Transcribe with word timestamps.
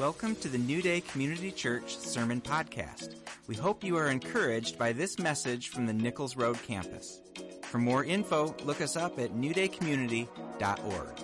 Welcome 0.00 0.34
to 0.36 0.48
the 0.48 0.56
New 0.56 0.80
Day 0.80 1.02
Community 1.02 1.52
Church 1.52 1.98
Sermon 1.98 2.40
Podcast. 2.40 3.16
We 3.46 3.54
hope 3.54 3.84
you 3.84 3.98
are 3.98 4.08
encouraged 4.08 4.78
by 4.78 4.94
this 4.94 5.18
message 5.18 5.68
from 5.68 5.84
the 5.84 5.92
Nichols 5.92 6.36
Road 6.36 6.56
campus. 6.62 7.20
For 7.64 7.76
more 7.76 8.02
info, 8.02 8.56
look 8.64 8.80
us 8.80 8.96
up 8.96 9.18
at 9.18 9.34
newdaycommunity.org. 9.34 11.20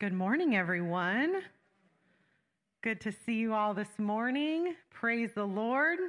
Good 0.00 0.12
morning, 0.12 0.56
everyone. 0.56 1.42
Good 2.82 3.00
to 3.02 3.12
see 3.12 3.34
you 3.34 3.54
all 3.54 3.74
this 3.74 3.96
morning. 3.96 4.74
Praise 4.90 5.30
the 5.36 5.46
Lord. 5.46 6.00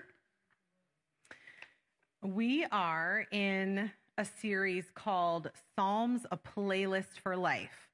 We 2.24 2.66
are 2.71 3.28
in 3.32 3.92
a 4.18 4.26
series 4.26 4.86
called 4.96 5.52
Psalms, 5.76 6.26
a 6.32 6.38
Playlist 6.38 7.20
for 7.21 7.38
Life. 7.38 7.90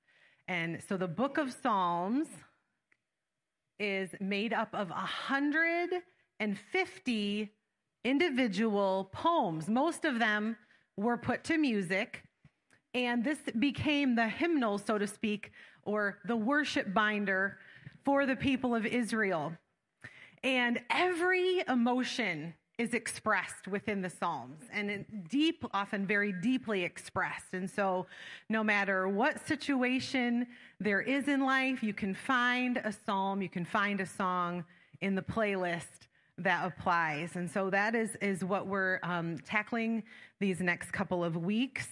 And 0.48 0.82
so 0.88 0.96
the 0.96 1.10
book 1.10 1.38
of 1.38 1.52
Psalms 1.52 2.28
is 3.80 4.14
made 4.20 4.54
up 4.54 4.70
of 4.74 4.90
150 4.90 7.52
individual 8.04 9.10
poems. 9.12 9.68
Most 9.68 10.06
of 10.06 10.20
them 10.20 10.56
were 10.98 11.18
put 11.18 11.44
to 11.46 11.58
music, 11.58 12.22
and 12.94 13.24
this 13.24 13.40
became 13.60 14.16
the 14.16 14.30
hymnal, 14.30 14.78
so 14.78 14.98
to 14.98 15.08
speak, 15.08 15.52
or 15.84 16.20
the 16.26 16.36
worship 16.36 16.94
binder 16.94 17.58
for 18.04 18.26
the 18.26 18.36
people 18.36 18.76
of 18.76 18.86
Israel. 18.86 19.54
And 20.44 20.82
every 20.90 21.64
emotion 21.68 22.54
is 22.78 22.94
expressed 22.94 23.68
within 23.68 24.02
the 24.02 24.10
Psalms 24.10 24.64
and 24.74 25.06
deep, 25.30 25.64
often 25.74 26.06
very 26.06 26.34
deeply 26.34 26.84
expressed. 26.84 27.54
And 27.54 27.70
so, 27.70 28.06
no 28.50 28.64
matter 28.64 29.08
what 29.08 29.46
situation 29.48 30.48
there 30.80 31.02
is 31.02 31.28
in 31.28 31.46
life, 31.46 31.82
you 31.82 31.94
can 31.94 32.14
find 32.14 32.78
a 32.78 32.92
psalm, 32.92 33.42
you 33.42 33.50
can 33.50 33.66
find 33.66 34.02
a 34.02 34.06
song 34.06 34.66
in 35.02 35.16
the 35.16 35.22
playlist 35.22 36.08
that 36.38 36.66
applies. 36.66 37.38
And 37.38 37.50
so, 37.50 37.70
that 37.70 37.96
is, 37.96 38.18
is 38.22 38.44
what 38.44 38.68
we're 38.68 39.00
um, 39.04 39.38
tackling 39.46 40.04
these 40.42 40.60
next 40.60 40.92
couple 40.92 41.24
of 41.24 41.38
weeks. 41.38 41.88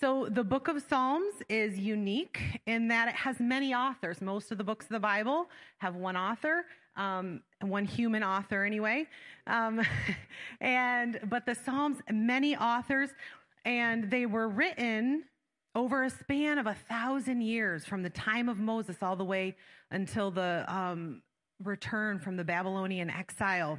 So, 0.00 0.28
the 0.28 0.44
book 0.44 0.68
of 0.68 0.82
Psalms 0.88 1.34
is 1.48 1.78
unique 1.78 2.60
in 2.66 2.86
that 2.88 3.08
it 3.08 3.14
has 3.14 3.40
many 3.40 3.74
authors. 3.74 4.20
Most 4.20 4.52
of 4.52 4.58
the 4.58 4.64
books 4.64 4.86
of 4.86 4.90
the 4.90 5.00
Bible 5.00 5.48
have 5.78 5.96
one 5.96 6.16
author 6.16 6.64
um, 6.96 7.42
one 7.60 7.84
human 7.84 8.22
author 8.22 8.64
anyway. 8.64 9.06
Um, 9.46 9.80
and 10.60 11.20
but 11.28 11.46
the 11.46 11.54
Psalms, 11.54 11.98
many 12.10 12.56
authors, 12.56 13.10
and 13.64 14.10
they 14.10 14.26
were 14.26 14.48
written 14.48 15.24
over 15.74 16.04
a 16.04 16.10
span 16.10 16.58
of 16.58 16.66
a 16.66 16.76
thousand 16.88 17.40
years 17.40 17.84
from 17.84 18.02
the 18.02 18.10
time 18.10 18.48
of 18.48 18.58
Moses 18.58 18.96
all 19.02 19.16
the 19.16 19.24
way 19.24 19.56
until 19.90 20.30
the 20.30 20.64
um, 20.68 21.22
return 21.62 22.18
from 22.18 22.36
the 22.36 22.44
Babylonian 22.44 23.08
exile. 23.10 23.78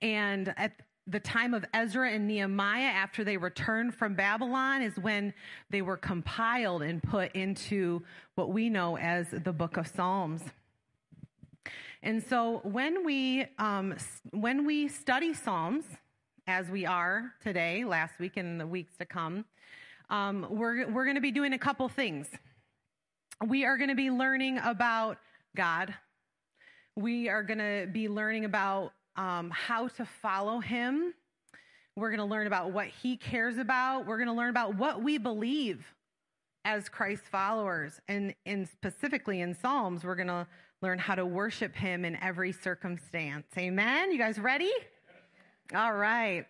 And 0.00 0.54
at 0.56 0.72
the 1.06 1.20
time 1.20 1.52
of 1.52 1.64
Ezra 1.74 2.10
and 2.12 2.28
Nehemiah, 2.28 2.84
after 2.84 3.24
they 3.24 3.36
returned 3.36 3.94
from 3.94 4.14
Babylon, 4.14 4.82
is 4.82 4.96
when 4.96 5.34
they 5.70 5.82
were 5.82 5.96
compiled 5.96 6.82
and 6.82 7.02
put 7.02 7.32
into 7.32 8.02
what 8.36 8.50
we 8.50 8.68
know 8.68 8.96
as 8.96 9.26
the 9.30 9.52
book 9.52 9.76
of 9.76 9.88
Psalms. 9.88 10.42
And 12.04 12.20
so 12.20 12.60
when 12.64 13.04
we 13.04 13.46
um, 13.58 13.94
when 14.32 14.66
we 14.66 14.88
study 14.88 15.32
Psalms, 15.32 15.84
as 16.48 16.68
we 16.68 16.84
are 16.84 17.32
today, 17.40 17.84
last 17.84 18.18
week, 18.18 18.36
and 18.36 18.60
the 18.60 18.66
weeks 18.66 18.96
to 18.98 19.04
come, 19.04 19.44
um, 20.10 20.48
we're 20.50 20.90
we're 20.90 21.04
going 21.04 21.14
to 21.14 21.20
be 21.20 21.30
doing 21.30 21.52
a 21.52 21.58
couple 21.58 21.88
things. 21.88 22.26
We 23.46 23.64
are 23.64 23.76
going 23.76 23.90
to 23.90 23.94
be 23.94 24.10
learning 24.10 24.58
about 24.58 25.18
God. 25.54 25.94
We 26.96 27.28
are 27.28 27.44
going 27.44 27.58
to 27.58 27.86
be 27.92 28.08
learning 28.08 28.46
about 28.46 28.94
um, 29.14 29.50
how 29.50 29.86
to 29.86 30.04
follow 30.04 30.58
Him. 30.58 31.14
We're 31.94 32.10
going 32.10 32.18
to 32.18 32.24
learn 32.24 32.48
about 32.48 32.72
what 32.72 32.88
He 32.88 33.16
cares 33.16 33.58
about. 33.58 34.06
We're 34.06 34.18
going 34.18 34.28
to 34.28 34.34
learn 34.34 34.50
about 34.50 34.74
what 34.74 35.04
we 35.04 35.18
believe 35.18 35.84
as 36.64 36.88
Christ 36.88 37.22
followers, 37.30 38.00
and 38.08 38.34
in 38.44 38.66
specifically 38.66 39.40
in 39.40 39.54
Psalms, 39.54 40.02
we're 40.02 40.16
going 40.16 40.26
to 40.26 40.48
learn 40.82 40.98
how 40.98 41.14
to 41.14 41.24
worship 41.24 41.74
Him 41.74 42.04
in 42.04 42.16
every 42.22 42.52
circumstance. 42.52 43.46
Amen? 43.56 44.12
You 44.12 44.18
guys 44.18 44.38
ready? 44.38 44.70
All 45.74 45.92
right. 45.94 46.44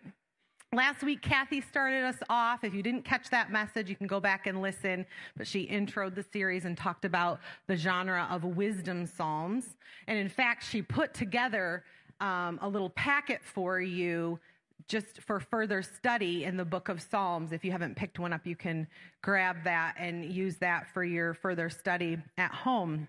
Last 0.73 1.03
week, 1.03 1.21
Kathy 1.21 1.61
started 1.61 2.03
us 2.03 2.17
off. 2.29 2.63
If 2.63 2.73
you 2.73 2.81
didn't 2.81 3.05
catch 3.05 3.29
that 3.29 3.51
message, 3.51 3.89
you 3.89 3.95
can 3.95 4.07
go 4.07 4.19
back 4.19 4.47
and 4.47 4.59
listen. 4.59 5.05
But 5.37 5.45
she 5.45 5.67
introed 5.67 6.15
the 6.15 6.25
series 6.33 6.65
and 6.65 6.75
talked 6.75 7.05
about 7.05 7.39
the 7.67 7.75
genre 7.75 8.27
of 8.31 8.43
wisdom 8.43 9.05
psalms. 9.05 9.75
And 10.07 10.17
in 10.17 10.29
fact, 10.29 10.65
she 10.67 10.81
put 10.81 11.13
together 11.13 11.83
um, 12.19 12.57
a 12.63 12.67
little 12.67 12.89
packet 12.89 13.41
for 13.43 13.79
you 13.79 14.39
just 14.87 15.21
for 15.21 15.39
further 15.39 15.83
study 15.83 16.43
in 16.43 16.57
the 16.57 16.65
book 16.65 16.89
of 16.89 17.01
Psalms. 17.01 17.51
If 17.51 17.63
you 17.63 17.71
haven't 17.71 17.95
picked 17.95 18.19
one 18.19 18.33
up, 18.33 18.45
you 18.45 18.55
can 18.55 18.87
grab 19.21 19.57
that 19.63 19.95
and 19.97 20.25
use 20.25 20.57
that 20.57 20.87
for 20.93 21.03
your 21.03 21.35
further 21.35 21.69
study 21.69 22.17
at 22.37 22.51
home. 22.51 23.07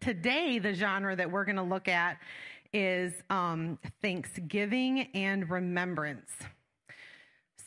Today, 0.00 0.58
the 0.58 0.74
genre 0.74 1.14
that 1.16 1.30
we're 1.30 1.44
going 1.44 1.56
to 1.56 1.62
look 1.62 1.88
at 1.88 2.18
is 2.72 3.12
um, 3.30 3.78
Thanksgiving 4.02 5.08
and 5.14 5.48
Remembrance. 5.48 6.30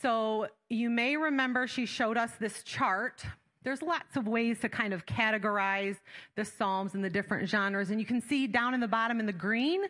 So, 0.02 0.46
you 0.68 0.90
may 0.90 1.16
remember 1.16 1.66
she 1.66 1.86
showed 1.86 2.16
us 2.16 2.30
this 2.38 2.62
chart. 2.62 3.24
There's 3.64 3.82
lots 3.82 4.16
of 4.16 4.28
ways 4.28 4.60
to 4.60 4.68
kind 4.68 4.92
of 4.92 5.06
categorize 5.06 5.96
the 6.36 6.44
Psalms 6.44 6.94
and 6.94 7.02
the 7.02 7.10
different 7.10 7.48
genres. 7.48 7.90
And 7.90 7.98
you 7.98 8.06
can 8.06 8.20
see 8.20 8.46
down 8.46 8.74
in 8.74 8.80
the 8.80 8.88
bottom 8.88 9.18
in 9.18 9.26
the 9.26 9.32
green 9.32 9.82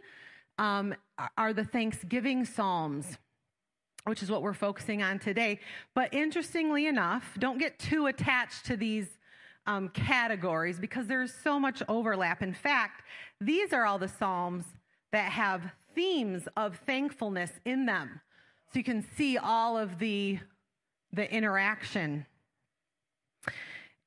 um, 0.58 0.94
are 1.36 1.52
the 1.52 1.64
Thanksgiving 1.64 2.44
Psalms 2.44 3.18
which 4.08 4.22
is 4.22 4.30
what 4.30 4.42
we're 4.42 4.54
focusing 4.54 5.02
on 5.02 5.18
today. 5.18 5.60
But 5.94 6.12
interestingly 6.14 6.86
enough, 6.86 7.36
don't 7.38 7.58
get 7.58 7.78
too 7.78 8.06
attached 8.06 8.64
to 8.66 8.76
these 8.76 9.17
um, 9.68 9.90
categories 9.90 10.80
because 10.80 11.06
there's 11.06 11.32
so 11.44 11.60
much 11.60 11.82
overlap. 11.88 12.42
In 12.42 12.54
fact, 12.54 13.02
these 13.40 13.72
are 13.72 13.84
all 13.84 13.98
the 13.98 14.08
Psalms 14.08 14.64
that 15.12 15.30
have 15.30 15.62
themes 15.94 16.48
of 16.56 16.76
thankfulness 16.86 17.50
in 17.66 17.84
them. 17.84 18.20
So 18.72 18.78
you 18.78 18.84
can 18.84 19.04
see 19.16 19.36
all 19.36 19.76
of 19.76 19.98
the, 19.98 20.38
the 21.12 21.30
interaction. 21.32 22.26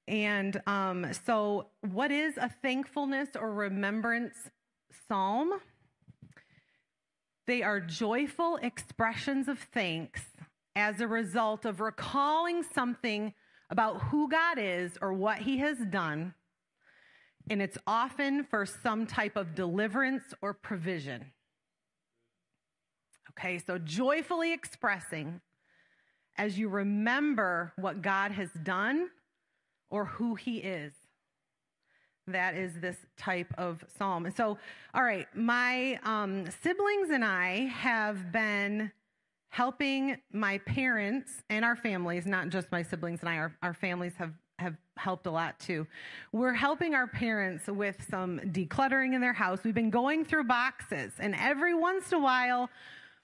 And 0.07 0.59
um, 0.65 1.07
so, 1.25 1.67
what 1.91 2.11
is 2.11 2.37
a 2.37 2.49
thankfulness 2.61 3.29
or 3.39 3.53
remembrance 3.53 4.33
psalm? 5.07 5.53
They 7.47 7.61
are 7.61 7.79
joyful 7.79 8.57
expressions 8.57 9.47
of 9.47 9.59
thanks 9.73 10.21
as 10.75 11.01
a 11.01 11.07
result 11.07 11.65
of 11.65 11.81
recalling 11.81 12.63
something 12.63 13.33
about 13.71 14.01
who 14.03 14.29
God 14.29 14.59
is 14.59 14.91
or 15.01 15.13
what 15.13 15.39
he 15.39 15.57
has 15.59 15.77
done, 15.79 16.33
and 17.49 17.61
it's 17.61 17.77
often 17.87 18.43
for 18.43 18.65
some 18.65 19.07
type 19.07 19.35
of 19.35 19.55
deliverance 19.55 20.33
or 20.41 20.53
provision. 20.53 21.31
Okay, 23.31 23.57
so 23.57 23.77
joyfully 23.77 24.53
expressing 24.53 25.39
as 26.37 26.59
you 26.59 26.67
remember 26.67 27.71
what 27.77 28.01
God 28.01 28.31
has 28.33 28.49
done 28.63 29.09
or 29.89 30.05
who 30.05 30.35
he 30.35 30.57
is. 30.57 30.93
That 32.27 32.55
is 32.55 32.79
this 32.79 32.97
type 33.17 33.53
of 33.57 33.83
psalm. 33.97 34.25
And 34.25 34.35
so, 34.35 34.57
all 34.93 35.03
right, 35.03 35.27
my 35.33 35.99
um, 36.03 36.45
siblings 36.61 37.09
and 37.09 37.25
I 37.25 37.65
have 37.67 38.31
been 38.31 38.91
helping 39.51 40.17
my 40.31 40.57
parents 40.59 41.43
and 41.49 41.65
our 41.65 41.75
families, 41.75 42.25
not 42.25 42.47
just 42.47 42.71
my 42.71 42.81
siblings 42.81 43.19
and 43.19 43.29
I, 43.29 43.35
our, 43.35 43.53
our 43.61 43.73
families 43.73 44.13
have, 44.17 44.33
have 44.59 44.77
helped 44.95 45.27
a 45.27 45.31
lot 45.31 45.59
too. 45.59 45.85
We're 46.31 46.53
helping 46.53 46.95
our 46.95 47.05
parents 47.05 47.67
with 47.67 47.97
some 48.09 48.39
decluttering 48.39 49.13
in 49.13 49.19
their 49.19 49.33
house. 49.33 49.59
We've 49.65 49.75
been 49.75 49.89
going 49.89 50.23
through 50.23 50.45
boxes, 50.45 51.11
and 51.19 51.35
every 51.35 51.75
once 51.75 52.13
in 52.13 52.19
a 52.19 52.21
while, 52.21 52.69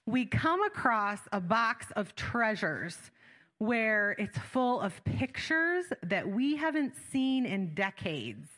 we 0.04 0.26
come 0.26 0.62
across 0.62 1.20
a 1.32 1.40
box 1.40 1.86
of 1.96 2.14
treasures 2.14 3.10
where 3.56 4.14
it's 4.18 4.36
full 4.36 4.82
of 4.82 5.02
pictures 5.04 5.86
that 6.02 6.28
we 6.28 6.56
haven't 6.56 6.92
seen 7.10 7.46
in 7.46 7.74
decades. 7.74 8.48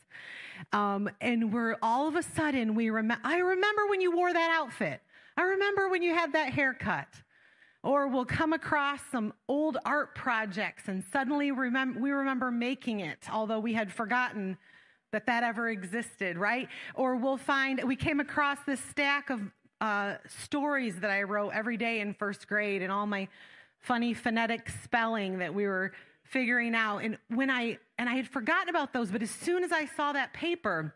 Um, 0.72 1.08
and 1.20 1.52
we're 1.52 1.76
all 1.82 2.08
of 2.08 2.16
a 2.16 2.22
sudden, 2.22 2.74
we 2.74 2.90
remember, 2.90 3.22
I 3.24 3.38
remember 3.38 3.86
when 3.88 4.00
you 4.00 4.10
wore 4.14 4.32
that 4.32 4.50
outfit. 4.50 5.00
I 5.36 5.42
remember 5.42 5.88
when 5.88 6.02
you 6.02 6.14
had 6.14 6.32
that 6.32 6.52
haircut. 6.52 7.06
Or 7.82 8.08
we'll 8.08 8.26
come 8.26 8.52
across 8.52 9.00
some 9.10 9.32
old 9.48 9.78
art 9.84 10.14
projects 10.14 10.88
and 10.88 11.02
suddenly 11.12 11.50
remember, 11.50 11.98
we 11.98 12.10
remember 12.10 12.50
making 12.50 13.00
it, 13.00 13.18
although 13.32 13.58
we 13.58 13.72
had 13.72 13.90
forgotten 13.90 14.58
that 15.12 15.26
that 15.26 15.42
ever 15.42 15.68
existed, 15.68 16.36
right? 16.36 16.68
Or 16.94 17.16
we'll 17.16 17.38
find, 17.38 17.82
we 17.84 17.96
came 17.96 18.20
across 18.20 18.58
this 18.66 18.80
stack 18.90 19.30
of 19.30 19.40
uh, 19.80 20.16
stories 20.44 21.00
that 21.00 21.10
I 21.10 21.22
wrote 21.22 21.52
every 21.54 21.78
day 21.78 22.00
in 22.00 22.12
first 22.12 22.46
grade 22.46 22.82
and 22.82 22.92
all 22.92 23.06
my 23.06 23.28
funny 23.78 24.12
phonetic 24.12 24.68
spelling 24.84 25.38
that 25.38 25.54
we 25.54 25.66
were 25.66 25.92
figuring 26.24 26.74
out. 26.74 26.98
And 26.98 27.16
when 27.28 27.48
I, 27.48 27.78
and 27.98 28.08
I 28.08 28.14
had 28.14 28.28
forgotten 28.28 28.68
about 28.68 28.92
those, 28.92 29.10
but 29.10 29.22
as 29.22 29.30
soon 29.30 29.64
as 29.64 29.72
I 29.72 29.86
saw 29.86 30.12
that 30.12 30.34
paper, 30.34 30.94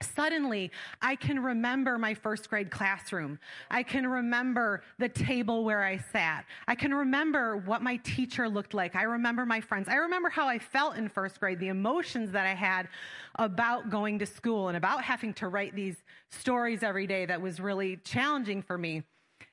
Suddenly, 0.00 0.70
I 1.02 1.16
can 1.16 1.42
remember 1.42 1.98
my 1.98 2.14
first 2.14 2.48
grade 2.48 2.70
classroom. 2.70 3.38
I 3.68 3.82
can 3.82 4.06
remember 4.06 4.82
the 4.98 5.08
table 5.08 5.64
where 5.64 5.82
I 5.82 5.98
sat. 6.12 6.44
I 6.68 6.76
can 6.76 6.94
remember 6.94 7.56
what 7.56 7.82
my 7.82 7.96
teacher 7.96 8.48
looked 8.48 8.74
like. 8.74 8.94
I 8.94 9.02
remember 9.02 9.44
my 9.44 9.60
friends. 9.60 9.88
I 9.88 9.96
remember 9.96 10.28
how 10.28 10.46
I 10.46 10.60
felt 10.60 10.96
in 10.96 11.08
first 11.08 11.40
grade, 11.40 11.58
the 11.58 11.68
emotions 11.68 12.30
that 12.30 12.46
I 12.46 12.54
had 12.54 12.88
about 13.36 13.90
going 13.90 14.20
to 14.20 14.26
school 14.26 14.68
and 14.68 14.76
about 14.76 15.02
having 15.02 15.34
to 15.34 15.48
write 15.48 15.74
these 15.74 15.96
stories 16.30 16.84
every 16.84 17.08
day 17.08 17.26
that 17.26 17.40
was 17.40 17.58
really 17.58 17.96
challenging 18.04 18.62
for 18.62 18.78
me. 18.78 19.02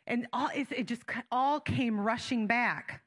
And 0.05 0.27
all, 0.31 0.49
it 0.53 0.85
just 0.85 1.03
all 1.31 1.59
came 1.59 1.99
rushing 1.99 2.45
back. 2.45 3.01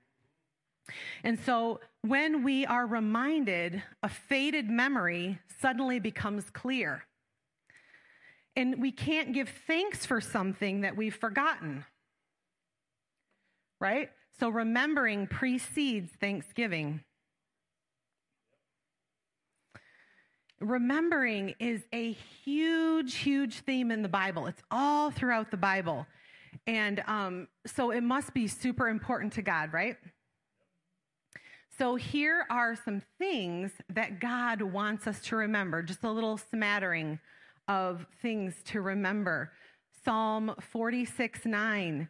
And 1.22 1.38
so 1.38 1.80
when 2.02 2.42
we 2.42 2.66
are 2.66 2.86
reminded, 2.86 3.82
a 4.02 4.08
faded 4.08 4.68
memory 4.68 5.38
suddenly 5.60 6.00
becomes 6.00 6.50
clear. 6.50 7.04
And 8.58 8.82
we 8.82 8.90
can't 8.90 9.32
give 9.32 9.48
thanks 9.68 10.04
for 10.04 10.20
something 10.20 10.80
that 10.80 10.96
we've 10.96 11.14
forgotten. 11.14 11.84
Right? 13.80 14.10
So 14.40 14.48
remembering 14.48 15.28
precedes 15.28 16.10
thanksgiving. 16.20 17.04
Remembering 20.58 21.54
is 21.60 21.82
a 21.92 22.10
huge, 22.44 23.14
huge 23.14 23.60
theme 23.60 23.92
in 23.92 24.02
the 24.02 24.08
Bible. 24.08 24.48
It's 24.48 24.62
all 24.72 25.12
throughout 25.12 25.52
the 25.52 25.56
Bible. 25.56 26.04
And 26.66 27.00
um, 27.06 27.46
so 27.64 27.92
it 27.92 28.02
must 28.02 28.34
be 28.34 28.48
super 28.48 28.88
important 28.88 29.34
to 29.34 29.42
God, 29.42 29.72
right? 29.72 29.96
So 31.78 31.94
here 31.94 32.44
are 32.50 32.74
some 32.74 33.02
things 33.20 33.70
that 33.88 34.18
God 34.18 34.62
wants 34.62 35.06
us 35.06 35.20
to 35.26 35.36
remember, 35.36 35.80
just 35.80 36.02
a 36.02 36.10
little 36.10 36.38
smattering 36.38 37.20
of 37.68 38.06
things 38.22 38.54
to 38.64 38.80
remember. 38.80 39.52
Psalm 40.04 40.54
46 40.72 41.44
9, 41.44 42.08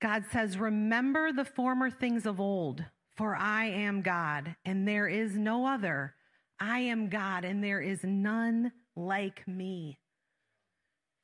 God 0.00 0.24
says, 0.32 0.58
Remember 0.58 1.32
the 1.32 1.44
former 1.44 1.90
things 1.90 2.26
of 2.26 2.40
old, 2.40 2.84
for 3.16 3.36
I 3.36 3.66
am 3.66 4.02
God, 4.02 4.56
and 4.64 4.88
there 4.88 5.08
is 5.08 5.36
no 5.36 5.66
other. 5.66 6.14
I 6.58 6.80
am 6.80 7.08
God, 7.08 7.44
and 7.44 7.62
there 7.62 7.80
is 7.80 8.00
none 8.02 8.72
like 8.96 9.46
me. 9.46 9.98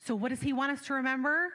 So, 0.05 0.15
what 0.15 0.31
does 0.31 0.43
he 0.43 0.53
want 0.53 0.73
us 0.73 0.87
to 0.87 0.95
remember? 0.95 1.49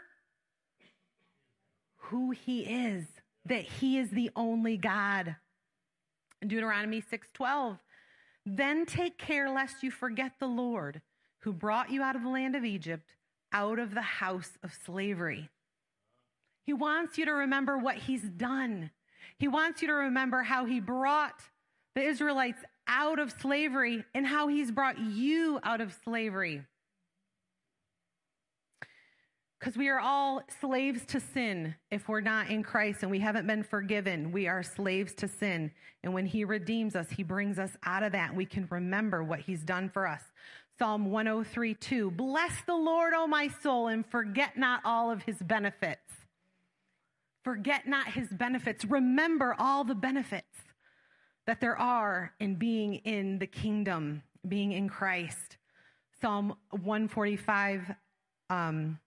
Who 2.09 2.31
he 2.31 2.61
is, 2.61 3.05
that 3.45 3.63
he 3.63 3.97
is 3.97 4.11
the 4.11 4.29
only 4.35 4.77
God. 4.77 5.35
Deuteronomy 6.41 7.01
6:12. 7.01 7.79
Then 8.45 8.85
take 8.85 9.17
care 9.17 9.49
lest 9.49 9.81
you 9.81 9.89
forget 9.89 10.33
the 10.39 10.47
Lord, 10.47 11.01
who 11.45 11.53
brought 11.53 11.91
you 11.91 12.01
out 12.01 12.15
of 12.15 12.23
the 12.23 12.29
land 12.29 12.55
of 12.55 12.65
Egypt, 12.65 13.13
out 13.53 13.77
of 13.77 13.93
the 13.93 14.01
house 14.01 14.57
of 14.63 14.73
slavery. 14.83 15.47
He 16.65 16.73
wants 16.73 17.19
you 17.19 17.25
to 17.25 17.33
remember 17.33 17.77
what 17.77 17.97
he's 17.97 18.23
done. 18.23 18.89
He 19.37 19.47
wants 19.47 19.79
you 19.83 19.87
to 19.89 19.93
remember 19.93 20.41
how 20.41 20.65
he 20.65 20.79
brought 20.79 21.39
the 21.93 22.01
Israelites 22.01 22.63
out 22.87 23.19
of 23.19 23.31
slavery 23.31 24.03
and 24.15 24.25
how 24.25 24.47
he's 24.47 24.71
brought 24.71 24.97
you 24.99 25.59
out 25.63 25.81
of 25.81 25.95
slavery. 26.03 26.63
Because 29.59 29.77
we 29.77 29.87
are 29.89 29.99
all 29.99 30.41
slaves 30.59 31.05
to 31.07 31.19
sin 31.19 31.75
if 31.91 32.09
we're 32.09 32.21
not 32.21 32.49
in 32.49 32.63
Christ 32.63 33.03
and 33.03 33.11
we 33.11 33.19
haven't 33.19 33.47
been 33.47 33.63
forgiven. 33.63 34.31
We 34.31 34.47
are 34.47 34.63
slaves 34.63 35.13
to 35.15 35.27
sin. 35.27 35.71
And 36.03 36.13
when 36.13 36.25
He 36.25 36.43
redeems 36.43 36.95
us, 36.95 37.09
He 37.09 37.23
brings 37.23 37.57
us 37.57 37.71
out 37.83 38.03
of 38.03 38.11
that. 38.11 38.35
We 38.35 38.45
can 38.45 38.67
remember 38.69 39.23
what 39.23 39.39
He's 39.39 39.63
done 39.63 39.89
for 39.89 40.05
us. 40.05 40.21
Psalm 40.77 41.11
103 41.11 41.73
2. 41.73 42.11
Bless 42.11 42.51
the 42.65 42.75
Lord, 42.75 43.13
O 43.13 43.27
my 43.27 43.49
soul, 43.61 43.87
and 43.87 44.05
forget 44.05 44.57
not 44.57 44.81
all 44.83 45.09
of 45.11 45.23
His 45.23 45.37
benefits. 45.37 46.01
Forget 47.43 47.87
not 47.87 48.07
His 48.07 48.27
benefits. 48.29 48.83
Remember 48.83 49.55
all 49.57 49.83
the 49.83 49.95
benefits 49.95 50.57
that 51.47 51.61
there 51.61 51.77
are 51.77 52.33
in 52.39 52.55
being 52.55 52.95
in 52.95 53.39
the 53.39 53.47
kingdom, 53.47 54.23
being 54.47 54.71
in 54.71 54.89
Christ. 54.89 55.57
Psalm 56.19 56.55
145. 56.71 57.91
Um, 58.49 58.99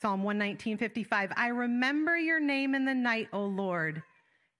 Psalm 0.00 0.22
119, 0.22 0.78
55. 0.78 1.32
I 1.36 1.48
remember 1.48 2.16
your 2.16 2.40
name 2.40 2.74
in 2.74 2.86
the 2.86 2.94
night, 2.94 3.28
O 3.34 3.44
Lord, 3.44 4.02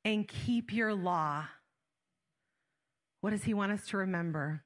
and 0.05 0.29
keep 0.29 0.73
your 0.73 0.93
law. 0.93 1.46
What 3.23 3.31
does 3.31 3.44
he 3.44 3.55
want 3.55 3.73
us 3.73 3.87
to 3.88 3.96
remember? 3.96 4.62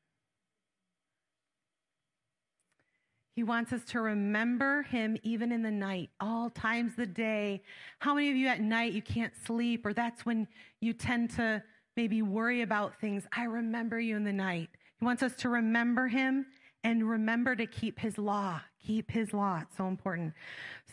He 3.34 3.42
wants 3.42 3.72
us 3.72 3.84
to 3.86 4.00
remember 4.00 4.82
him 4.84 5.16
even 5.24 5.50
in 5.50 5.62
the 5.62 5.70
night, 5.70 6.10
all 6.20 6.50
times 6.50 6.94
the 6.94 7.06
day. 7.06 7.62
How 7.98 8.14
many 8.14 8.30
of 8.30 8.36
you 8.36 8.46
at 8.46 8.60
night 8.60 8.92
you 8.92 9.02
can't 9.02 9.32
sleep, 9.44 9.84
or 9.84 9.92
that's 9.92 10.24
when 10.24 10.46
you 10.80 10.92
tend 10.92 11.30
to 11.30 11.62
maybe 11.96 12.22
worry 12.22 12.62
about 12.62 13.00
things? 13.00 13.24
I 13.36 13.44
remember 13.44 13.98
you 13.98 14.16
in 14.16 14.22
the 14.22 14.32
night. 14.32 14.70
He 15.00 15.04
wants 15.04 15.22
us 15.22 15.34
to 15.36 15.48
remember 15.48 16.06
him 16.06 16.46
and 16.84 17.08
remember 17.08 17.56
to 17.56 17.66
keep 17.66 17.98
his 17.98 18.18
law. 18.18 18.60
Keep 18.86 19.10
his 19.10 19.32
law. 19.32 19.60
It's 19.62 19.76
so 19.76 19.88
important. 19.88 20.34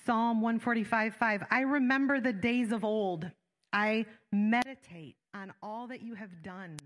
Psalm 0.06 0.42
145 0.42 1.14
5. 1.14 1.44
I 1.52 1.60
remember 1.62 2.20
the 2.20 2.34
days 2.34 2.72
of 2.72 2.84
old. 2.84 3.30
I 3.72 4.06
meditate 4.32 5.16
on 5.36 5.54
all 5.62 5.88
that 5.88 6.02
you 6.02 6.16
have 6.16 6.42
done. 6.42 6.78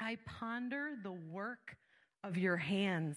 I 0.00 0.16
ponder 0.24 0.92
the 1.02 1.12
work 1.12 1.76
of 2.24 2.38
your 2.38 2.56
hands. 2.56 3.16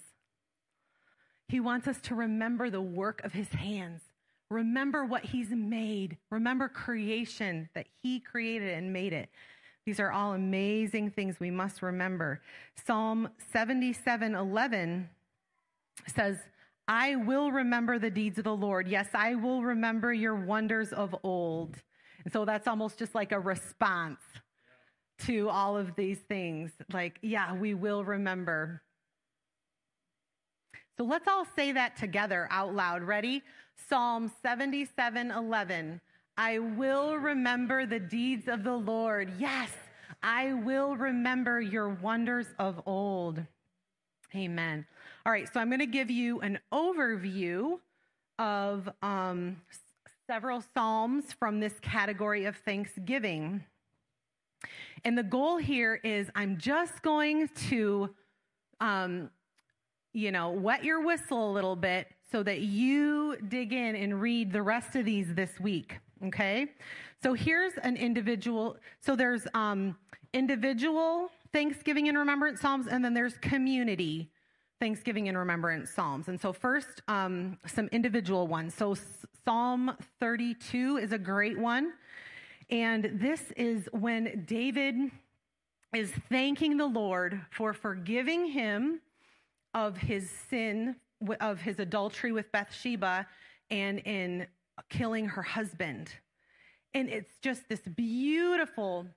He 1.53 1.59
wants 1.59 1.87
us 1.87 2.01
to 2.05 2.15
remember 2.15 2.71
the 2.71 2.81
work 2.81 3.23
of 3.23 3.31
his 3.31 3.49
hands. 3.49 4.01
Remember 4.49 5.05
what 5.05 5.23
he's 5.23 5.51
made. 5.51 6.17
Remember 6.31 6.67
creation 6.67 7.69
that 7.75 7.85
he 8.01 8.19
created 8.19 8.75
and 8.75 8.91
made 8.91 9.13
it. 9.13 9.29
These 9.85 9.99
are 9.99 10.11
all 10.11 10.33
amazing 10.33 11.11
things 11.11 11.39
we 11.39 11.51
must 11.51 11.83
remember. 11.83 12.41
Psalm 12.87 13.29
77 13.51 14.33
11 14.33 15.07
says, 16.07 16.39
I 16.87 17.17
will 17.17 17.51
remember 17.51 17.99
the 17.99 18.09
deeds 18.09 18.39
of 18.39 18.45
the 18.45 18.55
Lord. 18.55 18.87
Yes, 18.87 19.09
I 19.13 19.35
will 19.35 19.61
remember 19.61 20.11
your 20.11 20.33
wonders 20.33 20.91
of 20.91 21.15
old. 21.21 21.75
And 22.23 22.33
so 22.33 22.45
that's 22.45 22.67
almost 22.67 22.97
just 22.97 23.13
like 23.13 23.31
a 23.31 23.39
response 23.39 24.21
to 25.27 25.49
all 25.49 25.77
of 25.77 25.95
these 25.95 26.17
things. 26.17 26.71
Like, 26.91 27.19
yeah, 27.21 27.53
we 27.53 27.75
will 27.75 28.03
remember. 28.03 28.81
So 30.97 31.03
let's 31.03 31.27
all 31.27 31.45
say 31.55 31.71
that 31.71 31.97
together 31.97 32.47
out 32.51 32.73
loud. 32.73 33.03
Ready? 33.03 33.41
Psalm 33.89 34.31
77 34.41 35.31
11. 35.31 36.01
I 36.37 36.59
will 36.59 37.15
remember 37.17 37.85
the 37.85 37.99
deeds 37.99 38.47
of 38.47 38.63
the 38.63 38.75
Lord. 38.75 39.31
Yes, 39.37 39.69
I 40.21 40.53
will 40.53 40.95
remember 40.95 41.61
your 41.61 41.89
wonders 41.89 42.47
of 42.59 42.81
old. 42.85 43.43
Amen. 44.35 44.85
All 45.25 45.31
right, 45.31 45.47
so 45.51 45.59
I'm 45.59 45.69
going 45.69 45.79
to 45.79 45.85
give 45.85 46.09
you 46.09 46.41
an 46.41 46.59
overview 46.71 47.79
of 48.39 48.89
um, 49.03 49.57
several 50.27 50.63
Psalms 50.73 51.33
from 51.33 51.59
this 51.59 51.73
category 51.81 52.45
of 52.45 52.55
Thanksgiving. 52.57 53.63
And 55.05 55.17
the 55.17 55.23
goal 55.23 55.57
here 55.57 55.99
is 56.03 56.29
I'm 56.35 56.57
just 56.57 57.01
going 57.03 57.49
to, 57.69 58.09
um, 58.79 59.29
you 60.13 60.31
know, 60.31 60.51
wet 60.51 60.83
your 60.83 61.03
whistle 61.03 61.51
a 61.51 61.51
little 61.51 61.75
bit 61.75 62.07
so 62.31 62.43
that 62.43 62.61
you 62.61 63.37
dig 63.49 63.73
in 63.73 63.95
and 63.95 64.21
read 64.21 64.51
the 64.51 64.61
rest 64.61 64.95
of 64.95 65.05
these 65.05 65.33
this 65.33 65.59
week. 65.59 65.97
Okay? 66.25 66.67
So 67.21 67.33
here's 67.33 67.73
an 67.83 67.97
individual. 67.97 68.77
So 68.99 69.15
there's 69.15 69.47
um, 69.53 69.95
individual 70.33 71.29
Thanksgiving 71.51 72.09
and 72.09 72.17
Remembrance 72.17 72.61
Psalms, 72.61 72.87
and 72.87 73.03
then 73.05 73.13
there's 73.13 73.37
community 73.37 74.31
Thanksgiving 74.79 75.29
and 75.29 75.37
Remembrance 75.37 75.91
Psalms. 75.91 76.27
And 76.27 76.41
so, 76.41 76.51
first, 76.51 77.01
um, 77.07 77.57
some 77.67 77.87
individual 77.93 78.47
ones. 78.47 78.73
So, 78.73 78.95
Psalm 79.45 79.95
32 80.19 80.97
is 80.97 81.13
a 81.13 81.17
great 81.17 81.57
one. 81.57 81.93
And 82.69 83.11
this 83.13 83.51
is 83.55 83.87
when 83.91 84.43
David 84.45 84.95
is 85.93 86.11
thanking 86.29 86.75
the 86.75 86.85
Lord 86.85 87.39
for 87.51 87.71
forgiving 87.71 88.47
him 88.47 88.99
of 89.73 89.97
his 89.97 90.29
sin, 90.49 90.95
of 91.41 91.61
his 91.61 91.79
adultery 91.79 92.31
with 92.31 92.51
Bathsheba, 92.51 93.27
and 93.69 93.99
in 93.99 94.47
killing 94.89 95.27
her 95.27 95.41
husband. 95.41 96.09
And 96.93 97.09
it's 97.09 97.39
just 97.41 97.67
this 97.69 97.81
beautiful 97.81 99.07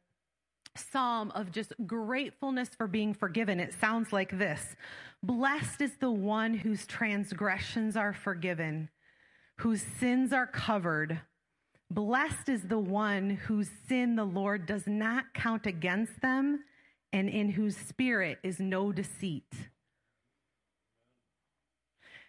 psalm 0.76 1.30
of 1.34 1.52
just 1.52 1.72
gratefulness 1.86 2.68
for 2.76 2.86
being 2.86 3.14
forgiven. 3.14 3.60
It 3.60 3.74
sounds 3.74 4.12
like 4.12 4.38
this 4.38 4.76
Blessed 5.22 5.80
is 5.80 5.96
the 5.96 6.10
one 6.10 6.54
whose 6.54 6.86
transgressions 6.86 7.96
are 7.96 8.12
forgiven, 8.12 8.90
whose 9.58 9.82
sins 9.82 10.32
are 10.32 10.46
covered. 10.46 11.20
Blessed 11.90 12.48
is 12.48 12.62
the 12.62 12.78
one 12.78 13.30
whose 13.30 13.70
sin 13.88 14.16
the 14.16 14.24
Lord 14.24 14.66
does 14.66 14.86
not 14.86 15.32
count 15.34 15.66
against 15.66 16.20
them 16.20 16.64
and 17.12 17.28
in 17.28 17.50
whose 17.50 17.76
spirit 17.76 18.38
is 18.42 18.58
no 18.58 18.92
deceit. 18.92 19.52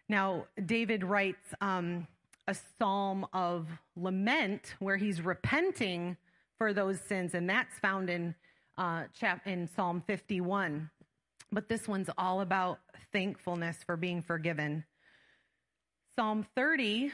Now, 0.09 0.45
David 0.65 1.03
writes 1.03 1.53
um, 1.59 2.07
a 2.47 2.55
psalm 2.77 3.25
of 3.33 3.67
lament 3.95 4.75
where 4.79 4.97
he's 4.97 5.21
repenting 5.21 6.17
for 6.57 6.73
those 6.73 6.99
sins, 6.99 7.33
and 7.33 7.49
that's 7.49 7.77
found 7.79 8.09
in, 8.09 8.33
uh, 8.77 9.03
in 9.45 9.69
Psalm 9.75 10.01
51. 10.07 10.89
But 11.51 11.69
this 11.69 11.87
one's 11.87 12.09
all 12.17 12.41
about 12.41 12.79
thankfulness 13.11 13.77
for 13.85 13.97
being 13.97 14.21
forgiven. 14.21 14.85
Psalm 16.15 16.45
30, 16.55 17.11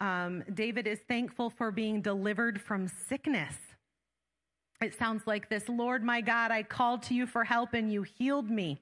um, 0.00 0.44
David 0.52 0.86
is 0.86 1.00
thankful 1.08 1.50
for 1.50 1.70
being 1.70 2.00
delivered 2.00 2.60
from 2.60 2.88
sickness. 2.88 3.54
It 4.80 4.96
sounds 4.96 5.26
like 5.26 5.48
this 5.48 5.68
Lord 5.68 6.04
my 6.04 6.20
God, 6.20 6.50
I 6.50 6.62
called 6.62 7.02
to 7.04 7.14
you 7.14 7.26
for 7.26 7.42
help 7.44 7.74
and 7.74 7.92
you 7.92 8.02
healed 8.02 8.48
me. 8.48 8.80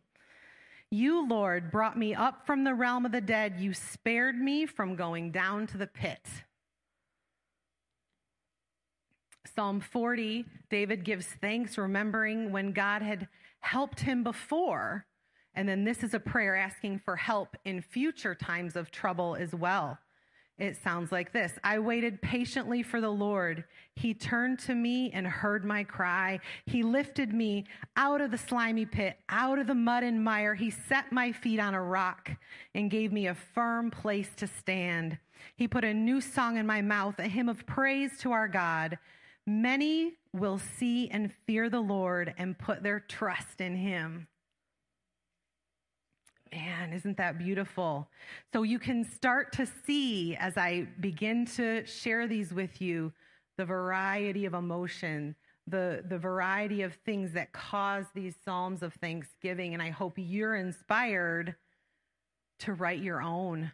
You, 0.90 1.28
Lord, 1.28 1.71
brought 1.71 1.99
me 1.99 2.14
up 2.14 2.47
from 2.47 2.64
the 2.64 2.75
realm 2.75 3.05
of 3.05 3.12
the 3.12 3.21
dead. 3.21 3.57
You 3.59 3.75
spared 3.75 4.37
me 4.37 4.66
from 4.66 4.95
going 4.95 5.33
down 5.33 5.66
to 5.69 5.78
the 5.78 5.87
pit. 5.87 6.26
Psalm 9.55 9.81
40, 9.81 10.45
David 10.71 11.05
gives 11.05 11.26
thanks, 11.26 11.78
remembering 11.78 12.52
when 12.52 12.73
God 12.73 13.02
had 13.02 13.28
helped 13.61 14.00
him 14.00 14.23
before. 14.23 15.07
And 15.55 15.69
then 15.69 15.85
this 15.85 16.02
is 16.02 16.14
a 16.14 16.21
prayer 16.21 16.55
asking 16.55 17.00
for 17.00 17.16
help 17.16 17.57
in 17.64 17.81
future 17.81 18.35
times 18.35 18.76
of 18.76 18.90
trouble 18.90 19.35
as 19.35 19.55
well. 19.55 19.99
It 20.59 20.77
sounds 20.83 21.13
like 21.13 21.33
this 21.33 21.59
I 21.63 21.79
waited 21.79 22.23
patiently 22.23 22.83
for 22.83 23.01
the 23.01 23.11
Lord. 23.11 23.65
He 23.95 24.15
turned 24.15 24.59
to 24.61 24.75
me 24.75 25.11
and 25.13 25.27
heard 25.27 25.65
my 25.65 25.85
cry. 25.85 26.41
He 26.65 26.83
lifted 26.83 27.35
me 27.35 27.65
out 27.97 28.21
of 28.21 28.31
the 28.31 28.39
slimy 28.39 28.87
pit, 28.87 29.19
out 29.29 29.59
of 29.59 29.67
the 29.67 29.75
mud 29.75 30.03
and 30.03 30.23
mire. 30.25 30.55
He 30.55 30.71
set 30.71 31.13
my 31.13 31.33
feet 31.33 31.61
on 31.61 31.75
a 31.75 31.83
rock 31.83 32.31
and 32.75 32.91
gave 32.91 33.13
me 33.13 33.27
a 33.27 33.35
firm 33.35 33.91
place 33.91 34.31
to 34.37 34.47
stand. 34.47 35.19
He 35.57 35.69
put 35.69 35.85
a 35.85 35.93
new 35.93 36.23
song 36.23 36.57
in 36.57 36.67
my 36.67 36.81
mouth, 36.81 37.19
a 37.19 37.29
hymn 37.29 37.51
of 37.51 37.67
praise 37.67 38.19
to 38.21 38.33
our 38.33 38.49
God. 38.49 38.99
Many 39.47 40.15
will 40.33 40.59
see 40.59 41.09
and 41.11 41.33
fear 41.47 41.69
the 41.69 41.81
Lord 41.81 42.35
and 42.39 42.59
put 42.59 42.83
their 42.83 43.01
trust 43.01 43.61
in 43.61 43.77
him. 43.77 44.27
Man, 46.53 46.93
isn't 46.93 47.17
that 47.17 47.38
beautiful? 47.38 48.09
So 48.53 48.62
you 48.62 48.79
can 48.79 49.05
start 49.05 49.53
to 49.55 49.67
see 49.85 50.37
as 50.37 50.57
I 50.57 50.87
begin 51.00 51.45
to 51.57 51.85
share 51.87 52.29
these 52.29 52.53
with 52.53 52.81
you 52.81 53.12
the 53.59 53.65
variety 53.65 54.45
of 54.45 54.55
emotion, 54.55 55.35
the, 55.67 56.05
the 56.09 56.19
variety 56.19 56.83
of 56.83 56.95
things 57.05 57.33
that 57.33 57.53
cause 57.53 58.05
these 58.15 58.35
Psalms 58.45 58.83
of 58.83 58.95
Thanksgiving. 58.95 59.75
And 59.75 59.83
I 59.83 59.91
hope 59.91 60.15
you're 60.17 60.57
inspired 60.57 61.57
to 62.61 62.75
write 62.75 63.00
your 63.00 63.23
own. 63.23 63.73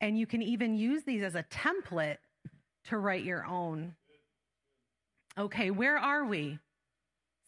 And 0.00 0.18
you 0.18 0.26
can 0.26 0.42
even 0.42 0.76
use 0.76 1.02
these 1.02 1.22
as 1.22 1.34
a 1.34 1.44
template 1.44 2.18
to 2.84 2.98
write 2.98 3.24
your 3.24 3.44
own. 3.46 3.94
Okay, 5.36 5.70
where 5.70 5.98
are 5.98 6.24
we? 6.24 6.58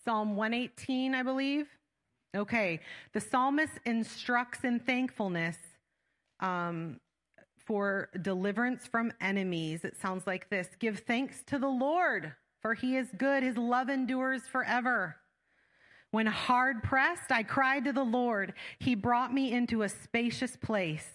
Psalm 0.04 0.36
118, 0.36 1.14
I 1.14 1.22
believe. 1.22 1.68
Okay, 2.34 2.80
the 3.12 3.20
psalmist 3.20 3.74
instructs 3.84 4.64
in 4.64 4.80
thankfulness 4.80 5.56
um, 6.40 6.98
for 7.58 8.08
deliverance 8.22 8.86
from 8.86 9.12
enemies. 9.20 9.84
It 9.84 9.96
sounds 10.00 10.26
like 10.26 10.48
this 10.48 10.68
Give 10.78 10.98
thanks 11.00 11.42
to 11.48 11.58
the 11.58 11.68
Lord, 11.68 12.32
for 12.60 12.74
he 12.74 12.96
is 12.96 13.08
good, 13.18 13.42
his 13.42 13.58
love 13.58 13.90
endures 13.90 14.42
forever. 14.42 15.16
When 16.10 16.26
hard 16.26 16.82
pressed, 16.82 17.30
I 17.30 17.42
cried 17.42 17.84
to 17.84 17.92
the 17.92 18.04
Lord. 18.04 18.54
He 18.78 18.94
brought 18.94 19.32
me 19.32 19.52
into 19.52 19.82
a 19.82 19.88
spacious 19.88 20.56
place. 20.56 21.06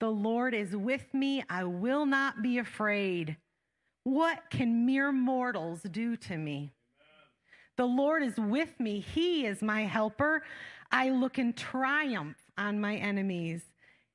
The 0.00 0.10
Lord 0.10 0.52
is 0.52 0.76
with 0.76 1.12
me. 1.14 1.44
I 1.48 1.62
will 1.64 2.06
not 2.06 2.42
be 2.42 2.58
afraid. 2.58 3.36
What 4.02 4.50
can 4.50 4.84
mere 4.84 5.12
mortals 5.12 5.82
do 5.82 6.16
to 6.16 6.36
me? 6.36 6.72
The 7.76 7.86
Lord 7.86 8.22
is 8.22 8.36
with 8.36 8.78
me. 8.78 9.00
He 9.00 9.46
is 9.46 9.62
my 9.62 9.82
helper. 9.82 10.42
I 10.90 11.10
look 11.10 11.38
in 11.38 11.54
triumph 11.54 12.36
on 12.58 12.80
my 12.80 12.96
enemies. 12.96 13.62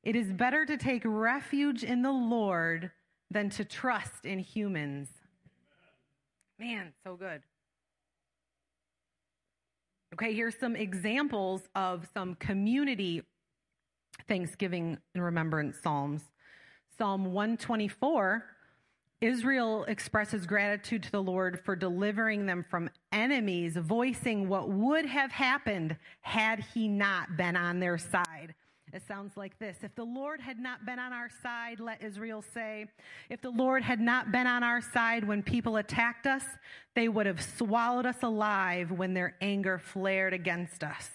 It 0.03 0.15
is 0.15 0.31
better 0.31 0.65
to 0.65 0.77
take 0.77 1.01
refuge 1.05 1.83
in 1.83 2.01
the 2.01 2.11
Lord 2.11 2.91
than 3.31 3.49
to 3.51 3.65
trust 3.65 4.25
in 4.25 4.39
humans. 4.39 5.09
Man, 6.59 6.93
so 7.03 7.15
good. 7.15 7.41
Okay, 10.13 10.33
here's 10.33 10.57
some 10.57 10.75
examples 10.75 11.63
of 11.75 12.07
some 12.13 12.35
community 12.35 13.23
Thanksgiving 14.27 14.97
and 15.13 15.23
remembrance 15.23 15.77
Psalms. 15.81 16.23
Psalm 16.97 17.25
124 17.25 18.43
Israel 19.19 19.83
expresses 19.85 20.45
gratitude 20.45 21.03
to 21.03 21.11
the 21.11 21.23
Lord 21.23 21.59
for 21.65 21.75
delivering 21.75 22.45
them 22.45 22.63
from 22.69 22.89
enemies, 23.11 23.75
voicing 23.75 24.47
what 24.47 24.69
would 24.69 25.05
have 25.05 25.31
happened 25.31 25.97
had 26.21 26.59
he 26.73 26.87
not 26.87 27.35
been 27.35 27.55
on 27.55 27.79
their 27.79 27.97
side. 27.97 28.53
It 28.93 29.01
sounds 29.07 29.35
like 29.35 29.57
this. 29.59 29.77
If 29.81 29.95
the 29.95 30.03
Lord 30.03 30.39
had 30.39 30.59
not 30.59 30.85
been 30.85 30.99
on 30.99 31.11
our 31.11 31.29
side, 31.43 31.79
let 31.79 32.01
Israel 32.01 32.41
say, 32.53 32.85
if 33.29 33.41
the 33.41 33.49
Lord 33.49 33.83
had 33.83 33.99
not 33.99 34.31
been 34.31 34.47
on 34.47 34.63
our 34.63 34.81
side 34.81 35.27
when 35.27 35.43
people 35.43 35.77
attacked 35.77 36.25
us, 36.25 36.45
they 36.95 37.09
would 37.09 37.25
have 37.25 37.41
swallowed 37.41 38.05
us 38.05 38.23
alive 38.23 38.91
when 38.91 39.13
their 39.13 39.35
anger 39.41 39.77
flared 39.77 40.33
against 40.33 40.83
us. 40.83 41.09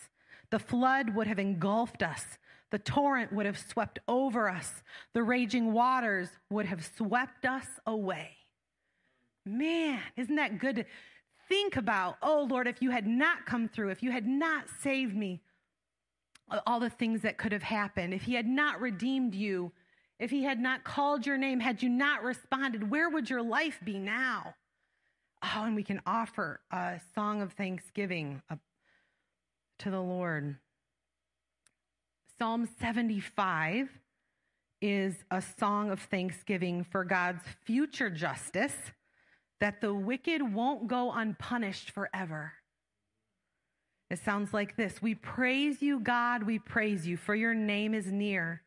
The 0.51 0.59
flood 0.59 1.15
would 1.15 1.27
have 1.29 1.39
engulfed 1.39 2.03
us. 2.03 2.37
The 2.73 2.79
torrent 2.79 3.35
would 3.35 3.45
have 3.45 3.59
swept 3.59 3.99
over 4.09 4.49
us. 4.49 4.83
The 5.13 5.23
raging 5.23 5.75
waters 5.75 6.31
would 6.49 6.65
have 6.65 6.83
swept 6.97 7.45
us 7.45 7.67
away. 7.87 8.31
Man, 9.45 10.01
isn't 10.17 10.37
that 10.37 10.59
good 10.59 10.77
to 10.77 10.85
think 11.51 11.77
about? 11.77 12.17
Oh, 12.23 12.47
Lord, 12.49 12.67
if 12.67 12.81
you 12.81 12.91
had 12.91 13.07
not 13.07 13.45
come 13.45 13.69
through, 13.69 13.91
if 13.91 14.03
you 14.03 14.11
had 14.11 14.27
not 14.27 14.71
saved 14.81 15.15
me, 15.15 15.43
all 16.67 16.81
the 16.81 16.89
things 16.89 17.21
that 17.23 17.37
could 17.37 17.53
have 17.53 17.63
happened, 17.63 18.15
if 18.15 18.23
He 18.23 18.33
had 18.35 18.47
not 18.47 18.81
redeemed 18.81 19.35
you, 19.35 19.73
if 20.19 20.31
He 20.31 20.43
had 20.43 20.59
not 20.59 20.83
called 20.83 21.27
your 21.27 21.37
name, 21.37 21.61
had 21.61 21.83
you 21.83 21.91
not 21.91 22.23
responded, 22.23 22.91
where 22.91 23.11
would 23.11 23.29
your 23.29 23.43
life 23.43 23.81
be 23.85 23.99
now? 23.99 24.55
Oh, 25.43 25.65
and 25.65 25.77
we 25.77 25.83
can 25.83 26.01
offer 26.07 26.61
a 26.71 26.99
song 27.15 27.43
of 27.43 27.53
thanksgiving 27.53 28.41
uh, 28.49 28.57
to 29.81 29.91
the 29.91 30.01
Lord. 30.01 30.57
Psalm 32.39 32.69
75 32.81 33.89
is 34.81 35.25
a 35.31 35.43
song 35.59 35.91
of 35.91 36.01
thanksgiving 36.01 36.83
for 36.83 37.05
God's 37.05 37.45
future 37.65 38.11
justice, 38.11 38.75
that 39.61 39.81
the 39.81 39.95
wicked 39.95 40.43
won't 40.55 40.89
go 40.89 41.13
unpunished 41.13 41.91
forever. 41.91 42.53
It 44.11 44.19
sounds 44.19 44.53
like 44.53 44.77
this 44.77 45.01
We 45.01 45.15
praise 45.15 45.83
you, 45.83 46.01
God, 46.01 46.43
we 46.43 46.59
praise 46.59 47.07
you, 47.07 47.17
for 47.17 47.35
your 47.35 47.55
name 47.55 47.95
is 47.95 48.11
near. 48.11 48.63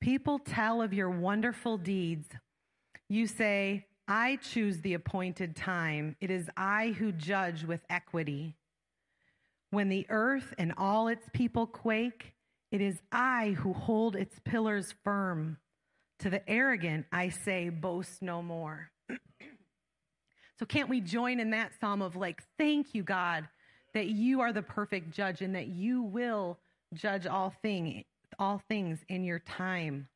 People 0.00 0.38
tell 0.38 0.80
of 0.80 0.94
your 0.94 1.10
wonderful 1.10 1.76
deeds. 1.76 2.28
You 3.08 3.26
say, 3.26 3.86
I 4.08 4.36
choose 4.36 4.80
the 4.80 4.94
appointed 4.94 5.54
time. 5.54 6.16
It 6.20 6.30
is 6.30 6.50
I 6.56 6.88
who 6.98 7.12
judge 7.12 7.64
with 7.64 7.82
equity. 7.90 8.56
When 9.70 9.88
the 9.88 10.06
earth 10.08 10.54
and 10.58 10.72
all 10.76 11.08
its 11.08 11.28
people 11.32 11.66
quake, 11.66 12.32
it 12.72 12.80
is 12.80 13.00
I 13.12 13.50
who 13.58 13.74
hold 13.74 14.16
its 14.16 14.40
pillars 14.44 14.94
firm. 15.04 15.58
To 16.20 16.30
the 16.30 16.48
arrogant, 16.48 17.06
I 17.12 17.28
say, 17.28 17.68
boast 17.68 18.22
no 18.22 18.42
more. 18.42 18.90
so, 20.58 20.64
can't 20.64 20.88
we 20.88 21.00
join 21.00 21.40
in 21.40 21.50
that 21.50 21.72
psalm 21.80 22.00
of 22.00 22.16
like, 22.16 22.42
thank 22.58 22.94
you, 22.94 23.02
God, 23.02 23.48
that 23.92 24.06
you 24.06 24.40
are 24.40 24.52
the 24.52 24.62
perfect 24.62 25.10
judge 25.10 25.42
and 25.42 25.54
that 25.54 25.66
you 25.66 26.02
will 26.02 26.58
judge 26.94 27.26
all 27.26 27.52
thing, 27.60 28.04
all 28.38 28.62
things 28.68 29.00
in 29.08 29.24
your 29.24 29.40
time. 29.40 30.08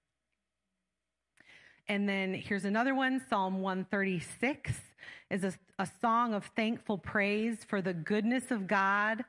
And 1.88 2.08
then 2.08 2.34
here's 2.34 2.64
another 2.64 2.94
one 2.94 3.20
Psalm 3.28 3.60
136 3.60 4.72
is 5.30 5.44
a, 5.44 5.52
a 5.78 5.88
song 6.00 6.34
of 6.34 6.44
thankful 6.56 6.98
praise 6.98 7.58
for 7.68 7.82
the 7.82 7.92
goodness 7.92 8.50
of 8.50 8.66
God 8.66 9.24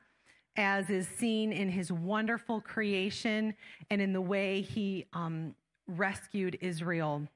as 0.56 0.90
is 0.90 1.06
seen 1.06 1.52
in 1.52 1.68
his 1.68 1.92
wonderful 1.92 2.60
creation 2.60 3.54
and 3.90 4.02
in 4.02 4.12
the 4.12 4.20
way 4.20 4.60
he 4.60 5.06
um, 5.12 5.54
rescued 5.86 6.58
Israel. 6.60 7.26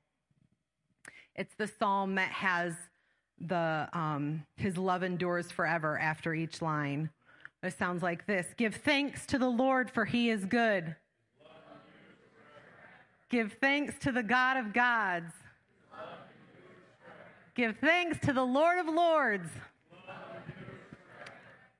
It's 1.34 1.54
the 1.54 1.66
psalm 1.66 2.16
that 2.16 2.30
has 2.30 2.74
the 3.40 3.88
um, 3.92 4.44
his 4.56 4.76
love 4.76 5.02
endures 5.02 5.50
forever 5.50 5.98
after 5.98 6.34
each 6.34 6.62
line. 6.62 7.10
It 7.62 7.76
sounds 7.78 8.02
like 8.02 8.26
this 8.26 8.46
Give 8.56 8.74
thanks 8.74 9.26
to 9.26 9.38
the 9.38 9.48
Lord, 9.48 9.90
for 9.90 10.04
he 10.04 10.30
is 10.30 10.44
good. 10.44 10.96
Give 13.30 13.52
thanks 13.60 13.98
to 14.00 14.12
the 14.12 14.22
God 14.22 14.58
of 14.58 14.72
gods. 14.74 15.32
Give 17.54 17.76
thanks 17.78 18.18
to 18.26 18.32
the 18.32 18.44
Lord 18.44 18.78
of 18.78 18.86
Lords. 18.86 19.48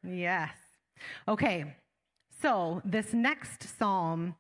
Yes. 0.03 0.51
Okay. 1.29 1.77
So, 2.41 2.83
this 2.85 3.13
next 3.13 3.79
psalm, 3.79 4.35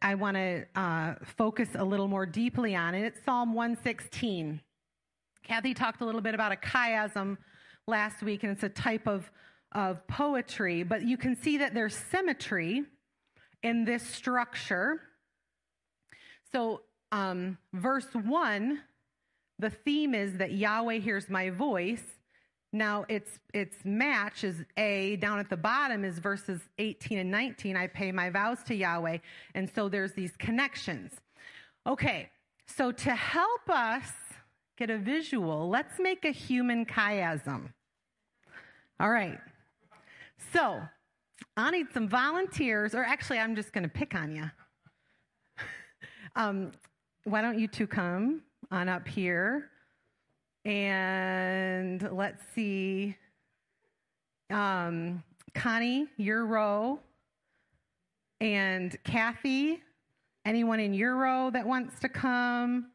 I 0.00 0.16
want 0.16 0.36
to 0.36 0.64
uh, 0.74 1.14
focus 1.36 1.68
a 1.74 1.84
little 1.84 2.08
more 2.08 2.26
deeply 2.26 2.74
on 2.74 2.94
it. 2.94 3.04
It's 3.04 3.24
Psalm 3.24 3.54
116. 3.54 4.60
Kathy 5.44 5.74
talked 5.74 6.00
a 6.00 6.04
little 6.04 6.20
bit 6.20 6.34
about 6.34 6.52
a 6.52 6.56
chiasm 6.56 7.36
last 7.86 8.22
week, 8.22 8.42
and 8.42 8.52
it's 8.52 8.62
a 8.62 8.68
type 8.68 9.06
of, 9.06 9.30
of 9.72 10.06
poetry, 10.06 10.82
but 10.82 11.02
you 11.02 11.16
can 11.16 11.36
see 11.36 11.58
that 11.58 11.74
there's 11.74 11.94
symmetry 11.94 12.82
in 13.62 13.84
this 13.84 14.02
structure. 14.02 15.00
So, 16.52 16.82
um, 17.10 17.58
verse 17.72 18.08
1, 18.12 18.80
the 19.58 19.70
theme 19.70 20.14
is 20.14 20.38
that 20.38 20.52
Yahweh 20.52 20.98
hears 20.98 21.28
my 21.28 21.50
voice. 21.50 22.02
Now, 22.72 23.04
its, 23.08 23.38
its 23.52 23.76
match 23.84 24.44
is 24.44 24.64
A. 24.78 25.16
Down 25.16 25.38
at 25.38 25.50
the 25.50 25.56
bottom 25.56 26.04
is 26.04 26.18
verses 26.18 26.60
18 26.78 27.18
and 27.18 27.30
19. 27.30 27.76
I 27.76 27.86
pay 27.86 28.10
my 28.12 28.30
vows 28.30 28.62
to 28.64 28.74
Yahweh. 28.74 29.18
And 29.54 29.70
so 29.74 29.90
there's 29.90 30.12
these 30.12 30.32
connections. 30.38 31.12
Okay, 31.86 32.30
so 32.66 32.90
to 32.90 33.14
help 33.14 33.68
us 33.68 34.10
get 34.78 34.88
a 34.88 34.96
visual, 34.96 35.68
let's 35.68 35.98
make 35.98 36.24
a 36.24 36.30
human 36.30 36.86
chiasm. 36.86 37.72
All 38.98 39.10
right. 39.10 39.38
So 40.52 40.80
I 41.56 41.70
need 41.70 41.88
some 41.92 42.08
volunteers, 42.08 42.94
or 42.94 43.04
actually, 43.04 43.38
I'm 43.38 43.54
just 43.54 43.72
going 43.72 43.82
to 43.82 43.90
pick 43.90 44.14
on 44.14 44.34
you. 44.34 44.50
um, 46.36 46.72
why 47.24 47.42
don't 47.42 47.58
you 47.58 47.68
two 47.68 47.86
come 47.86 48.42
on 48.70 48.88
up 48.88 49.06
here? 49.06 49.71
And 50.64 52.08
let's 52.12 52.42
see. 52.54 53.16
Um, 54.50 55.22
Connie, 55.54 56.06
your 56.16 56.46
row. 56.46 57.00
And 58.40 58.96
Kathy, 59.04 59.80
anyone 60.44 60.80
in 60.80 60.94
your 60.94 61.16
row 61.16 61.50
that 61.50 61.66
wants 61.66 62.00
to 62.00 62.08
come? 62.08 62.86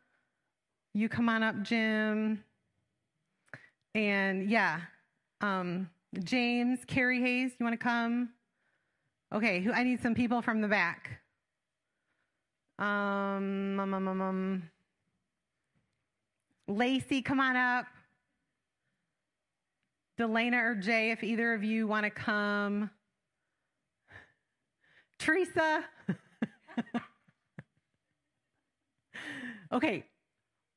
You 0.94 1.10
come 1.10 1.30
on 1.30 1.44
up, 1.44 1.62
Jim. 1.62 2.44
And 3.96 4.50
yeah, 4.50 4.82
um, 5.42 5.90
James, 6.24 6.80
Carrie 6.86 7.22
Hayes, 7.22 7.52
you 7.60 7.66
want 7.66 7.74
to 7.74 7.84
come? 7.84 8.30
Okay, 9.34 9.62
who, 9.62 9.72
I 9.72 9.84
need 9.84 10.02
some 10.02 10.16
people 10.16 10.42
from 10.42 10.62
the 10.62 10.68
back. 10.68 11.20
Um, 12.80 13.80
um, 13.80 13.94
um, 13.94 14.08
um, 14.08 14.22
um. 14.22 14.70
Lacey, 16.68 17.22
come 17.22 17.40
on 17.40 17.56
up. 17.56 17.86
Delana 20.20 20.64
or 20.64 20.76
Jay, 20.76 21.12
if 21.12 21.24
either 21.24 21.54
of 21.54 21.64
you 21.64 21.88
want 21.88 22.04
to 22.04 22.10
come. 22.10 22.90
Teresa. 25.20 25.84
okay. 29.72 30.04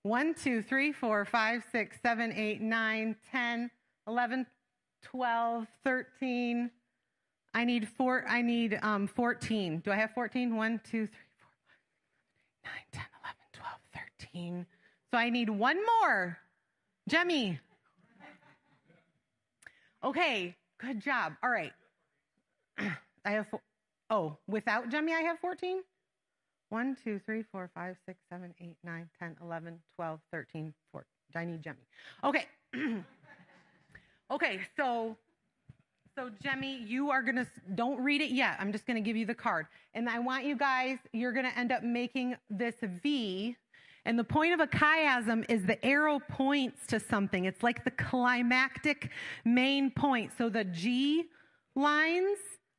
One, 0.03 0.35
two, 0.35 0.63
three, 0.63 0.93
four, 0.93 1.25
five, 1.25 1.65
six, 1.73 1.99
seven, 2.03 2.33
eight, 2.33 2.61
nine, 2.61 3.17
ten, 3.31 3.71
eleven, 4.07 4.47
twelve, 5.03 5.67
thirteen. 5.85 6.71
I 7.53 7.65
need 7.65 7.89
four. 7.89 8.25
I 8.29 8.43
need 8.43 8.79
um, 8.83 9.07
14. 9.07 9.81
Do 9.81 9.91
I 9.91 9.97
have 9.97 10.13
14? 10.13 10.55
1, 10.55 10.81
2, 10.85 10.91
3, 10.91 11.09
4, 11.09 11.09
5, 11.09 11.89
6, 11.91 12.09
7, 12.11 12.29
8, 12.53 12.63
9, 12.63 12.83
10, 12.93 13.03
11, 13.03 13.47
12, 13.53 13.75
13. 14.33 14.67
So 15.11 15.19
I 15.19 15.31
need 15.31 15.51
one 15.51 15.79
more. 15.85 16.39
Jemmy. 17.09 17.59
Okay, 20.03 20.57
good 20.79 21.01
job. 21.01 21.35
All 21.43 21.51
right. 21.51 21.73
I 22.79 23.31
have, 23.33 23.49
four, 23.49 23.61
oh, 24.09 24.37
without 24.49 24.89
Jemmy, 24.89 25.13
I 25.13 25.21
have 25.21 25.39
14? 25.41 25.83
1, 26.71 26.97
2, 27.05 27.21
3, 27.27 27.43
4, 27.43 27.71
5, 27.75 27.97
6, 28.07 28.19
7, 28.31 28.55
8, 28.61 28.77
9, 28.85 29.11
10, 29.19 29.37
11, 29.43 29.79
12, 29.97 30.21
13, 30.33 30.75
14. 30.93 31.07
I 31.35 31.45
need 31.45 31.63
Jemmy. 31.63 31.79
Okay. 32.25 32.47
okay, 34.31 34.61
so 34.77 35.17
so, 36.17 36.29
Jemmy, 36.43 36.83
you 36.87 37.11
are 37.11 37.23
going 37.23 37.37
to, 37.37 37.47
don't 37.75 37.99
read 37.99 38.21
it 38.21 38.31
yet. 38.31 38.57
I'm 38.59 38.73
just 38.73 38.85
going 38.85 38.97
to 38.97 39.01
give 39.01 39.17
you 39.17 39.25
the 39.25 39.35
card. 39.35 39.67
And 39.95 40.09
I 40.09 40.19
want 40.19 40.45
you 40.45 40.57
guys, 40.57 40.99
you're 41.13 41.33
going 41.33 41.47
to 41.47 41.57
end 41.59 41.71
up 41.73 41.83
making 41.83 42.37
this 42.51 42.75
V. 43.03 43.57
And 44.05 44.19
the 44.19 44.25
point 44.25 44.55
of 44.55 44.61
a 44.61 44.67
chiasm 44.67 45.45
is 45.49 45.65
the 45.65 45.85
arrow 45.85 46.19
points 46.19 46.87
to 46.89 47.01
something. 47.01 47.45
It's 47.45 47.63
like 47.63 47.85
the 47.85 47.91
climactic 47.91 49.11
main 49.45 49.91
point. 49.91 50.33
So 50.37 50.49
the 50.49 50.65
G 50.65 51.25
lines 51.75 52.39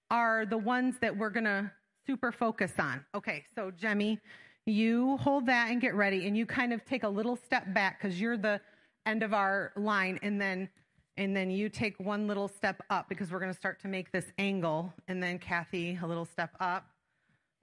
are 0.10 0.45
the 0.45 0.57
ones 0.57 0.95
that 1.01 1.15
we're 1.15 1.29
going 1.29 1.45
to 1.45 1.71
super 2.07 2.31
focus 2.31 2.73
on. 2.79 3.05
Okay, 3.13 3.45
so 3.55 3.71
Jemmy, 3.71 4.19
you 4.65 5.17
hold 5.17 5.45
that 5.45 5.69
and 5.69 5.79
get 5.79 5.95
ready. 5.95 6.27
And 6.27 6.36
you 6.36 6.45
kind 6.45 6.73
of 6.73 6.84
take 6.86 7.03
a 7.03 7.10
little 7.10 7.36
step 7.36 7.73
back 7.73 8.01
because 8.01 8.19
you're 8.19 8.38
the 8.38 8.60
end 9.05 9.23
of 9.23 9.34
our 9.34 9.71
line. 9.75 10.19
And 10.21 10.41
then 10.41 10.69
and 11.17 11.36
then 11.36 11.51
you 11.51 11.69
take 11.69 11.99
one 11.99 12.25
little 12.25 12.47
step 12.47 12.81
up 12.89 13.10
because 13.10 13.31
we're 13.31 13.39
going 13.39 13.51
to 13.51 13.57
start 13.57 13.81
to 13.81 13.88
make 13.88 14.12
this 14.12 14.25
angle. 14.38 14.93
And 15.07 15.21
then 15.21 15.39
Kathy, 15.39 15.99
a 16.01 16.07
little 16.07 16.25
step 16.25 16.51
up, 16.60 16.86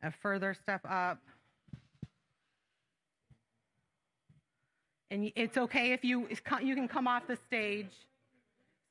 a 0.02 0.10
further 0.10 0.54
step 0.54 0.82
up. 0.88 1.18
And 5.10 5.32
it's 5.36 5.56
okay 5.56 5.92
if 5.92 6.04
you 6.04 6.28
you 6.62 6.74
can 6.74 6.88
come 6.88 7.08
off 7.08 7.26
the 7.26 7.38
stage. 7.46 7.92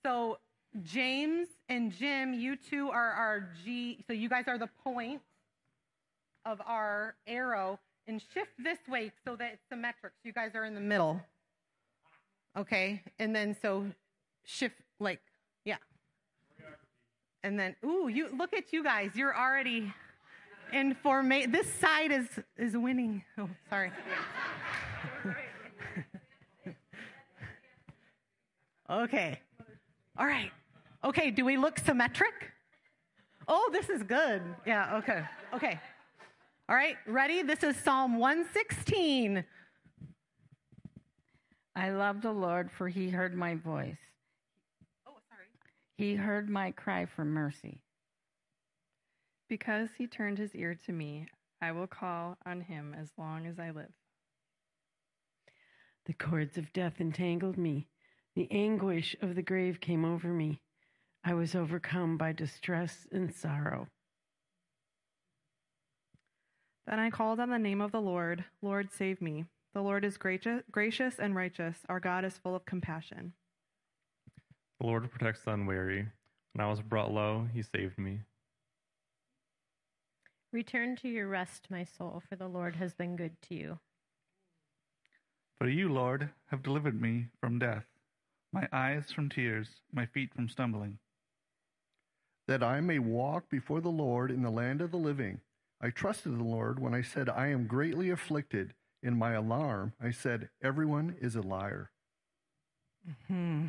So 0.04 0.40
James 0.84 1.48
and 1.70 1.92
Jim, 1.92 2.34
you 2.34 2.56
two 2.56 2.90
are 2.90 3.12
our 3.12 3.50
G. 3.64 4.04
So 4.08 4.14
you 4.14 4.30
guys 4.30 4.46
are 4.48 4.58
the 4.58 4.70
point 4.84 5.22
of 6.46 6.62
our 6.66 7.16
arrow, 7.28 7.80
and 8.08 8.22
shift 8.34 8.52
this 8.58 8.80
way 8.88 9.12
so 9.26 9.36
that 9.36 9.54
it's 9.54 9.64
symmetric. 9.70 10.14
So 10.14 10.28
you 10.28 10.34
guys 10.34 10.52
are 10.56 10.66
in 10.66 10.74
the 10.74 10.82
middle. 10.82 11.22
Okay, 12.56 13.04
and 13.20 13.36
then 13.36 13.56
so 13.62 13.86
shift 14.48 14.76
like 15.00 15.20
yeah 15.66 15.76
and 17.44 17.60
then 17.60 17.76
ooh 17.86 18.08
you 18.08 18.30
look 18.36 18.54
at 18.54 18.72
you 18.72 18.82
guys 18.82 19.12
you're 19.14 19.38
already 19.38 19.94
in 20.72 20.96
formation 20.96 21.52
this 21.52 21.72
side 21.74 22.12
is 22.12 22.28
is 22.58 22.76
winning 22.76 23.24
oh 23.38 23.50
sorry 23.70 23.92
okay 28.90 29.40
all 30.18 30.26
right 30.26 30.52
okay 31.04 31.32
do 31.32 31.46
we 31.46 31.58
look 31.58 31.80
symmetric 31.80 32.52
oh 33.48 33.70
this 33.72 33.90
is 33.90 34.04
good 34.04 34.42
yeah 34.66 34.98
okay 34.98 35.24
okay 35.54 35.80
all 36.70 36.76
right 36.76 36.96
ready 37.06 37.42
this 37.42 37.64
is 37.64 37.76
psalm 37.78 38.18
116 38.18 39.44
I 41.78 41.92
love 41.92 42.24
the 42.24 42.32
Lord, 42.32 42.72
for 42.72 42.88
he 42.88 43.10
heard 43.10 43.36
my 43.36 43.54
voice. 43.54 44.00
Oh, 45.08 45.14
sorry. 45.30 45.46
He 45.96 46.16
heard 46.16 46.50
my 46.50 46.72
cry 46.72 47.06
for 47.06 47.24
mercy. 47.24 47.84
Because 49.48 49.90
he 49.96 50.08
turned 50.08 50.40
his 50.40 50.56
ear 50.56 50.76
to 50.88 50.92
me, 50.92 51.28
I 51.62 51.72
will 51.74 51.86
call 51.86 52.36
on 52.48 52.62
him 52.62 52.96
as 53.00 53.12
long 53.16 53.46
as 53.46 53.60
I 53.60 53.70
live. 53.70 53.94
The 56.08 56.14
cords 56.14 56.58
of 56.58 56.74
death 56.74 57.00
entangled 57.00 57.60
me. 57.60 57.90
The 58.38 58.48
anguish 58.52 59.16
of 59.20 59.34
the 59.34 59.42
grave 59.42 59.82
came 59.82 60.06
over 60.06 60.28
me. 60.28 60.62
I 61.24 61.34
was 61.34 61.56
overcome 61.56 62.18
by 62.18 62.34
distress 62.34 63.08
and 63.12 63.34
sorrow. 63.34 63.88
Then 66.86 67.00
I 67.00 67.10
called 67.10 67.40
on 67.40 67.50
the 67.50 67.58
name 67.58 67.82
of 67.82 67.92
the 67.92 68.00
Lord. 68.00 68.46
Lord, 68.62 68.94
save 68.94 69.24
me. 69.24 69.46
The 69.74 69.82
Lord 69.82 70.06
is 70.06 70.20
gracious 70.20 71.18
and 71.18 71.36
righteous. 71.36 71.78
Our 71.90 72.00
God 72.00 72.24
is 72.26 72.38
full 72.38 72.56
of 72.56 72.64
compassion. 72.64 73.34
The 74.80 74.86
Lord 74.86 75.10
protects 75.10 75.42
the 75.42 75.54
unwary. 75.54 76.06
When 76.54 76.64
I 76.64 76.70
was 76.70 76.82
brought 76.82 77.12
low, 77.12 77.48
he 77.52 77.64
saved 77.64 77.98
me. 77.98 78.20
Return 80.54 80.96
to 80.98 81.10
your 81.10 81.28
rest, 81.28 81.72
my 81.72 81.84
soul, 81.84 82.22
for 82.30 82.36
the 82.36 82.48
Lord 82.48 82.76
has 82.76 82.94
been 82.94 83.16
good 83.16 83.42
to 83.50 83.56
you. 83.56 83.80
For 85.58 85.68
you, 85.68 85.90
Lord, 85.90 86.30
have 86.52 86.62
delivered 86.62 87.02
me 87.02 87.30
from 87.42 87.58
death, 87.58 87.86
my 88.52 88.68
eyes 88.72 89.12
from 89.12 89.30
tears, 89.30 89.68
my 89.92 90.06
feet 90.06 90.34
from 90.34 90.50
stumbling. 90.50 91.00
That 92.48 92.64
I 92.64 92.80
may 92.82 93.00
walk 93.00 93.50
before 93.50 93.82
the 93.82 93.90
Lord 93.90 94.32
in 94.32 94.42
the 94.42 94.50
land 94.50 94.82
of 94.82 94.92
the 94.92 94.98
living. 94.98 95.42
I 95.82 95.90
trusted 95.90 96.38
the 96.38 96.44
Lord 96.44 96.80
when 96.80 96.94
I 96.94 97.02
said, 97.02 97.30
I 97.30 97.48
am 97.48 97.68
greatly 97.68 98.10
afflicted. 98.10 98.74
In 99.04 99.18
my 99.18 99.34
alarm, 99.34 99.94
I 100.02 100.12
said, 100.12 100.50
Everyone 100.64 101.16
is 101.22 101.36
a 101.36 101.42
liar. 101.42 101.92
Hmm. 103.28 103.68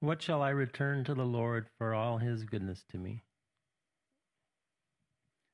What 0.00 0.22
shall 0.22 0.42
I 0.42 0.50
return 0.50 1.04
to 1.04 1.14
the 1.14 1.24
Lord 1.24 1.66
for 1.78 1.94
all 1.94 2.18
his 2.18 2.44
goodness 2.44 2.84
to 2.90 2.98
me? 2.98 3.22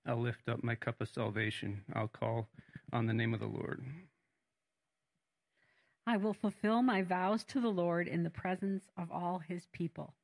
I'll 0.06 0.20
lift 0.20 0.48
up 0.48 0.64
my 0.64 0.74
cup 0.74 1.00
of 1.00 1.08
salvation. 1.08 1.82
I'll 1.94 2.08
call 2.08 2.48
on 2.92 3.06
the 3.06 3.14
name 3.14 3.32
of 3.32 3.40
the 3.40 3.46
Lord. 3.46 3.84
I 6.06 6.16
will 6.16 6.34
fulfill 6.34 6.82
my 6.82 7.02
vows 7.02 7.44
to 7.44 7.60
the 7.60 7.68
Lord 7.68 8.08
in 8.08 8.22
the 8.22 8.30
presence 8.30 8.84
of 8.96 9.10
all 9.10 9.38
his 9.38 9.66
people. 9.72 10.14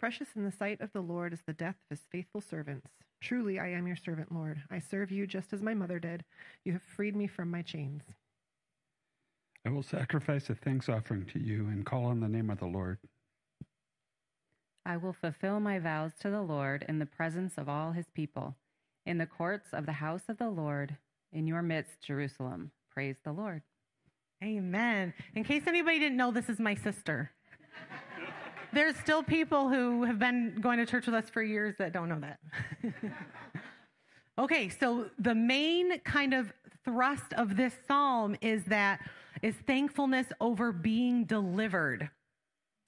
Precious 0.00 0.28
in 0.34 0.44
the 0.44 0.50
sight 0.50 0.80
of 0.80 0.92
the 0.92 1.00
Lord 1.00 1.32
is 1.32 1.42
the 1.46 1.52
death 1.52 1.76
of 1.76 1.96
his 1.96 2.06
faithful 2.10 2.40
servants. 2.40 2.88
Truly, 3.20 3.60
I 3.60 3.68
am 3.68 3.86
your 3.86 3.96
servant, 3.96 4.32
Lord. 4.32 4.60
I 4.68 4.80
serve 4.80 5.12
you 5.12 5.28
just 5.28 5.52
as 5.52 5.62
my 5.62 5.74
mother 5.74 6.00
did. 6.00 6.24
You 6.64 6.72
have 6.72 6.82
freed 6.82 7.14
me 7.14 7.28
from 7.28 7.50
my 7.50 7.62
chains. 7.62 8.02
I 9.64 9.70
will 9.70 9.84
sacrifice 9.84 10.50
a 10.50 10.56
thanks 10.56 10.88
offering 10.88 11.24
to 11.26 11.38
you 11.38 11.68
and 11.68 11.86
call 11.86 12.06
on 12.06 12.18
the 12.18 12.26
name 12.26 12.50
of 12.50 12.58
the 12.58 12.66
Lord. 12.66 12.98
I 14.84 14.96
will 14.96 15.12
fulfill 15.12 15.60
my 15.60 15.78
vows 15.78 16.14
to 16.20 16.30
the 16.30 16.42
Lord 16.42 16.84
in 16.88 16.98
the 16.98 17.06
presence 17.06 17.56
of 17.56 17.68
all 17.68 17.92
his 17.92 18.06
people, 18.12 18.56
in 19.06 19.18
the 19.18 19.26
courts 19.26 19.68
of 19.72 19.86
the 19.86 19.92
house 19.92 20.22
of 20.28 20.38
the 20.38 20.50
Lord, 20.50 20.96
in 21.32 21.46
your 21.46 21.62
midst, 21.62 22.00
Jerusalem. 22.00 22.72
Praise 22.90 23.16
the 23.22 23.32
Lord. 23.32 23.62
Amen. 24.42 25.14
In 25.36 25.44
case 25.44 25.62
anybody 25.66 26.00
didn't 26.00 26.16
know, 26.16 26.32
this 26.32 26.48
is 26.48 26.58
my 26.58 26.74
sister. 26.74 27.30
There's 28.72 28.96
still 28.96 29.22
people 29.22 29.68
who 29.68 30.02
have 30.04 30.18
been 30.18 30.58
going 30.60 30.78
to 30.78 30.86
church 30.86 31.06
with 31.06 31.14
us 31.14 31.28
for 31.28 31.42
years 31.42 31.74
that 31.78 31.92
don't 31.92 32.08
know 32.08 32.20
that. 32.20 32.38
okay, 34.38 34.68
so 34.68 35.10
the 35.18 35.34
main 35.34 36.00
kind 36.00 36.32
of 36.34 36.52
thrust 36.84 37.34
of 37.34 37.56
this 37.56 37.74
psalm 37.86 38.34
is 38.40 38.64
that 38.64 39.00
is 39.42 39.54
thankfulness 39.66 40.26
over 40.40 40.72
being 40.72 41.24
delivered. 41.24 42.10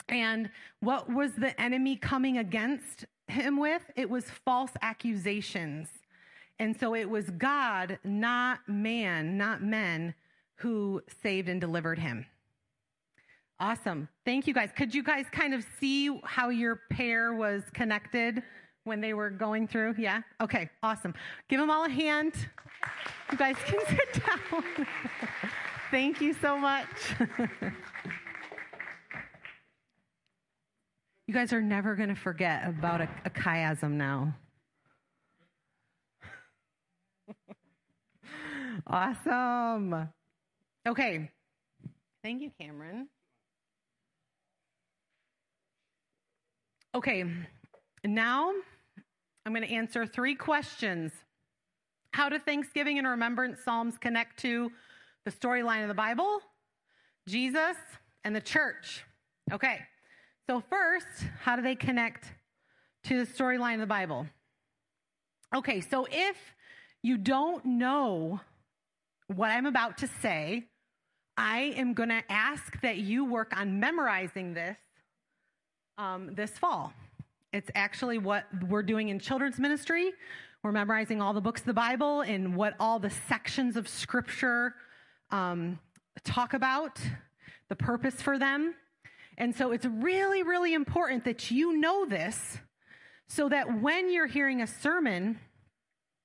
And 0.09 0.51
what 0.81 1.09
was 1.13 1.33
the 1.35 1.59
enemy 1.61 1.97
coming 1.97 2.39
against 2.39 3.05
him 3.29 3.59
with? 3.59 3.83
It 3.95 4.09
was 4.09 4.25
false 4.45 4.73
accusations. 4.83 5.89
And 6.59 6.79
so 6.79 6.95
it 6.95 7.09
was 7.09 7.31
God, 7.31 7.99
not 8.05 8.61
man, 8.69 9.37
not 9.37 9.63
men, 9.63 10.15
who 10.57 11.03
saved 11.23 11.49
and 11.49 11.61
delivered 11.61 11.99
him. 11.99 12.27
Awesome. 13.61 14.09
Thank 14.25 14.47
you 14.47 14.55
guys. 14.55 14.71
Could 14.77 14.95
you 14.95 15.03
guys 15.03 15.27
kind 15.31 15.55
of 15.55 15.65
see 15.79 16.21
how 16.25 16.49
your 16.49 16.81
pair 16.91 17.35
was 17.35 17.63
connected 17.73 18.43
when 18.85 19.01
they 19.01 19.15
were 19.15 19.31
going 19.31 19.69
through? 19.69 19.95
Yeah? 19.97 20.23
Okay, 20.41 20.69
awesome. 20.83 21.15
Give 21.49 21.61
them 21.61 21.71
all 21.71 21.85
a 21.85 21.89
hand. 21.89 22.35
You 23.31 23.39
guys 23.39 23.57
can 23.65 23.81
sit 23.89 24.23
down. 24.23 24.65
Thank 25.91 26.21
you 26.21 26.35
so 26.35 26.59
much. 26.59 26.89
you 31.27 31.33
guys 31.33 31.53
are 31.53 31.63
never 31.63 31.95
going 31.95 32.09
to 32.09 32.17
forget 32.17 32.69
about 32.69 33.01
a, 33.01 33.09
a 33.25 33.31
chiasm 33.31 33.93
now. 33.93 34.35
awesome. 38.89 40.09
Okay. 40.87 41.31
Thank 42.23 42.43
you, 42.43 42.51
Cameron. 42.61 43.09
Okay, 46.95 47.25
now 48.05 48.53
I'm 49.45 49.53
going 49.53 49.67
to 49.67 49.75
answer 49.75 50.07
three 50.07 50.37
questions. 50.37 51.11
How 52.13 52.29
do 52.29 52.39
Thanksgiving 52.39 52.99
and 52.99 53.09
Remembrance 53.09 53.59
Psalms 53.65 53.99
connect 53.99 54.39
to 54.43 54.71
the 55.25 55.33
storyline 55.33 55.83
of 55.83 55.89
the 55.89 55.95
Bible, 55.95 56.39
Jesus, 57.27 57.77
and 58.23 58.37
the 58.37 58.41
church? 58.41 59.05
Okay, 59.53 59.81
so 60.49 60.63
first, 60.71 61.09
how 61.41 61.57
do 61.57 61.63
they 61.63 61.75
connect 61.75 62.33
to 63.05 63.25
the 63.25 63.31
storyline 63.31 63.75
of 63.75 63.81
the 63.81 63.87
Bible? 63.87 64.29
Okay, 65.53 65.81
so 65.81 66.07
if 66.09 66.37
you 67.03 67.19
don't 67.19 67.65
know 67.65 68.41
what 69.27 69.51
I'm 69.51 69.67
about 69.67 69.99
to 69.99 70.07
say, 70.23 70.69
I 71.37 71.75
am 71.77 71.95
going 71.95 72.11
to 72.11 72.23
ask 72.29 72.81
that 72.83 72.99
you 72.99 73.25
work 73.25 73.57
on 73.57 73.81
memorizing 73.81 74.55
this 74.55 74.77
um, 75.97 76.35
this 76.35 76.51
fall. 76.51 76.93
It's 77.53 77.71
actually 77.75 78.19
what 78.19 78.45
we're 78.69 78.83
doing 78.83 79.11
in 79.11 79.21
children's 79.21 79.61
ministry. 79.61 80.13
We're 80.63 80.73
memorizing 80.73 81.21
all 81.21 81.33
the 81.33 81.41
books 81.41 81.61
of 81.61 81.67
the 81.67 81.75
Bible 81.75 82.23
and 82.23 82.57
what 82.57 82.75
all 82.81 82.99
the 82.99 83.11
sections 83.11 83.77
of 83.77 83.87
Scripture 83.87 84.75
um, 85.31 85.79
talk 86.25 86.55
about, 86.55 86.99
the 87.69 87.77
purpose 87.77 88.21
for 88.21 88.39
them. 88.39 88.75
And 89.39 89.55
so 89.55 89.73
it's 89.73 89.87
really, 89.87 90.43
really 90.43 90.75
important 90.75 91.25
that 91.25 91.51
you 91.51 91.79
know 91.79 92.07
this 92.07 92.59
so 93.29 93.49
that 93.49 93.81
when 93.81 94.13
you're 94.13 94.27
hearing 94.27 94.63
a 94.63 94.67
sermon, 94.67 95.39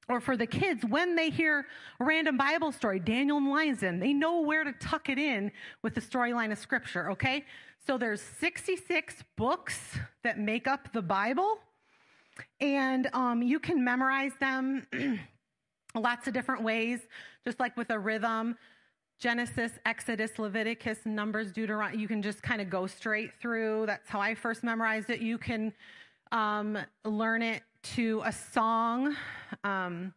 or 0.09 0.19
for 0.19 0.35
the 0.35 0.47
kids, 0.47 0.83
when 0.83 1.15
they 1.15 1.29
hear 1.29 1.67
a 1.99 2.03
random 2.03 2.35
Bible 2.35 2.71
story, 2.71 2.99
Daniel 2.99 3.37
and 3.37 3.49
Lions 3.49 3.81
Den, 3.81 3.99
they 3.99 4.11
know 4.11 4.41
where 4.41 4.63
to 4.63 4.73
tuck 4.73 5.07
it 5.07 5.19
in 5.19 5.51
with 5.83 5.93
the 5.93 6.01
storyline 6.01 6.51
of 6.51 6.57
Scripture, 6.57 7.11
okay? 7.11 7.45
So 7.85 7.97
there's 7.97 8.21
66 8.21 9.23
books 9.37 9.97
that 10.23 10.39
make 10.39 10.67
up 10.67 10.91
the 10.91 11.01
Bible, 11.03 11.59
and 12.59 13.07
um, 13.13 13.43
you 13.43 13.59
can 13.59 13.83
memorize 13.83 14.31
them 14.39 14.87
lots 15.95 16.27
of 16.27 16.33
different 16.33 16.63
ways, 16.63 16.99
just 17.45 17.59
like 17.59 17.77
with 17.77 17.91
a 17.91 17.99
rhythm. 17.99 18.57
Genesis, 19.19 19.73
Exodus, 19.85 20.39
Leviticus, 20.39 20.99
Numbers, 21.05 21.51
Deuteronomy. 21.51 22.01
You 22.01 22.07
can 22.07 22.21
just 22.21 22.41
kind 22.41 22.61
of 22.61 22.69
go 22.69 22.87
straight 22.87 23.31
through. 23.41 23.85
That's 23.85 24.09
how 24.09 24.21
I 24.21 24.33
first 24.33 24.63
memorized 24.63 25.09
it. 25.09 25.19
You 25.19 25.37
can 25.37 25.73
um, 26.31 26.77
learn 27.03 27.41
it 27.41 27.61
to 27.95 28.21
a 28.25 28.31
song. 28.31 29.15
Um, 29.63 30.13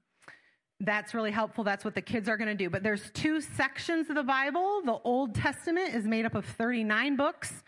that's 0.81 1.15
really 1.15 1.31
helpful. 1.31 1.65
That's 1.65 1.85
what 1.85 1.95
the 1.95 2.03
kids 2.03 2.29
are 2.29 2.37
going 2.37 2.49
to 2.49 2.55
do. 2.55 2.69
But 2.69 2.83
there's 2.83 3.11
two 3.13 3.41
sections 3.41 4.11
of 4.11 4.17
the 4.17 4.23
Bible. 4.23 4.83
The 4.85 4.99
Old 5.05 5.35
Testament 5.35 5.95
is 5.95 6.05
made 6.07 6.27
up 6.27 6.35
of 6.35 6.45
39 6.45 7.17
books. 7.17 7.63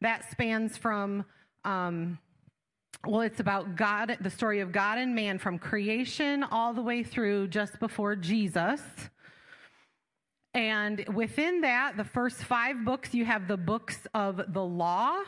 That 0.00 0.30
spans 0.30 0.76
from, 0.76 1.24
um, 1.64 2.18
well, 3.06 3.22
it's 3.22 3.40
about 3.40 3.76
God, 3.76 4.16
the 4.20 4.30
story 4.30 4.60
of 4.60 4.72
God 4.72 4.98
and 4.98 5.14
man 5.14 5.38
from 5.38 5.58
creation 5.58 6.44
all 6.44 6.72
the 6.72 6.82
way 6.82 7.02
through 7.02 7.48
just 7.48 7.80
before 7.80 8.14
Jesus. 8.14 8.80
And 10.54 11.04
within 11.14 11.60
that, 11.60 11.96
the 11.96 12.04
first 12.04 12.38
five 12.38 12.84
books, 12.84 13.14
you 13.14 13.24
have 13.24 13.46
the 13.46 13.56
books 13.56 14.06
of 14.14 14.52
the 14.52 14.64
law, 14.64 15.22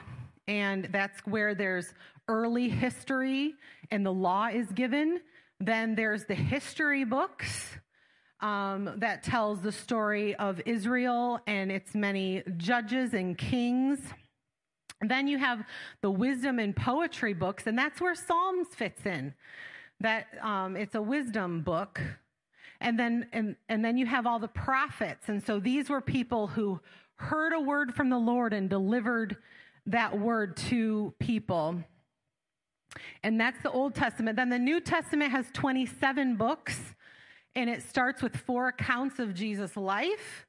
and 0.49 0.89
that's 0.91 1.21
where 1.27 1.55
there's 1.55 1.95
early 2.33 2.69
history 2.69 3.55
and 3.91 4.05
the 4.05 4.13
law 4.13 4.47
is 4.47 4.67
given. 4.73 5.21
Then 5.61 5.95
there's 5.95 6.25
the 6.25 6.35
history 6.35 7.05
books 7.05 7.69
um, 8.41 8.91
that 8.97 9.23
tells 9.23 9.61
the 9.61 9.71
story 9.71 10.35
of 10.35 10.61
Israel 10.67 11.39
and 11.47 11.71
its 11.71 11.95
many 11.95 12.43
judges 12.57 13.15
and 13.15 13.39
kings. 13.39 14.01
then 15.01 15.29
you 15.29 15.39
have 15.39 15.65
the 16.01 16.11
wisdom 16.11 16.59
and 16.59 16.75
poetry 16.75 17.35
books, 17.35 17.67
and 17.67 17.79
that's 17.79 18.01
where 18.01 18.15
Psalms 18.15 18.69
fits 18.75 19.05
in. 19.05 19.35
That 20.01 20.27
um, 20.43 20.77
it's 20.77 20.95
a 20.95 21.03
wisdom 21.03 21.63
book. 21.63 22.01
And 22.81 22.99
then 22.99 23.29
and, 23.33 23.55
and 23.69 23.85
then 23.85 23.97
you 23.97 24.07
have 24.07 24.27
all 24.27 24.41
the 24.41 24.49
prophets. 24.49 25.29
And 25.29 25.45
so 25.45 25.61
these 25.61 25.89
were 25.89 26.01
people 26.01 26.49
who 26.49 26.81
heard 27.15 27.53
a 27.53 27.61
word 27.61 27.95
from 27.95 28.11
the 28.11 28.19
Lord 28.19 28.53
and 28.53 28.69
delivered 28.69 29.37
that 29.87 30.19
word 30.19 30.57
to 30.57 31.15
people. 31.21 31.85
And 33.23 33.41
that's 33.41 33.63
the 33.63 33.71
Old 33.71 33.95
Testament. 33.95 34.37
Then 34.37 34.51
the 34.51 34.59
New 34.59 34.81
Testament 34.81 35.31
has 35.31 35.47
27 35.53 36.37
books, 36.37 36.81
and 37.55 37.69
it 37.69 37.83
starts 37.83 38.23
with 38.23 38.37
four 38.37 38.69
accounts 38.69 39.19
of 39.19 39.35
Jesus' 39.35 39.77
life. 39.77 40.47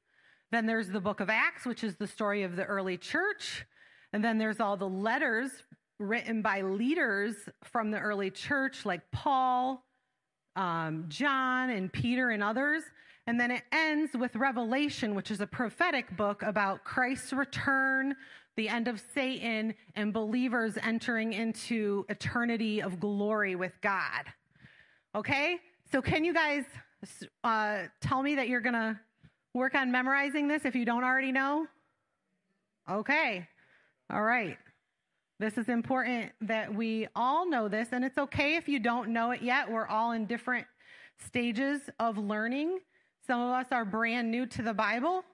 Then 0.50 0.66
there's 0.66 0.88
the 0.88 1.00
book 1.00 1.20
of 1.20 1.30
Acts, 1.30 1.66
which 1.66 1.82
is 1.82 1.96
the 1.96 2.06
story 2.06 2.42
of 2.42 2.56
the 2.56 2.64
early 2.64 2.96
church. 2.96 3.66
And 4.12 4.22
then 4.22 4.38
there's 4.38 4.60
all 4.60 4.76
the 4.76 4.88
letters 4.88 5.50
written 5.98 6.42
by 6.42 6.62
leaders 6.62 7.34
from 7.64 7.90
the 7.90 7.98
early 7.98 8.30
church, 8.30 8.84
like 8.84 9.00
Paul, 9.10 9.84
um, 10.56 11.06
John, 11.08 11.70
and 11.70 11.92
Peter, 11.92 12.30
and 12.30 12.42
others. 12.42 12.82
And 13.26 13.40
then 13.40 13.50
it 13.50 13.62
ends 13.72 14.12
with 14.16 14.36
Revelation, 14.36 15.14
which 15.14 15.30
is 15.30 15.40
a 15.40 15.46
prophetic 15.46 16.16
book 16.16 16.42
about 16.42 16.84
Christ's 16.84 17.32
return, 17.32 18.14
the 18.56 18.68
end 18.68 18.88
of 18.88 19.02
Satan, 19.14 19.74
and 19.94 20.12
believers 20.12 20.78
entering 20.82 21.32
into 21.32 22.04
eternity 22.08 22.80
of 22.80 23.00
glory 23.00 23.56
with 23.56 23.72
God. 23.80 24.24
Okay? 25.14 25.58
So, 25.90 26.00
can 26.00 26.24
you 26.24 26.32
guys 26.32 26.64
uh, 27.42 27.84
tell 28.00 28.22
me 28.22 28.36
that 28.36 28.48
you're 28.48 28.60
going 28.60 28.74
to 28.74 28.98
work 29.54 29.74
on 29.74 29.90
memorizing 29.90 30.48
this 30.48 30.64
if 30.64 30.74
you 30.74 30.84
don't 30.84 31.04
already 31.04 31.32
know? 31.32 31.66
Okay. 32.90 33.46
All 34.10 34.22
right. 34.22 34.58
This 35.40 35.58
is 35.58 35.68
important 35.68 36.32
that 36.42 36.72
we 36.72 37.08
all 37.16 37.48
know 37.48 37.68
this, 37.68 37.88
and 37.92 38.04
it's 38.04 38.18
okay 38.18 38.56
if 38.56 38.68
you 38.68 38.78
don't 38.78 39.08
know 39.10 39.32
it 39.32 39.42
yet. 39.42 39.70
We're 39.70 39.86
all 39.86 40.12
in 40.12 40.26
different 40.26 40.66
stages 41.26 41.80
of 41.98 42.18
learning. 42.18 42.78
Some 43.26 43.40
of 43.40 43.50
us 43.50 43.66
are 43.72 43.84
brand 43.84 44.30
new 44.30 44.46
to 44.46 44.62
the 44.62 44.74
Bible, 44.74 45.24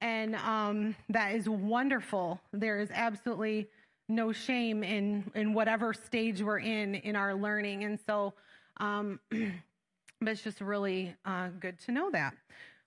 and 0.00 0.36
um, 0.36 0.94
that 1.08 1.34
is 1.34 1.48
wonderful. 1.48 2.40
There 2.52 2.78
is 2.80 2.90
absolutely 2.92 3.68
no 4.08 4.32
shame 4.32 4.82
in 4.82 5.30
in 5.34 5.54
whatever 5.54 5.92
stage 5.92 6.42
we're 6.42 6.60
in 6.60 6.94
in 6.94 7.16
our 7.16 7.34
learning, 7.34 7.84
and 7.84 7.98
so 8.06 8.34
um, 8.78 9.20
it's 10.20 10.42
just 10.42 10.60
really 10.60 11.14
uh, 11.24 11.48
good 11.60 11.78
to 11.80 11.92
know 11.92 12.10
that. 12.10 12.34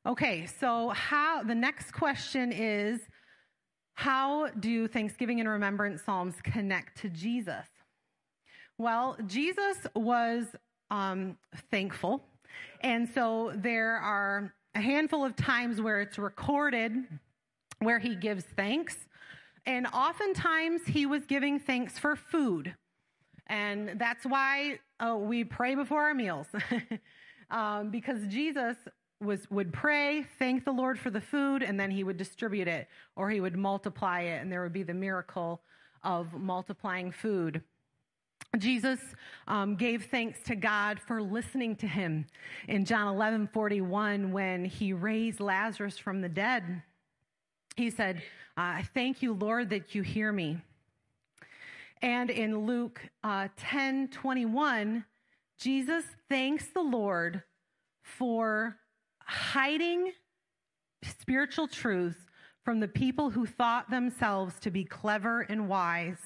Okay, 0.05 0.47
so 0.47 0.89
how 0.89 1.43
the 1.43 1.55
next 1.55 1.91
question 1.91 2.51
is 2.51 3.01
how 3.93 4.47
do 4.59 4.87
Thanksgiving 4.87 5.39
and 5.39 5.47
Remembrance 5.47 6.01
Psalms 6.03 6.35
connect 6.43 6.97
to 7.01 7.09
Jesus? 7.09 7.67
Well, 8.77 9.15
Jesus 9.27 9.77
was 9.95 10.47
um, 10.89 11.37
thankful. 11.69 12.23
And 12.81 13.07
so 13.07 13.53
there 13.55 13.97
are 13.97 14.53
a 14.75 14.81
handful 14.81 15.25
of 15.25 15.35
times 15.35 15.81
where 15.81 16.01
it's 16.01 16.17
recorded 16.17 16.93
where 17.81 17.99
he 17.99 18.15
gives 18.15 18.43
thanks. 18.55 18.95
And 19.65 19.87
oftentimes 19.87 20.81
he 20.87 21.05
was 21.05 21.25
giving 21.25 21.59
thanks 21.59 21.99
for 21.99 22.15
food. 22.15 22.75
And 23.47 23.99
that's 23.99 24.25
why 24.25 24.79
uh, 24.99 25.17
we 25.17 25.43
pray 25.43 25.75
before 25.75 26.03
our 26.03 26.13
meals. 26.13 26.47
um, 27.51 27.91
because 27.91 28.25
Jesus 28.27 28.77
was 29.19 29.49
would 29.51 29.71
pray, 29.71 30.25
thank 30.39 30.65
the 30.65 30.71
Lord 30.71 30.97
for 30.97 31.11
the 31.11 31.21
food, 31.21 31.61
and 31.61 31.79
then 31.79 31.91
he 31.91 32.03
would 32.03 32.17
distribute 32.17 32.67
it 32.67 32.87
or 33.15 33.29
he 33.29 33.39
would 33.39 33.55
multiply 33.55 34.21
it, 34.21 34.41
and 34.41 34.51
there 34.51 34.63
would 34.63 34.73
be 34.73 34.83
the 34.83 34.93
miracle 34.93 35.61
of 36.03 36.33
multiplying 36.33 37.11
food. 37.11 37.61
Jesus 38.57 38.99
um, 39.47 39.75
gave 39.75 40.05
thanks 40.05 40.41
to 40.43 40.55
God 40.55 40.99
for 40.99 41.21
listening 41.21 41.75
to 41.77 41.87
him 41.87 42.25
in 42.67 42.83
John 42.83 43.07
11 43.07 43.49
41 43.53 44.31
when 44.31 44.65
he 44.65 44.91
raised 44.91 45.39
Lazarus 45.39 45.97
from 45.97 46.19
the 46.19 46.27
dead. 46.27 46.83
He 47.77 47.89
said, 47.89 48.21
I 48.57 48.83
thank 48.93 49.21
you, 49.21 49.33
Lord, 49.33 49.69
that 49.69 49.95
you 49.95 50.01
hear 50.01 50.33
me. 50.33 50.57
And 52.01 52.29
in 52.29 52.65
Luke 52.65 53.01
uh, 53.23 53.47
10 53.55 54.09
21, 54.09 55.05
Jesus 55.57 56.03
thanks 56.27 56.67
the 56.73 56.81
Lord 56.81 57.43
for 58.01 58.75
hiding 59.23 60.11
spiritual 61.03 61.67
truths 61.67 62.19
from 62.65 62.81
the 62.81 62.87
people 62.87 63.29
who 63.29 63.45
thought 63.45 63.89
themselves 63.89 64.59
to 64.59 64.71
be 64.71 64.83
clever 64.83 65.41
and 65.41 65.69
wise. 65.69 66.17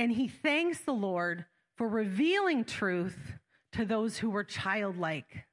And 0.00 0.10
he 0.10 0.28
thanks 0.28 0.78
the 0.78 0.94
Lord 0.94 1.44
for 1.76 1.86
revealing 1.86 2.64
truth 2.64 3.18
to 3.72 3.84
those 3.84 4.16
who 4.16 4.30
were 4.30 4.44
childlike. 4.44 5.44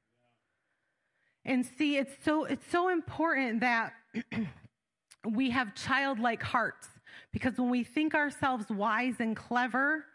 And 1.44 1.66
see, 1.66 1.98
it's 1.98 2.14
so 2.24 2.46
it's 2.46 2.66
so 2.70 2.88
important 2.88 3.60
that 3.60 3.92
we 5.30 5.50
have 5.50 5.74
childlike 5.74 6.42
hearts 6.42 6.88
because 7.30 7.58
when 7.58 7.68
we 7.68 7.84
think 7.84 8.14
ourselves 8.14 8.64
wise 8.70 9.16
and 9.18 9.36
clever, 9.36 10.06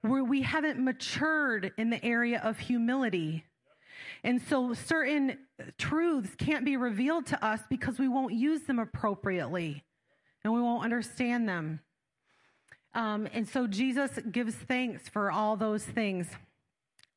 where 0.00 0.24
we 0.24 0.40
haven't 0.40 0.82
matured 0.82 1.70
in 1.76 1.90
the 1.90 2.02
area 2.02 2.40
of 2.42 2.58
humility. 2.58 3.44
And 4.24 4.40
so 4.40 4.72
certain 4.72 5.36
truths 5.76 6.34
can't 6.38 6.64
be 6.64 6.78
revealed 6.78 7.26
to 7.26 7.44
us 7.44 7.60
because 7.68 7.98
we 7.98 8.08
won't 8.08 8.32
use 8.32 8.62
them 8.62 8.78
appropriately 8.78 9.84
and 10.42 10.54
we 10.54 10.62
won't 10.62 10.84
understand 10.84 11.46
them. 11.46 11.80
Um, 12.94 13.28
and 13.32 13.48
so 13.48 13.66
Jesus 13.66 14.10
gives 14.30 14.54
thanks 14.54 15.08
for 15.08 15.30
all 15.30 15.56
those 15.56 15.84
things. 15.84 16.26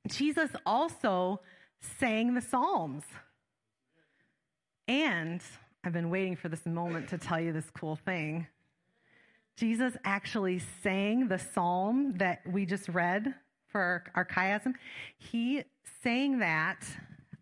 Jesus 0.07 0.49
also 0.65 1.41
sang 1.79 2.33
the 2.33 2.41
Psalms. 2.41 3.03
And 4.87 5.41
I've 5.83 5.93
been 5.93 6.09
waiting 6.09 6.35
for 6.35 6.49
this 6.49 6.65
moment 6.65 7.09
to 7.09 7.17
tell 7.17 7.39
you 7.39 7.53
this 7.53 7.69
cool 7.71 7.95
thing. 7.95 8.47
Jesus 9.57 9.95
actually 10.03 10.59
sang 10.81 11.27
the 11.27 11.37
psalm 11.37 12.13
that 12.17 12.41
we 12.47 12.65
just 12.65 12.89
read 12.89 13.33
for 13.67 14.03
our, 14.15 14.25
chiasm. 14.25 14.73
He 15.17 15.63
sang 16.03 16.39
that 16.39 16.83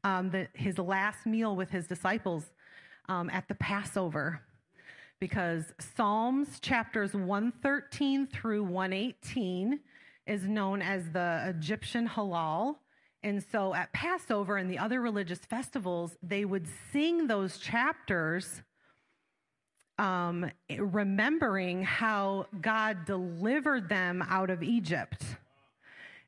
um, 0.04 0.30
the, 0.30 0.48
his 0.54 0.78
last 0.78 1.26
meal 1.26 1.56
with 1.56 1.70
his 1.70 1.88
disciples 1.88 2.52
um, 3.08 3.30
at 3.30 3.48
the 3.48 3.56
Passover 3.56 4.42
because 5.20 5.74
Psalms 5.96 6.60
chapters 6.60 7.14
113 7.14 8.28
through 8.28 8.64
118 8.64 9.80
is 10.26 10.44
known 10.44 10.82
as 10.82 11.10
the 11.12 11.44
Egyptian 11.48 12.08
Hallel. 12.08 12.76
And 13.22 13.44
so 13.52 13.74
at 13.74 13.92
Passover 13.92 14.56
and 14.56 14.72
the 14.72 14.78
other 14.78 15.02
religious 15.02 15.40
festivals, 15.40 16.16
they 16.24 16.46
would 16.46 16.68
sing 16.94 17.28
those 17.28 17.58
chapters, 17.58 18.62
um, 19.98 20.50
remembering 20.78 21.84
how 21.84 22.46
God 22.62 23.04
delivered 23.06 23.90
them 23.90 24.24
out 24.30 24.50
of 24.50 24.64
Egypt. 24.64 25.24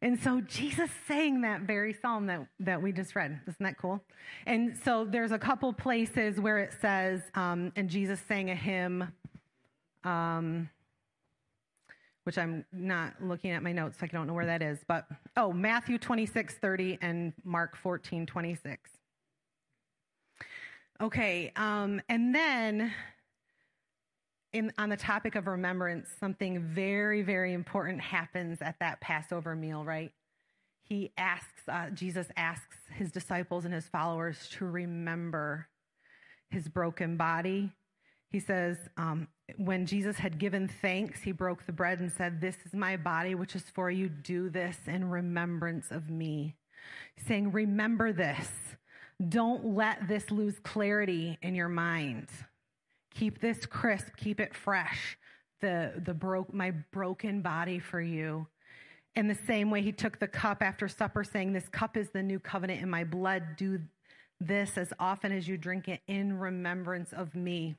And 0.04 0.20
so 0.20 0.42
Jesus 0.42 0.90
sang 1.08 1.42
that 1.42 1.62
very 1.62 1.94
psalm 1.94 2.26
that, 2.26 2.48
that 2.60 2.82
we 2.82 2.92
just 2.92 3.16
read. 3.16 3.40
Isn't 3.48 3.64
that 3.64 3.78
cool? 3.78 4.04
And 4.48 4.76
so 4.84 5.06
there's 5.06 5.32
a 5.32 5.38
couple 5.38 5.72
places 5.74 6.40
where 6.40 6.58
it 6.58 6.74
says, 6.82 7.22
um, 7.36 7.72
and 7.76 7.88
Jesus 7.88 8.20
sang 8.28 8.50
a 8.50 8.56
hymn, 8.56 9.12
um, 10.04 10.70
which 12.24 12.40
I'm 12.40 12.66
not 12.72 13.14
looking 13.22 13.52
at 13.52 13.62
my 13.62 13.72
notes, 13.72 14.00
so 14.00 14.06
I 14.06 14.08
don't 14.08 14.26
know 14.26 14.34
where 14.34 14.48
that 14.48 14.64
is. 14.64 14.80
But, 14.88 15.06
oh, 15.38 15.54
Matthew 15.54 16.00
26, 16.00 16.56
30 16.56 16.98
and 17.02 17.34
Mark 17.44 17.78
14, 17.78 18.26
26. 18.26 18.90
Okay, 21.00 21.52
um, 21.56 22.02
and 22.10 22.34
then 22.34 22.92
in, 24.54 24.72
on 24.78 24.90
the 24.90 24.98
topic 24.98 25.36
of 25.36 25.48
remembrance, 25.48 26.10
something 26.20 26.62
very, 26.62 27.22
very 27.22 27.54
important 27.54 28.02
happens 28.02 28.62
at 28.62 28.80
that 28.80 29.00
Passover 29.00 29.56
meal, 29.56 29.84
right? 29.86 30.12
He 30.84 31.12
asks, 31.18 31.62
uh, 31.68 31.90
Jesus 31.92 32.28
asks 32.36 32.76
his 32.94 33.12
disciples 33.12 33.66
and 33.66 33.74
his 33.74 33.88
followers 33.88 34.50
to 34.54 34.66
remember 34.66 35.68
his 36.50 36.68
broken 36.68 37.16
body. 37.16 37.72
He 38.30 38.40
says, 38.40 38.78
um, 38.98 39.28
when 39.58 39.86
Jesus 39.86 40.18
had 40.18 40.38
given 40.38 40.68
thanks, 40.68 41.22
he 41.22 41.32
broke 41.32 41.66
the 41.66 41.72
bread 41.72 42.00
and 42.00 42.12
said, 42.12 42.40
This 42.40 42.58
is 42.66 42.74
my 42.74 42.98
body, 42.98 43.36
which 43.36 43.56
is 43.56 43.64
for 43.74 43.92
you. 43.92 44.10
Do 44.10 44.50
this 44.50 44.78
in 44.88 45.10
remembrance 45.10 45.92
of 45.92 46.10
me. 46.10 46.56
saying, 47.28 47.52
Remember 47.52 48.14
this. 48.14 48.50
Don't 49.30 49.76
let 49.76 50.08
this 50.08 50.32
lose 50.32 50.60
clarity 50.60 51.38
in 51.42 51.54
your 51.54 51.70
mind. 51.70 52.28
Keep 53.14 53.42
this 53.42 53.66
crisp, 53.66 54.16
keep 54.18 54.40
it 54.40 54.56
fresh. 54.56 55.18
The, 55.62 55.94
the 56.04 56.14
broke, 56.14 56.54
my 56.54 56.72
broken 56.92 57.42
body 57.42 57.78
for 57.78 58.02
you. 58.02 58.48
In 59.16 59.28
the 59.28 59.38
same 59.46 59.70
way, 59.70 59.82
he 59.82 59.92
took 59.92 60.20
the 60.20 60.28
cup 60.28 60.64
after 60.64 60.88
supper, 60.88 61.24
saying, 61.24 61.54
This 61.54 61.68
cup 61.70 61.98
is 61.98 62.10
the 62.10 62.24
new 62.24 62.40
covenant 62.40 62.82
in 62.82 62.90
my 62.90 63.04
blood. 63.04 63.44
Do 63.58 63.80
this 64.40 64.78
as 64.78 64.94
often 65.00 65.32
as 65.32 65.48
you 65.48 65.58
drink 65.58 65.88
it 65.88 66.02
in 66.08 66.40
remembrance 66.40 67.14
of 67.14 67.36
me. 67.36 67.76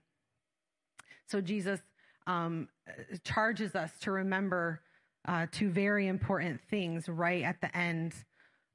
So 1.27 1.41
Jesus 1.41 1.81
um, 2.27 2.69
charges 3.25 3.75
us 3.75 3.91
to 4.03 4.13
remember 4.13 4.83
uh, 5.27 5.47
two 5.51 5.71
very 5.71 6.09
important 6.09 6.61
things 6.69 7.09
right 7.09 7.43
at 7.43 7.61
the 7.61 7.77
end 7.77 8.15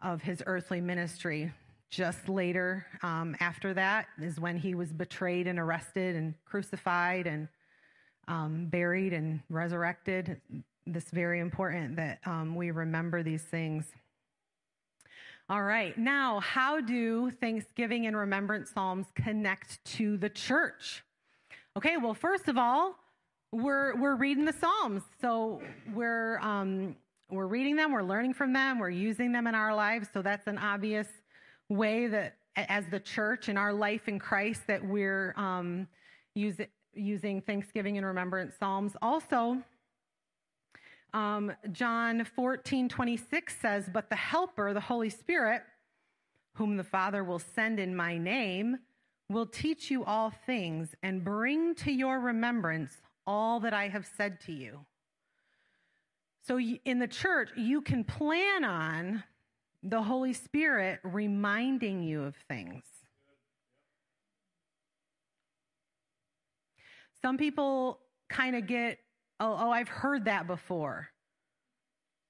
of 0.02 0.22
his 0.22 0.42
earthly 0.46 0.82
ministry. 0.82 1.52
Just 1.90 2.28
later, 2.28 2.86
um, 3.02 3.36
after 3.40 3.74
that, 3.74 4.08
is 4.22 4.40
when 4.40 4.58
he 4.58 4.76
was 4.76 4.92
betrayed 4.92 5.48
and 5.48 5.58
arrested 5.58 6.16
and 6.16 6.34
crucified 6.46 7.28
and 7.28 7.48
um, 8.28 8.66
buried 8.66 9.14
and 9.14 9.40
resurrected. 9.50 10.42
This 10.86 11.06
very 11.12 11.40
important 11.40 11.96
that 11.96 12.20
um, 12.26 12.56
we 12.56 12.72
remember 12.72 13.24
these 13.24 13.44
things. 13.44 13.86
All 15.50 15.64
right, 15.64 15.98
now, 15.98 16.42
how 16.42 16.82
do 16.82 17.32
Thanksgiving 17.32 18.06
and 18.06 18.18
Remembrance 18.18 18.72
Psalms 18.72 19.08
connect 19.16 19.84
to 19.96 20.18
the 20.18 20.30
church? 20.30 21.06
Okay, 21.78 21.96
well, 21.96 22.14
first 22.14 22.50
of 22.50 22.58
all, 22.58 22.96
we're 23.54 23.96
we're 23.96 24.16
reading 24.16 24.44
the 24.44 24.52
Psalms, 24.52 25.04
so 25.22 25.62
we're 25.94 26.38
um, 26.40 26.98
we're 27.30 27.48
reading 27.48 27.78
them, 27.78 27.94
we're 27.94 28.04
learning 28.04 28.34
from 28.34 28.52
them, 28.52 28.78
we're 28.78 28.90
using 28.90 29.32
them 29.32 29.48
in 29.48 29.56
our 29.56 29.74
lives. 29.74 30.10
So 30.14 30.22
that's 30.22 30.48
an 30.48 30.58
obvious 30.58 31.08
way 31.70 32.08
that 32.08 32.36
as 32.56 32.86
the 32.88 33.00
church 33.00 33.50
in 33.50 33.58
our 33.58 33.74
life 33.74 34.08
in 34.08 34.18
Christ 34.20 34.62
that 34.68 34.84
we're 34.84 35.34
um, 35.38 35.88
use, 36.34 36.58
using 36.94 37.42
Thanksgiving 37.42 37.98
and 37.98 38.06
Remembrance 38.06 38.56
Psalms. 38.58 38.96
Also, 39.02 39.62
um, 41.14 41.52
John 41.72 42.26
14, 42.36 42.90
26 42.90 43.56
says, 43.60 43.90
But 43.92 44.10
the 44.10 44.16
Helper, 44.16 44.74
the 44.74 44.80
Holy 44.80 45.10
Spirit, 45.10 45.62
whom 46.54 46.78
the 46.78 46.84
Father 46.84 47.24
will 47.24 47.40
send 47.40 47.80
in 47.80 47.96
my 47.96 48.18
name, 48.18 48.80
will 49.30 49.46
teach 49.46 49.92
you 49.92 50.04
all 50.04 50.32
things 50.46 50.96
and 51.04 51.24
bring 51.24 51.76
to 51.76 51.92
your 51.92 52.20
remembrance 52.20 52.92
all 53.26 53.60
that 53.60 53.74
I 53.74 53.90
have 53.90 54.08
said 54.18 54.40
to 54.42 54.54
you. 54.54 54.86
So 56.48 56.60
in 56.60 57.00
the 57.00 57.08
church, 57.08 57.50
you 57.58 57.82
can 57.82 58.06
plan 58.06 58.64
on 58.64 59.24
the 59.84 60.02
Holy 60.02 60.34
Spirit 60.34 61.00
reminding 61.04 62.04
you 62.04 62.24
of 62.24 62.36
things. 62.48 62.84
Some 67.22 67.38
people 67.38 68.00
kind 68.30 68.56
of 68.56 68.68
get, 68.68 69.00
oh, 69.40 69.58
oh, 69.60 69.72
I've 69.72 69.88
heard 69.88 70.26
that 70.26 70.48
before. 70.48 71.10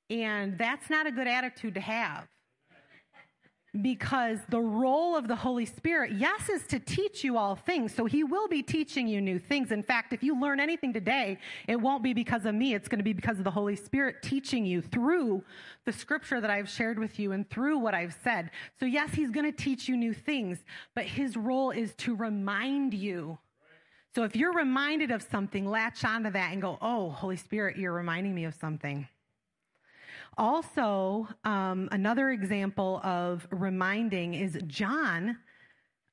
And 0.10 0.58
that's 0.58 0.90
not 0.90 1.08
a 1.08 1.12
good 1.12 1.28
attitude 1.28 1.74
to 1.76 1.82
have. 1.82 2.28
Because 3.82 4.40
the 4.50 4.60
role 4.60 5.16
of 5.16 5.28
the 5.28 5.36
Holy 5.36 5.66
Spirit, 5.66 6.14
yes, 6.14 6.50
is 6.50 6.66
to 6.68 6.80
teach 6.80 7.24
you 7.24 7.38
all 7.38 7.56
things. 7.56 7.94
So 7.94 8.06
he 8.06 8.24
will 8.24 8.48
be 8.48 8.62
teaching 8.64 9.08
you 9.08 9.22
new 9.22 9.40
things. 9.40 9.72
In 9.72 9.84
fact, 9.84 10.14
if 10.14 10.24
you 10.24 10.40
learn 10.40 10.60
anything 10.60 10.94
today, 10.94 11.38
it 11.68 11.76
won't 11.76 12.04
be 12.04 12.14
because 12.14 12.46
of 12.46 12.56
me. 12.56 12.74
It's 12.74 12.88
going 12.88 13.00
to 13.00 13.04
be 13.04 13.14
because 13.14 13.38
of 13.38 13.44
the 13.44 13.52
Holy 13.52 13.76
Spirit 13.76 14.22
teaching 14.22 14.66
you 14.66 14.82
through 14.82 15.44
the 15.86 15.94
scripture 15.94 16.42
that 16.42 16.50
I've 16.50 16.70
shared 16.70 17.00
with 17.00 17.20
you 17.20 17.32
and 17.32 17.50
through 17.50 17.78
what 17.80 17.94
I've 17.94 18.16
said. 18.24 18.52
So 18.80 18.86
yes, 18.86 19.14
he's 19.14 19.32
going 19.32 19.52
to 19.52 19.58
teach 19.58 19.88
you 19.88 19.96
new 19.96 20.14
things, 20.14 20.64
but 20.96 21.06
his 21.06 21.38
role 21.38 21.72
is 21.72 21.94
to 21.96 22.16
remind 22.16 22.94
you. 22.94 23.38
So 24.16 24.24
if 24.24 24.36
you're 24.36 24.54
reminded 24.54 25.12
of 25.12 25.22
something, 25.22 25.70
latch 25.70 26.04
onto 26.04 26.32
that 26.32 26.52
and 26.52 26.62
go, 26.62 26.78
Oh, 26.82 27.10
Holy 27.10 27.38
Spirit, 27.38 27.78
you're 27.78 27.94
reminding 27.94 28.34
me 28.34 28.46
of 28.46 28.56
something. 28.56 29.08
Also, 30.38 31.28
um, 31.46 31.90
another 31.92 32.30
example 32.30 33.02
of 33.04 33.48
reminding 33.50 34.36
is 34.36 34.56
John 34.68 35.38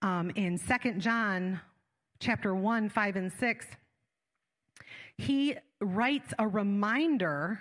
um, 0.01 0.31
in 0.35 0.57
Second 0.57 1.03
John 1.03 1.61
chapter 2.21 2.55
1, 2.55 2.89
5, 2.89 3.17
and 3.17 3.31
6. 3.31 3.67
He 5.19 5.57
writes 5.81 6.33
a 6.39 6.49
reminder 6.49 7.61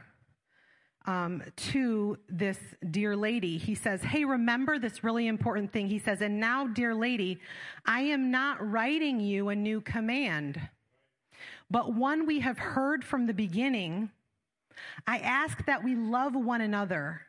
um, 1.06 1.44
to 1.58 2.18
this 2.30 2.58
dear 2.92 3.18
lady. 3.18 3.58
He 3.58 3.76
says, 3.76 4.02
Hey, 4.02 4.24
remember 4.24 4.80
this 4.80 5.04
really 5.04 5.28
important 5.28 5.74
thing. 5.74 5.90
He 5.90 6.00
says, 6.00 6.22
And 6.22 6.40
now, 6.40 6.66
dear 6.66 6.96
lady, 6.96 7.42
I 7.86 8.04
am 8.04 8.32
not 8.32 8.66
writing 8.66 9.20
you 9.20 9.50
a 9.50 9.56
new 9.56 9.82
command, 9.82 10.62
but 11.70 11.94
one 11.94 12.26
we 12.26 12.40
have 12.40 12.58
heard 12.58 13.04
from 13.04 13.28
the 13.28 13.34
beginning 13.34 14.12
I 15.08 15.20
ask 15.20 15.66
that 15.66 15.84
we 15.84 15.96
love 15.96 16.36
one 16.36 16.62
another, 16.62 17.22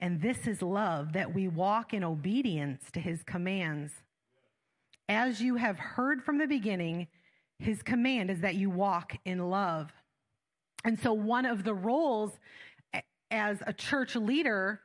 and 0.00 0.20
this 0.20 0.46
is 0.46 0.62
love, 0.62 1.12
that 1.12 1.34
we 1.34 1.48
walk 1.48 1.92
in 1.94 2.04
obedience 2.04 2.90
to 2.92 3.00
his 3.00 3.22
commands. 3.22 3.92
As 5.08 5.40
you 5.40 5.56
have 5.56 5.78
heard 5.78 6.22
from 6.22 6.38
the 6.38 6.46
beginning, 6.46 7.08
his 7.58 7.82
command 7.82 8.30
is 8.30 8.40
that 8.40 8.54
you 8.54 8.70
walk 8.70 9.16
in 9.24 9.50
love. 9.50 9.92
And 10.84 10.98
so, 10.98 11.12
one 11.12 11.44
of 11.44 11.64
the 11.64 11.74
roles 11.74 12.38
as 13.30 13.62
a 13.66 13.72
church 13.72 14.14
leader, 14.14 14.80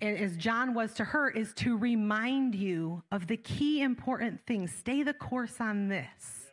as 0.00 0.36
John 0.36 0.72
was 0.72 0.94
to 0.94 1.04
her, 1.04 1.30
is 1.30 1.52
to 1.54 1.76
remind 1.76 2.54
you 2.54 3.02
of 3.10 3.26
the 3.26 3.36
key 3.36 3.82
important 3.82 4.40
things. 4.46 4.72
Stay 4.72 5.02
the 5.02 5.14
course 5.14 5.56
on 5.60 5.88
this, 5.88 6.50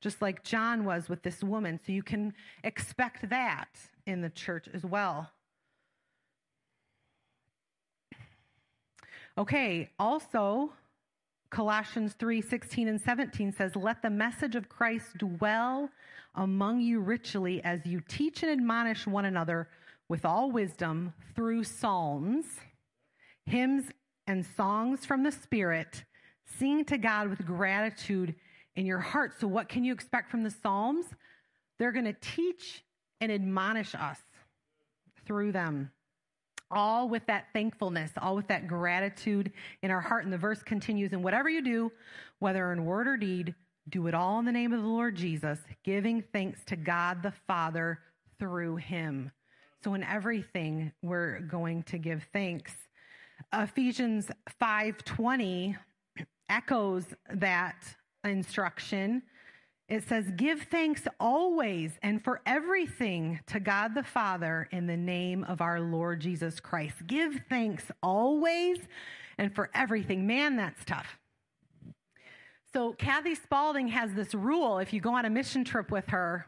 just 0.00 0.20
like 0.20 0.42
John 0.42 0.84
was 0.84 1.08
with 1.08 1.22
this 1.22 1.44
woman. 1.44 1.78
So, 1.86 1.92
you 1.92 2.02
can 2.02 2.34
expect 2.64 3.30
that 3.30 3.68
in 4.08 4.22
the 4.22 4.30
church 4.30 4.66
as 4.72 4.84
well. 4.84 5.30
Okay, 9.36 9.90
also, 10.00 10.72
Colossians 11.50 12.14
3 12.18 12.40
16 12.40 12.88
and 12.88 13.00
17 13.00 13.52
says, 13.52 13.76
Let 13.76 14.02
the 14.02 14.10
message 14.10 14.56
of 14.56 14.68
Christ 14.68 15.18
dwell 15.18 15.90
among 16.34 16.80
you 16.80 17.00
richly 17.00 17.62
as 17.62 17.86
you 17.86 18.00
teach 18.08 18.42
and 18.42 18.50
admonish 18.50 19.06
one 19.06 19.26
another 19.26 19.68
with 20.08 20.24
all 20.24 20.50
wisdom 20.50 21.12
through 21.36 21.64
psalms, 21.64 22.46
hymns, 23.46 23.90
and 24.26 24.44
songs 24.44 25.06
from 25.06 25.22
the 25.22 25.32
Spirit, 25.32 26.04
sing 26.58 26.84
to 26.86 26.98
God 26.98 27.28
with 27.28 27.46
gratitude 27.46 28.34
in 28.74 28.86
your 28.86 28.98
heart. 28.98 29.34
So, 29.38 29.46
what 29.46 29.68
can 29.68 29.84
you 29.84 29.92
expect 29.92 30.30
from 30.30 30.42
the 30.42 30.50
Psalms? 30.50 31.06
They're 31.78 31.92
going 31.92 32.06
to 32.06 32.16
teach 32.20 32.82
and 33.20 33.32
admonish 33.32 33.94
us 33.94 34.18
through 35.26 35.52
them. 35.52 35.90
All 36.70 37.08
with 37.08 37.24
that 37.26 37.46
thankfulness, 37.52 38.10
all 38.20 38.36
with 38.36 38.48
that 38.48 38.68
gratitude 38.68 39.52
in 39.82 39.90
our 39.90 40.00
heart. 40.00 40.24
And 40.24 40.32
the 40.32 40.38
verse 40.38 40.62
continues, 40.62 41.12
and 41.12 41.24
whatever 41.24 41.48
you 41.48 41.62
do, 41.62 41.90
whether 42.40 42.72
in 42.72 42.84
word 42.84 43.08
or 43.08 43.16
deed, 43.16 43.54
do 43.88 44.06
it 44.06 44.14
all 44.14 44.38
in 44.38 44.44
the 44.44 44.52
name 44.52 44.72
of 44.74 44.82
the 44.82 44.88
Lord 44.88 45.16
Jesus, 45.16 45.58
giving 45.82 46.22
thanks 46.32 46.62
to 46.66 46.76
God 46.76 47.22
the 47.22 47.32
Father 47.46 48.00
through 48.38 48.76
him. 48.76 49.30
So 49.82 49.94
in 49.94 50.02
everything, 50.02 50.92
we're 51.02 51.40
going 51.40 51.84
to 51.84 51.98
give 51.98 52.26
thanks. 52.32 52.72
Ephesians 53.52 54.30
5:20 54.60 55.76
echoes 56.50 57.04
that 57.32 57.76
instruction 58.24 59.22
it 59.88 60.06
says, 60.06 60.30
Give 60.36 60.60
thanks 60.62 61.02
always 61.18 61.92
and 62.02 62.22
for 62.22 62.40
everything 62.44 63.40
to 63.46 63.58
God 63.58 63.94
the 63.94 64.02
Father 64.02 64.68
in 64.70 64.86
the 64.86 64.96
name 64.96 65.44
of 65.44 65.60
our 65.60 65.80
Lord 65.80 66.20
Jesus 66.20 66.60
Christ. 66.60 67.06
Give 67.06 67.40
thanks 67.48 67.84
always 68.02 68.78
and 69.38 69.54
for 69.54 69.70
everything. 69.74 70.26
Man, 70.26 70.56
that's 70.56 70.84
tough. 70.84 71.18
So, 72.74 72.92
Kathy 72.92 73.34
Spalding 73.34 73.88
has 73.88 74.12
this 74.12 74.34
rule 74.34 74.78
if 74.78 74.92
you 74.92 75.00
go 75.00 75.14
on 75.14 75.24
a 75.24 75.30
mission 75.30 75.64
trip 75.64 75.90
with 75.90 76.06
her, 76.08 76.46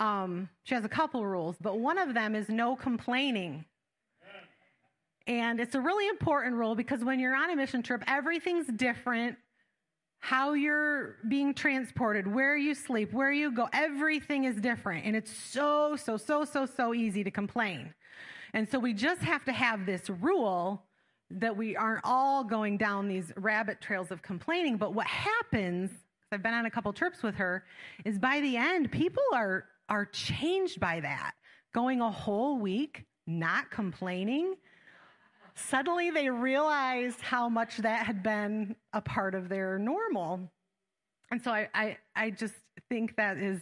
um, 0.00 0.48
she 0.64 0.74
has 0.74 0.84
a 0.84 0.88
couple 0.88 1.24
rules, 1.24 1.56
but 1.60 1.78
one 1.78 1.98
of 1.98 2.14
them 2.14 2.34
is 2.34 2.48
no 2.48 2.74
complaining. 2.74 3.64
And 5.26 5.60
it's 5.60 5.76
a 5.76 5.80
really 5.80 6.08
important 6.08 6.56
rule 6.56 6.74
because 6.74 7.04
when 7.04 7.20
you're 7.20 7.36
on 7.36 7.50
a 7.50 7.54
mission 7.54 7.82
trip, 7.82 8.02
everything's 8.08 8.66
different 8.66 9.36
how 10.20 10.52
you're 10.52 11.16
being 11.28 11.54
transported, 11.54 12.26
where 12.26 12.56
you 12.56 12.74
sleep, 12.74 13.12
where 13.12 13.32
you 13.32 13.50
go, 13.50 13.68
everything 13.72 14.44
is 14.44 14.56
different. 14.56 15.06
And 15.06 15.16
it's 15.16 15.34
so, 15.34 15.96
so, 15.96 16.16
so, 16.18 16.44
so, 16.44 16.66
so 16.66 16.94
easy 16.94 17.24
to 17.24 17.30
complain. 17.30 17.94
And 18.52 18.68
so 18.68 18.78
we 18.78 18.92
just 18.92 19.22
have 19.22 19.44
to 19.46 19.52
have 19.52 19.86
this 19.86 20.10
rule 20.10 20.84
that 21.30 21.56
we 21.56 21.74
aren't 21.74 22.04
all 22.04 22.44
going 22.44 22.76
down 22.76 23.08
these 23.08 23.32
rabbit 23.36 23.80
trails 23.80 24.10
of 24.10 24.20
complaining. 24.20 24.76
But 24.76 24.94
what 24.94 25.06
happens, 25.06 25.90
I've 26.30 26.42
been 26.42 26.54
on 26.54 26.66
a 26.66 26.70
couple 26.70 26.92
trips 26.92 27.22
with 27.22 27.36
her, 27.36 27.64
is 28.04 28.18
by 28.18 28.40
the 28.40 28.56
end, 28.56 28.92
people 28.92 29.22
are, 29.32 29.64
are 29.88 30.04
changed 30.04 30.80
by 30.80 31.00
that. 31.00 31.32
Going 31.72 32.00
a 32.00 32.10
whole 32.10 32.58
week 32.58 33.04
not 33.26 33.70
complaining 33.70 34.56
suddenly 35.68 36.10
they 36.10 36.28
realized 36.28 37.20
how 37.20 37.48
much 37.48 37.78
that 37.78 38.06
had 38.06 38.22
been 38.22 38.74
a 38.92 39.00
part 39.00 39.34
of 39.34 39.48
their 39.48 39.78
normal. 39.78 40.50
And 41.30 41.42
so 41.42 41.50
I, 41.50 41.68
I, 41.74 41.98
I 42.16 42.30
just 42.30 42.54
think 42.88 43.16
that 43.16 43.36
is 43.36 43.60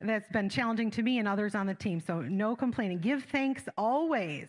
that's 0.00 0.28
been 0.30 0.48
challenging 0.48 0.90
to 0.92 1.02
me 1.02 1.18
and 1.18 1.26
others 1.28 1.54
on 1.54 1.66
the 1.66 1.74
team. 1.74 2.00
So 2.00 2.20
no 2.20 2.56
complaining. 2.56 2.98
Give 2.98 3.22
thanks 3.24 3.64
always. 3.76 4.48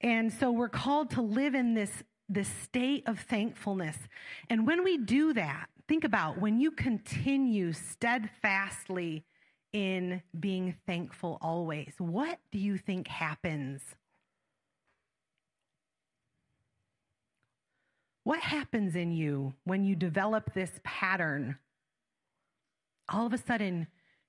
And 0.00 0.32
so 0.32 0.50
we're 0.50 0.68
called 0.68 1.10
to 1.12 1.22
live 1.22 1.54
in 1.54 1.74
this, 1.74 1.90
this 2.28 2.48
state 2.62 3.04
of 3.06 3.18
thankfulness. 3.20 3.96
And 4.50 4.66
when 4.66 4.84
we 4.84 4.98
do 4.98 5.32
that, 5.34 5.66
think 5.88 6.04
about 6.04 6.38
when 6.38 6.60
you 6.60 6.70
continue 6.70 7.72
steadfastly 7.72 9.24
in 9.72 10.22
being 10.38 10.74
thankful 10.86 11.38
always, 11.40 11.94
what 11.98 12.38
do 12.52 12.58
you 12.58 12.78
think 12.78 13.08
happens? 13.08 13.80
What 18.28 18.40
happens 18.40 18.94
in 18.94 19.10
you 19.10 19.54
when 19.64 19.84
you 19.84 19.96
develop 19.96 20.52
this 20.52 20.70
pattern? 20.84 21.56
All 23.08 23.24
of 23.24 23.32
a 23.32 23.38
sudden, 23.38 23.86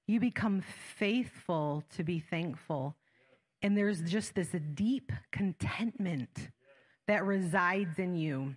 you 0.08 0.22
become 0.22 0.64
faithful 0.96 1.84
to 1.98 2.06
be 2.06 2.22
thankful. 2.22 2.96
And 3.62 3.78
there's 3.78 4.02
just 4.04 4.36
this 4.36 4.56
deep 4.74 5.12
contentment 5.34 6.30
that 7.08 7.26
resides 7.26 8.00
in 8.00 8.16
you. 8.16 8.56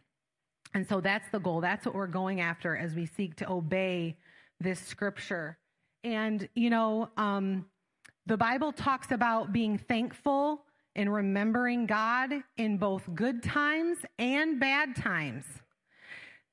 And 0.74 0.88
so 0.88 1.00
that's 1.00 1.28
the 1.32 1.40
goal. 1.40 1.60
That's 1.60 1.84
what 1.84 1.96
we're 1.96 2.06
going 2.06 2.40
after 2.40 2.76
as 2.76 2.94
we 2.94 3.06
seek 3.06 3.34
to 3.38 3.50
obey 3.50 4.18
this 4.60 4.78
scripture. 4.78 5.58
And, 6.04 6.48
you 6.54 6.70
know, 6.70 7.10
um, 7.16 7.66
the 8.26 8.36
Bible 8.36 8.70
talks 8.70 9.10
about 9.10 9.52
being 9.52 9.76
thankful 9.76 10.66
in 10.94 11.08
remembering 11.08 11.86
God 11.86 12.32
in 12.56 12.76
both 12.76 13.02
good 13.14 13.42
times 13.42 13.98
and 14.18 14.60
bad 14.60 14.94
times. 14.96 15.44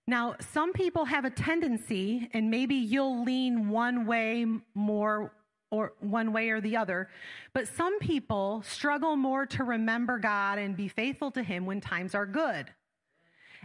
Now, 0.08 0.36
some 0.54 0.74
people 0.74 1.06
have 1.06 1.26
a 1.26 1.30
tendency, 1.30 2.30
and 2.34 2.50
maybe 2.50 2.76
you'll 2.76 3.24
lean 3.24 3.70
one 3.70 4.06
way 4.06 4.46
more 4.74 5.34
or 5.72 5.94
one 6.00 6.34
way 6.34 6.50
or 6.50 6.60
the 6.60 6.76
other, 6.76 7.10
but 7.54 7.68
some 7.68 8.00
people 8.00 8.64
struggle 8.66 9.16
more 9.16 9.46
to 9.46 9.64
remember 9.64 10.18
God 10.18 10.58
and 10.58 10.76
be 10.76 10.88
faithful 10.88 11.30
to 11.32 11.44
Him 11.44 11.66
when 11.68 11.80
times 11.80 12.16
are 12.16 12.26
good. 12.26 12.74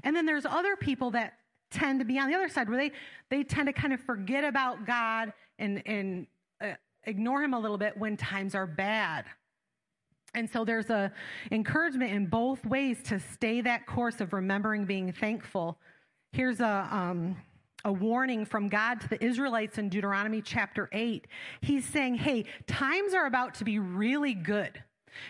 And 0.02 0.14
then 0.14 0.26
there's 0.26 0.44
other 0.44 0.76
people 0.76 1.12
that 1.12 1.38
tend 1.70 2.00
to 2.00 2.04
be 2.04 2.18
on 2.18 2.28
the 2.28 2.34
other 2.34 2.50
side 2.50 2.68
where 2.68 2.76
they, 2.76 2.92
they 3.30 3.42
tend 3.42 3.68
to 3.68 3.72
kind 3.72 3.94
of 3.94 4.00
forget 4.00 4.44
about 4.44 4.84
God 4.86 5.32
and, 5.58 5.82
and 5.86 6.26
uh, 6.60 6.72
ignore 7.04 7.42
Him 7.42 7.54
a 7.54 7.58
little 7.58 7.78
bit 7.78 7.96
when 7.96 8.18
times 8.18 8.54
are 8.54 8.66
bad. 8.66 9.24
And 10.34 10.48
so 10.50 10.64
there's 10.64 10.90
a 10.90 11.12
encouragement 11.50 12.12
in 12.12 12.26
both 12.26 12.64
ways 12.64 13.02
to 13.04 13.20
stay 13.20 13.60
that 13.62 13.86
course 13.86 14.20
of 14.20 14.32
remembering 14.32 14.84
being 14.84 15.12
thankful. 15.12 15.78
Here's 16.32 16.60
a 16.60 16.88
um, 16.90 17.36
a 17.86 17.92
warning 17.92 18.46
from 18.46 18.68
God 18.68 19.00
to 19.02 19.08
the 19.08 19.22
Israelites 19.22 19.76
in 19.76 19.90
Deuteronomy 19.90 20.40
chapter 20.40 20.88
8. 20.92 21.26
He's 21.60 21.84
saying, 21.84 22.16
"Hey, 22.16 22.46
times 22.66 23.14
are 23.14 23.26
about 23.26 23.54
to 23.56 23.64
be 23.64 23.78
really 23.78 24.34
good. 24.34 24.82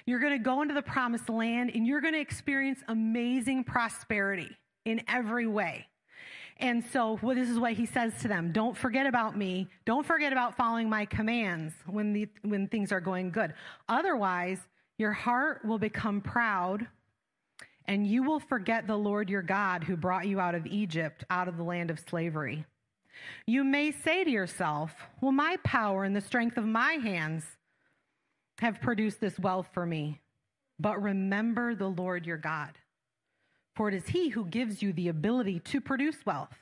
You're 0.06 0.20
going 0.20 0.32
to 0.32 0.42
go 0.42 0.62
into 0.62 0.74
the 0.74 0.82
promised 0.82 1.28
land 1.28 1.70
and 1.74 1.86
you're 1.86 2.00
going 2.00 2.14
to 2.14 2.20
experience 2.20 2.80
amazing 2.88 3.64
prosperity 3.64 4.56
in 4.84 5.02
every 5.08 5.46
way. 5.46 5.86
And 6.58 6.84
so, 6.92 7.18
well, 7.20 7.34
this 7.34 7.50
is 7.50 7.58
what 7.58 7.72
he 7.72 7.86
says 7.86 8.12
to 8.22 8.28
them 8.28 8.52
Don't 8.52 8.76
forget 8.76 9.06
about 9.06 9.36
me. 9.36 9.68
Don't 9.84 10.06
forget 10.06 10.32
about 10.32 10.56
following 10.56 10.88
my 10.88 11.04
commands 11.04 11.74
when, 11.86 12.12
the, 12.12 12.28
when 12.42 12.68
things 12.68 12.92
are 12.92 13.00
going 13.00 13.30
good. 13.30 13.54
Otherwise, 13.88 14.60
your 14.98 15.12
heart 15.12 15.64
will 15.64 15.78
become 15.78 16.20
proud 16.20 16.86
and 17.86 18.06
you 18.06 18.22
will 18.22 18.40
forget 18.40 18.86
the 18.86 18.96
Lord 18.96 19.28
your 19.28 19.42
God 19.42 19.84
who 19.84 19.96
brought 19.96 20.26
you 20.26 20.40
out 20.40 20.54
of 20.54 20.66
Egypt, 20.66 21.24
out 21.28 21.48
of 21.48 21.56
the 21.56 21.62
land 21.62 21.90
of 21.90 22.00
slavery. 22.00 22.64
You 23.46 23.62
may 23.62 23.92
say 23.92 24.24
to 24.24 24.30
yourself, 24.30 24.94
Well, 25.20 25.32
my 25.32 25.58
power 25.64 26.04
and 26.04 26.16
the 26.16 26.20
strength 26.20 26.56
of 26.56 26.64
my 26.64 26.94
hands 26.94 27.44
have 28.58 28.80
produced 28.80 29.20
this 29.20 29.38
wealth 29.38 29.68
for 29.72 29.84
me. 29.84 30.20
But 30.78 31.02
remember 31.02 31.74
the 31.74 31.88
Lord 31.88 32.26
your 32.26 32.36
God, 32.36 32.72
for 33.76 33.88
it 33.88 33.94
is 33.94 34.08
he 34.08 34.30
who 34.30 34.44
gives 34.46 34.82
you 34.82 34.92
the 34.92 35.08
ability 35.08 35.60
to 35.60 35.80
produce 35.80 36.26
wealth, 36.26 36.56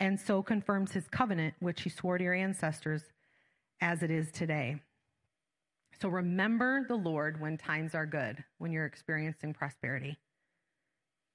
and 0.00 0.20
so 0.20 0.42
confirms 0.42 0.92
his 0.92 1.08
covenant, 1.08 1.54
which 1.60 1.82
he 1.82 1.88
swore 1.88 2.18
to 2.18 2.24
your 2.24 2.34
ancestors, 2.34 3.02
as 3.80 4.02
it 4.02 4.10
is 4.10 4.30
today. 4.30 4.80
So 6.00 6.08
remember 6.08 6.84
the 6.86 6.96
Lord 6.96 7.40
when 7.40 7.56
times 7.56 7.94
are 7.94 8.06
good, 8.06 8.42
when 8.58 8.70
you're 8.70 8.86
experiencing 8.86 9.52
prosperity. 9.52 10.16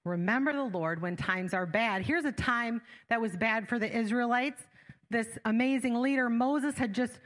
Remember 0.06 0.54
the 0.54 0.64
Lord 0.64 1.02
when 1.02 1.16
times 1.16 1.54
are 1.54 1.66
bad. 1.66 2.06
Here's 2.06 2.26
a 2.26 2.32
time 2.32 2.82
that 3.10 3.22
was 3.22 3.36
bad 3.36 3.68
for 3.68 3.80
the 3.80 3.94
Israelites. 3.94 4.62
This 5.10 5.28
amazing 5.46 5.96
leader, 5.96 6.30
Moses, 6.30 6.76
had 6.76 6.94
just 6.94 7.20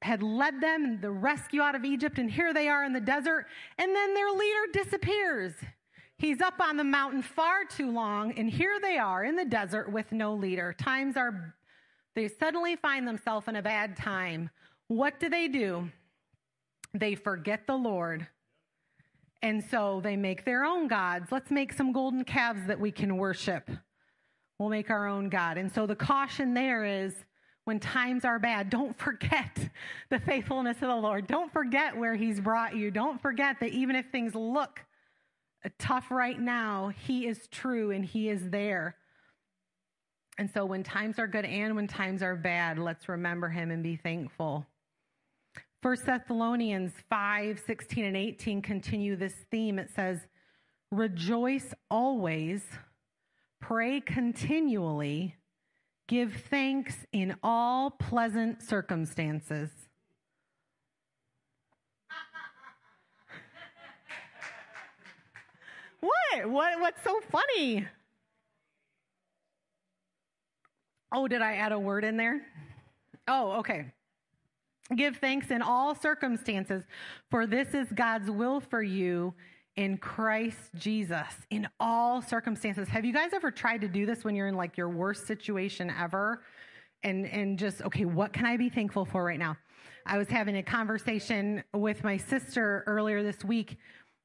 had 0.00 0.22
led 0.22 0.60
them 0.60 1.00
the 1.00 1.10
rescue 1.10 1.60
out 1.60 1.74
of 1.74 1.84
Egypt, 1.84 2.18
and 2.18 2.30
here 2.30 2.54
they 2.54 2.68
are 2.68 2.84
in 2.84 2.92
the 2.92 3.00
desert, 3.00 3.46
and 3.78 3.94
then 3.94 4.14
their 4.14 4.30
leader 4.30 4.72
disappears. 4.72 5.52
He's 6.18 6.40
up 6.40 6.60
on 6.60 6.76
the 6.76 6.84
mountain 6.84 7.20
far 7.20 7.64
too 7.64 7.90
long, 7.90 8.32
and 8.38 8.48
here 8.48 8.78
they 8.80 8.96
are 8.96 9.24
in 9.24 9.34
the 9.34 9.44
desert 9.44 9.90
with 9.90 10.12
no 10.12 10.34
leader. 10.34 10.72
Times 10.78 11.16
are, 11.16 11.54
they 12.14 12.28
suddenly 12.28 12.76
find 12.76 13.08
themselves 13.08 13.48
in 13.48 13.56
a 13.56 13.62
bad 13.62 13.96
time. 13.96 14.50
What 14.86 15.18
do 15.18 15.28
they 15.28 15.48
do? 15.48 15.90
They 16.94 17.14
forget 17.14 17.66
the 17.66 17.76
Lord 17.76 18.26
and 19.42 19.62
so 19.62 20.00
they 20.02 20.16
make 20.16 20.44
their 20.44 20.64
own 20.64 20.86
gods. 20.86 21.32
Let's 21.32 21.50
make 21.50 21.72
some 21.72 21.92
golden 21.92 22.24
calves 22.24 22.64
that 22.66 22.78
we 22.78 22.92
can 22.92 23.16
worship. 23.16 23.68
We'll 24.58 24.68
make 24.68 24.88
our 24.88 25.08
own 25.08 25.28
God. 25.28 25.58
And 25.58 25.70
so 25.70 25.86
the 25.86 25.96
caution 25.96 26.54
there 26.54 26.84
is 26.84 27.12
when 27.64 27.80
times 27.80 28.24
are 28.24 28.38
bad, 28.38 28.70
don't 28.70 28.96
forget 28.96 29.70
the 30.10 30.20
faithfulness 30.20 30.76
of 30.76 30.88
the 30.88 30.96
Lord. 30.96 31.26
Don't 31.26 31.52
forget 31.52 31.96
where 31.96 32.14
He's 32.14 32.40
brought 32.40 32.76
you. 32.76 32.90
Don't 32.92 33.20
forget 33.20 33.58
that 33.60 33.70
even 33.70 33.96
if 33.96 34.06
things 34.10 34.34
look 34.34 34.80
tough 35.78 36.10
right 36.10 36.38
now, 36.38 36.92
He 37.06 37.26
is 37.26 37.48
true 37.48 37.90
and 37.90 38.04
He 38.04 38.28
is 38.28 38.48
there. 38.50 38.96
And 40.38 40.50
so 40.50 40.64
when 40.64 40.82
times 40.82 41.18
are 41.18 41.26
good 41.26 41.44
and 41.44 41.74
when 41.74 41.88
times 41.88 42.22
are 42.22 42.36
bad, 42.36 42.78
let's 42.78 43.08
remember 43.08 43.48
Him 43.48 43.72
and 43.72 43.82
be 43.82 43.96
thankful. 43.96 44.66
1 45.82 45.96
Thessalonians 46.06 46.92
5 47.10 47.60
16 47.66 48.04
and 48.04 48.16
18 48.16 48.62
continue 48.62 49.16
this 49.16 49.34
theme. 49.50 49.80
It 49.80 49.90
says, 49.90 50.28
Rejoice 50.92 51.74
always, 51.90 52.62
pray 53.60 54.00
continually, 54.00 55.34
give 56.06 56.34
thanks 56.50 56.94
in 57.12 57.34
all 57.42 57.90
pleasant 57.90 58.62
circumstances. 58.62 59.70
what? 66.00 66.48
What 66.48 66.80
what's 66.80 67.02
so 67.02 67.20
funny? 67.28 67.88
Oh, 71.12 71.26
did 71.26 71.42
I 71.42 71.56
add 71.56 71.72
a 71.72 71.78
word 71.78 72.04
in 72.04 72.16
there? 72.16 72.40
Oh, 73.26 73.58
okay. 73.58 73.86
Give 74.96 75.16
thanks 75.16 75.50
in 75.50 75.62
all 75.62 75.94
circumstances, 75.94 76.84
for 77.30 77.46
this 77.46 77.74
is 77.74 77.88
God's 77.92 78.30
will 78.30 78.60
for 78.60 78.82
you 78.82 79.34
in 79.76 79.96
Christ 79.96 80.70
Jesus 80.76 81.26
in 81.50 81.66
all 81.80 82.20
circumstances. 82.20 82.88
Have 82.88 83.04
you 83.04 83.12
guys 83.12 83.32
ever 83.32 83.50
tried 83.50 83.80
to 83.82 83.88
do 83.88 84.04
this 84.04 84.22
when 84.24 84.34
you're 84.34 84.48
in 84.48 84.56
like 84.56 84.76
your 84.76 84.88
worst 84.88 85.26
situation 85.26 85.92
ever? 85.98 86.42
And 87.02 87.26
and 87.26 87.58
just 87.58 87.82
okay, 87.82 88.04
what 88.04 88.32
can 88.32 88.46
I 88.46 88.56
be 88.56 88.68
thankful 88.68 89.04
for 89.04 89.24
right 89.24 89.38
now? 89.38 89.56
I 90.04 90.18
was 90.18 90.28
having 90.28 90.56
a 90.56 90.62
conversation 90.62 91.62
with 91.72 92.04
my 92.04 92.16
sister 92.16 92.84
earlier 92.86 93.22
this 93.22 93.44
week, 93.44 93.78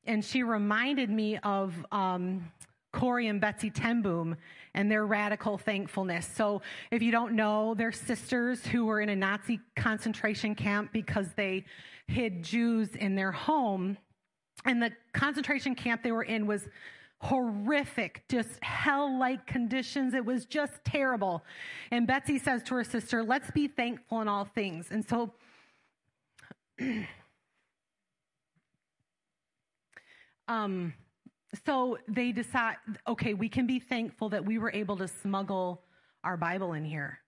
and 0.06 0.24
she 0.24 0.44
reminded 0.44 1.10
me 1.10 1.38
of 1.38 1.74
um, 1.92 2.52
Corrie 2.98 3.28
and 3.28 3.40
Betsy 3.40 3.70
ten 3.70 4.02
Boom 4.02 4.36
and 4.74 4.90
their 4.90 5.06
radical 5.06 5.60
thankfulness. 5.60 6.28
So, 6.36 6.64
if 6.90 7.04
you 7.04 7.12
don't 7.12 7.34
know, 7.34 7.76
they're 7.76 7.92
sisters 7.92 8.66
who 8.66 8.86
were 8.86 9.02
in 9.02 9.10
a 9.10 9.16
Nazi 9.16 9.60
concentration 9.76 10.56
camp 10.56 10.92
because 10.92 11.28
they 11.36 11.64
hid 12.08 12.42
Jews 12.42 12.96
in 12.96 13.14
their 13.14 13.32
home. 13.32 13.98
And 14.66 14.82
the 14.82 14.92
concentration 15.14 15.76
camp 15.76 16.02
they 16.02 16.12
were 16.12 16.24
in 16.24 16.48
was 16.48 16.68
horrific, 17.22 18.24
just 18.30 18.64
hell 18.64 19.20
like 19.20 19.46
conditions. 19.46 20.16
It 20.16 20.26
was 20.26 20.46
just 20.46 20.84
terrible. 20.84 21.44
And 21.92 22.08
Betsy 22.08 22.40
says 22.40 22.64
to 22.64 22.74
her 22.76 22.84
sister, 22.84 23.24
Let's 23.24 23.52
be 23.52 23.68
thankful 23.68 24.22
in 24.22 24.28
all 24.28 24.46
things. 24.46 24.88
And 24.90 25.06
so, 25.08 25.36
um, 30.48 30.96
so 31.66 31.98
they 32.08 32.32
decide, 32.32 32.76
okay, 33.08 33.34
we 33.34 33.50
can 33.50 33.68
be 33.68 33.80
thankful 33.80 34.30
that 34.30 34.46
we 34.46 34.58
were 34.58 34.72
able 34.72 34.98
to 34.98 35.08
smuggle 35.08 35.82
our 36.24 36.38
Bible 36.38 36.74
in 36.74 36.84
here. 36.84 37.20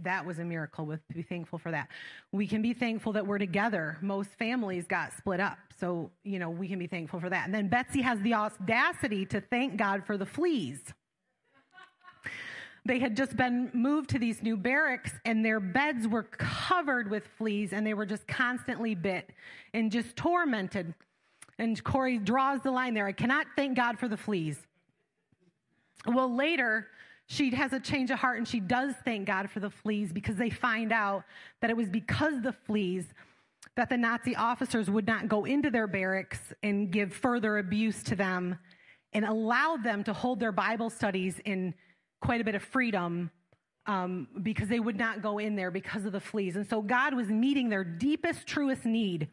That 0.00 0.26
was 0.26 0.38
a 0.38 0.44
miracle. 0.44 0.84
We'll 0.84 0.98
be 1.14 1.22
thankful 1.22 1.58
for 1.58 1.70
that. 1.70 1.88
We 2.32 2.46
can 2.46 2.60
be 2.60 2.74
thankful 2.74 3.12
that 3.12 3.26
we're 3.26 3.38
together. 3.38 3.96
Most 4.02 4.30
families 4.38 4.86
got 4.86 5.12
split 5.16 5.40
up. 5.40 5.58
So, 5.78 6.10
you 6.22 6.38
know, 6.38 6.50
we 6.50 6.68
can 6.68 6.78
be 6.78 6.86
thankful 6.86 7.20
for 7.20 7.30
that. 7.30 7.46
And 7.46 7.54
then 7.54 7.68
Betsy 7.68 8.02
has 8.02 8.20
the 8.20 8.34
audacity 8.34 9.24
to 9.26 9.40
thank 9.40 9.76
God 9.76 10.04
for 10.04 10.18
the 10.18 10.26
fleas. 10.26 10.80
They 12.84 13.00
had 13.00 13.16
just 13.16 13.36
been 13.36 13.70
moved 13.72 14.10
to 14.10 14.18
these 14.18 14.42
new 14.42 14.56
barracks 14.56 15.12
and 15.24 15.44
their 15.44 15.58
beds 15.58 16.06
were 16.06 16.22
covered 16.22 17.10
with 17.10 17.26
fleas 17.36 17.72
and 17.72 17.84
they 17.84 17.94
were 17.94 18.06
just 18.06 18.28
constantly 18.28 18.94
bit 18.94 19.30
and 19.74 19.90
just 19.90 20.14
tormented. 20.14 20.94
And 21.58 21.82
Corrie 21.82 22.18
draws 22.18 22.60
the 22.60 22.70
line 22.70 22.94
there. 22.94 23.06
I 23.06 23.12
cannot 23.12 23.46
thank 23.56 23.76
God 23.76 23.98
for 23.98 24.08
the 24.08 24.16
fleas. 24.16 24.58
Well, 26.06 26.34
later, 26.34 26.88
she 27.26 27.50
has 27.50 27.72
a 27.72 27.80
change 27.80 28.10
of 28.10 28.18
heart 28.18 28.38
and 28.38 28.46
she 28.46 28.60
does 28.60 28.94
thank 29.04 29.26
God 29.26 29.50
for 29.50 29.60
the 29.60 29.70
fleas 29.70 30.12
because 30.12 30.36
they 30.36 30.50
find 30.50 30.92
out 30.92 31.24
that 31.60 31.70
it 31.70 31.76
was 31.76 31.88
because 31.88 32.40
the 32.42 32.52
fleas 32.52 33.06
that 33.74 33.88
the 33.88 33.96
Nazi 33.96 34.36
officers 34.36 34.88
would 34.88 35.06
not 35.06 35.28
go 35.28 35.44
into 35.44 35.70
their 35.70 35.86
barracks 35.86 36.52
and 36.62 36.90
give 36.90 37.12
further 37.12 37.58
abuse 37.58 38.02
to 38.04 38.14
them 38.14 38.58
and 39.12 39.24
allowed 39.24 39.82
them 39.82 40.04
to 40.04 40.12
hold 40.12 40.38
their 40.38 40.52
Bible 40.52 40.88
studies 40.88 41.40
in 41.44 41.74
quite 42.20 42.40
a 42.40 42.44
bit 42.44 42.54
of 42.54 42.62
freedom 42.62 43.30
um, 43.86 44.28
because 44.42 44.68
they 44.68 44.80
would 44.80 44.96
not 44.96 45.22
go 45.22 45.38
in 45.38 45.56
there 45.56 45.70
because 45.70 46.04
of 46.04 46.12
the 46.12 46.20
fleas. 46.20 46.56
And 46.56 46.66
so 46.68 46.80
God 46.80 47.14
was 47.14 47.28
meeting 47.28 47.68
their 47.68 47.84
deepest, 47.84 48.46
truest 48.46 48.84
need 48.84 49.28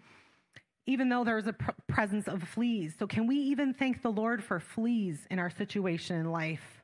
even 0.86 1.10
though 1.10 1.24
there's 1.24 1.48
a 1.48 1.54
pr- 1.54 1.72
presence 1.88 2.28
of 2.28 2.44
fleas. 2.44 2.94
So, 2.98 3.08
can 3.08 3.28
we 3.28 3.36
even 3.38 3.74
thank 3.74 4.02
the 4.02 4.12
Lord 4.12 4.44
for 4.44 4.60
fleas 4.60 5.26
in 5.32 5.40
our 5.40 5.50
situation 5.50 6.18
in 6.18 6.32
life? 6.32 6.84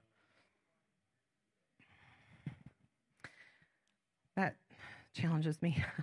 That 4.35 4.55
challenges 5.13 5.61
me. 5.61 5.83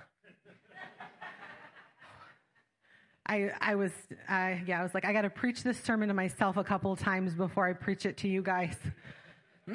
I, 3.28 3.50
I 3.60 3.74
was, 3.74 3.90
I, 4.28 4.62
yeah, 4.66 4.78
I 4.78 4.82
was 4.84 4.94
like, 4.94 5.04
I 5.04 5.12
got 5.12 5.22
to 5.22 5.30
preach 5.30 5.64
this 5.64 5.80
sermon 5.80 6.08
to 6.08 6.14
myself 6.14 6.56
a 6.56 6.64
couple 6.64 6.94
times 6.94 7.34
before 7.34 7.66
I 7.66 7.72
preach 7.72 8.06
it 8.06 8.16
to 8.18 8.28
you 8.28 8.40
guys. 8.40 8.76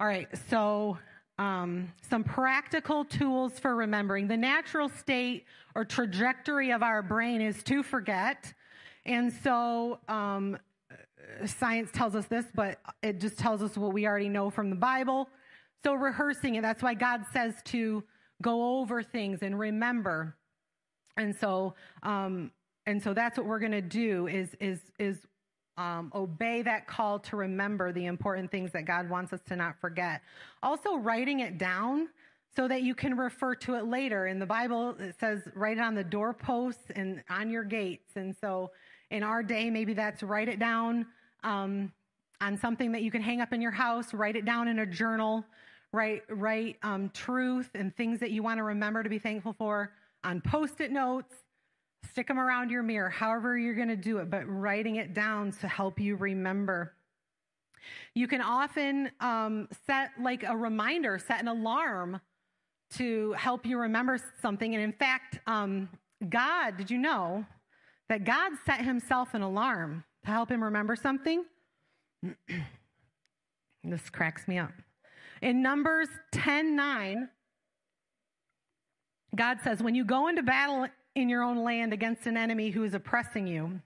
All 0.00 0.06
right, 0.06 0.28
so 0.48 0.96
um, 1.38 1.92
some 2.08 2.24
practical 2.24 3.04
tools 3.04 3.58
for 3.58 3.74
remembering. 3.74 4.28
The 4.28 4.36
natural 4.36 4.88
state 4.88 5.44
or 5.74 5.84
trajectory 5.84 6.70
of 6.70 6.82
our 6.82 7.02
brain 7.02 7.40
is 7.40 7.62
to 7.64 7.82
forget. 7.82 8.52
And 9.04 9.32
so, 9.32 10.00
um, 10.08 10.58
science 11.44 11.90
tells 11.92 12.14
us 12.14 12.26
this, 12.26 12.46
but 12.54 12.78
it 13.02 13.20
just 13.20 13.38
tells 13.38 13.62
us 13.62 13.76
what 13.76 13.92
we 13.92 14.06
already 14.06 14.28
know 14.28 14.50
from 14.50 14.70
the 14.70 14.76
Bible. 14.76 15.28
So, 15.84 15.94
rehearsing 15.94 16.54
it, 16.54 16.62
that's 16.62 16.82
why 16.82 16.94
God 16.94 17.24
says 17.32 17.54
to 17.66 18.02
go 18.42 18.78
over 18.80 19.02
things 19.02 19.40
and 19.42 19.58
remember. 19.58 20.36
And 21.16 21.34
so, 21.34 21.74
um, 22.02 22.50
and 22.86 23.02
so 23.02 23.14
that's 23.14 23.36
what 23.36 23.46
we're 23.46 23.58
going 23.58 23.72
to 23.72 23.82
do 23.82 24.26
is, 24.26 24.54
is, 24.60 24.80
is 24.98 25.26
um, 25.76 26.10
obey 26.14 26.62
that 26.62 26.86
call 26.86 27.18
to 27.20 27.36
remember 27.36 27.92
the 27.92 28.06
important 28.06 28.50
things 28.50 28.72
that 28.72 28.84
God 28.86 29.08
wants 29.10 29.32
us 29.32 29.40
to 29.48 29.56
not 29.56 29.78
forget. 29.80 30.22
Also, 30.62 30.96
writing 30.96 31.40
it 31.40 31.58
down. 31.58 32.08
so 32.56 32.66
that 32.66 32.82
you 32.82 32.94
can 32.94 33.16
refer 33.16 33.54
to 33.54 33.74
it 33.74 33.84
later. 33.84 34.28
In 34.28 34.38
the 34.38 34.46
Bible, 34.46 34.96
it 34.98 35.14
says 35.20 35.42
write 35.54 35.76
it 35.76 35.82
on 35.82 35.94
the 35.94 36.04
doorposts 36.04 36.90
and 36.94 37.22
on 37.28 37.50
your 37.50 37.64
gates. 37.64 38.16
And 38.16 38.34
so 38.40 38.70
in 39.10 39.22
our 39.22 39.42
day, 39.42 39.68
maybe 39.68 39.92
that's 39.92 40.22
write 40.22 40.48
it 40.48 40.58
down 40.58 41.06
um, 41.44 41.92
on 42.40 42.56
something 42.56 42.92
that 42.92 43.02
you 43.02 43.10
can 43.10 43.20
hang 43.22 43.42
up 43.42 43.52
in 43.52 43.60
your 43.60 43.70
house, 43.72 44.14
write 44.14 44.36
it 44.36 44.46
down 44.46 44.68
in 44.68 44.78
a 44.78 44.86
journal, 44.86 45.44
write, 45.92 46.22
write 46.30 46.76
um, 46.82 47.10
truth 47.10 47.70
and 47.74 47.94
things 47.94 48.20
that 48.20 48.30
you 48.30 48.42
want 48.42 48.58
to 48.58 48.64
remember 48.64 49.02
to 49.02 49.10
be 49.10 49.18
thankful 49.18 49.52
for 49.52 49.92
on 50.24 50.40
post 50.40 50.80
it 50.80 50.90
notes. 50.90 51.34
Stick 52.10 52.28
them 52.28 52.38
around 52.38 52.70
your 52.70 52.82
mirror, 52.82 53.10
however 53.10 53.56
you're 53.56 53.74
going 53.74 53.88
to 53.88 53.96
do 53.96 54.18
it, 54.18 54.30
but 54.30 54.44
writing 54.48 54.96
it 54.96 55.14
down 55.14 55.52
to 55.60 55.68
help 55.68 55.98
you 56.00 56.16
remember. 56.16 56.94
You 58.14 58.26
can 58.26 58.40
often 58.40 59.10
um, 59.20 59.68
set 59.86 60.10
like 60.20 60.42
a 60.42 60.56
reminder, 60.56 61.18
set 61.18 61.40
an 61.40 61.48
alarm 61.48 62.20
to 62.94 63.32
help 63.32 63.66
you 63.66 63.78
remember 63.78 64.18
something. 64.40 64.74
And 64.74 64.82
in 64.82 64.92
fact, 64.92 65.38
um, 65.46 65.88
God, 66.28 66.76
did 66.76 66.90
you 66.90 66.98
know 66.98 67.44
that 68.08 68.24
God 68.24 68.52
set 68.64 68.80
himself 68.80 69.34
an 69.34 69.42
alarm 69.42 70.04
to 70.24 70.30
help 70.30 70.50
him 70.50 70.62
remember 70.62 70.96
something? 70.96 71.44
this 73.84 74.10
cracks 74.10 74.48
me 74.48 74.58
up. 74.58 74.72
In 75.42 75.62
Numbers 75.62 76.08
10 76.32 76.76
9, 76.76 77.28
God 79.34 79.58
says, 79.62 79.82
When 79.82 79.94
you 79.94 80.04
go 80.04 80.28
into 80.28 80.42
battle 80.42 80.86
in 81.16 81.30
your 81.30 81.42
own 81.42 81.64
land 81.64 81.94
against 81.94 82.26
an 82.26 82.36
enemy 82.36 82.70
who 82.70 82.84
is 82.84 82.92
oppressing 82.94 83.46
you, 83.46 83.80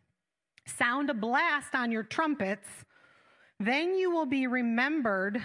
sound 0.67 1.09
a 1.09 1.15
blast 1.15 1.75
on 1.75 1.93
your 1.93 2.03
trumpets, 2.03 2.67
then 3.61 3.95
you 3.95 4.11
will 4.11 4.27
be 4.27 4.49
remembered 4.49 5.41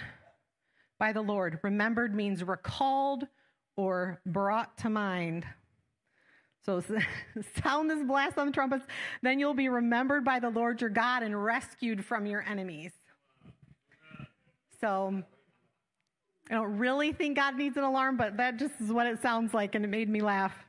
by 0.98 1.12
the 1.12 1.22
Lord. 1.22 1.60
Remembered 1.62 2.14
means 2.14 2.42
recalled 2.42 3.24
or 3.76 4.20
brought 4.26 4.76
to 4.78 4.90
mind. 4.90 5.46
So 6.64 6.82
sound 7.62 7.88
this 7.88 8.02
blast 8.04 8.36
on 8.36 8.46
the 8.46 8.52
trumpets, 8.52 8.84
then 9.22 9.38
you'll 9.38 9.54
be 9.54 9.68
remembered 9.68 10.24
by 10.24 10.40
the 10.40 10.50
Lord 10.50 10.80
your 10.80 10.90
God 10.90 11.22
and 11.22 11.44
rescued 11.44 12.04
from 12.04 12.26
your 12.26 12.42
enemies. 12.42 12.90
So 14.80 15.22
I 16.50 16.54
don't 16.54 16.78
really 16.78 17.12
think 17.12 17.36
God 17.36 17.56
needs 17.56 17.76
an 17.76 17.84
alarm, 17.84 18.16
but 18.16 18.36
that 18.38 18.56
just 18.56 18.74
is 18.80 18.92
what 18.92 19.06
it 19.06 19.22
sounds 19.22 19.54
like, 19.54 19.76
and 19.76 19.84
it 19.84 19.88
made 19.88 20.08
me 20.08 20.20
laugh. 20.20 20.65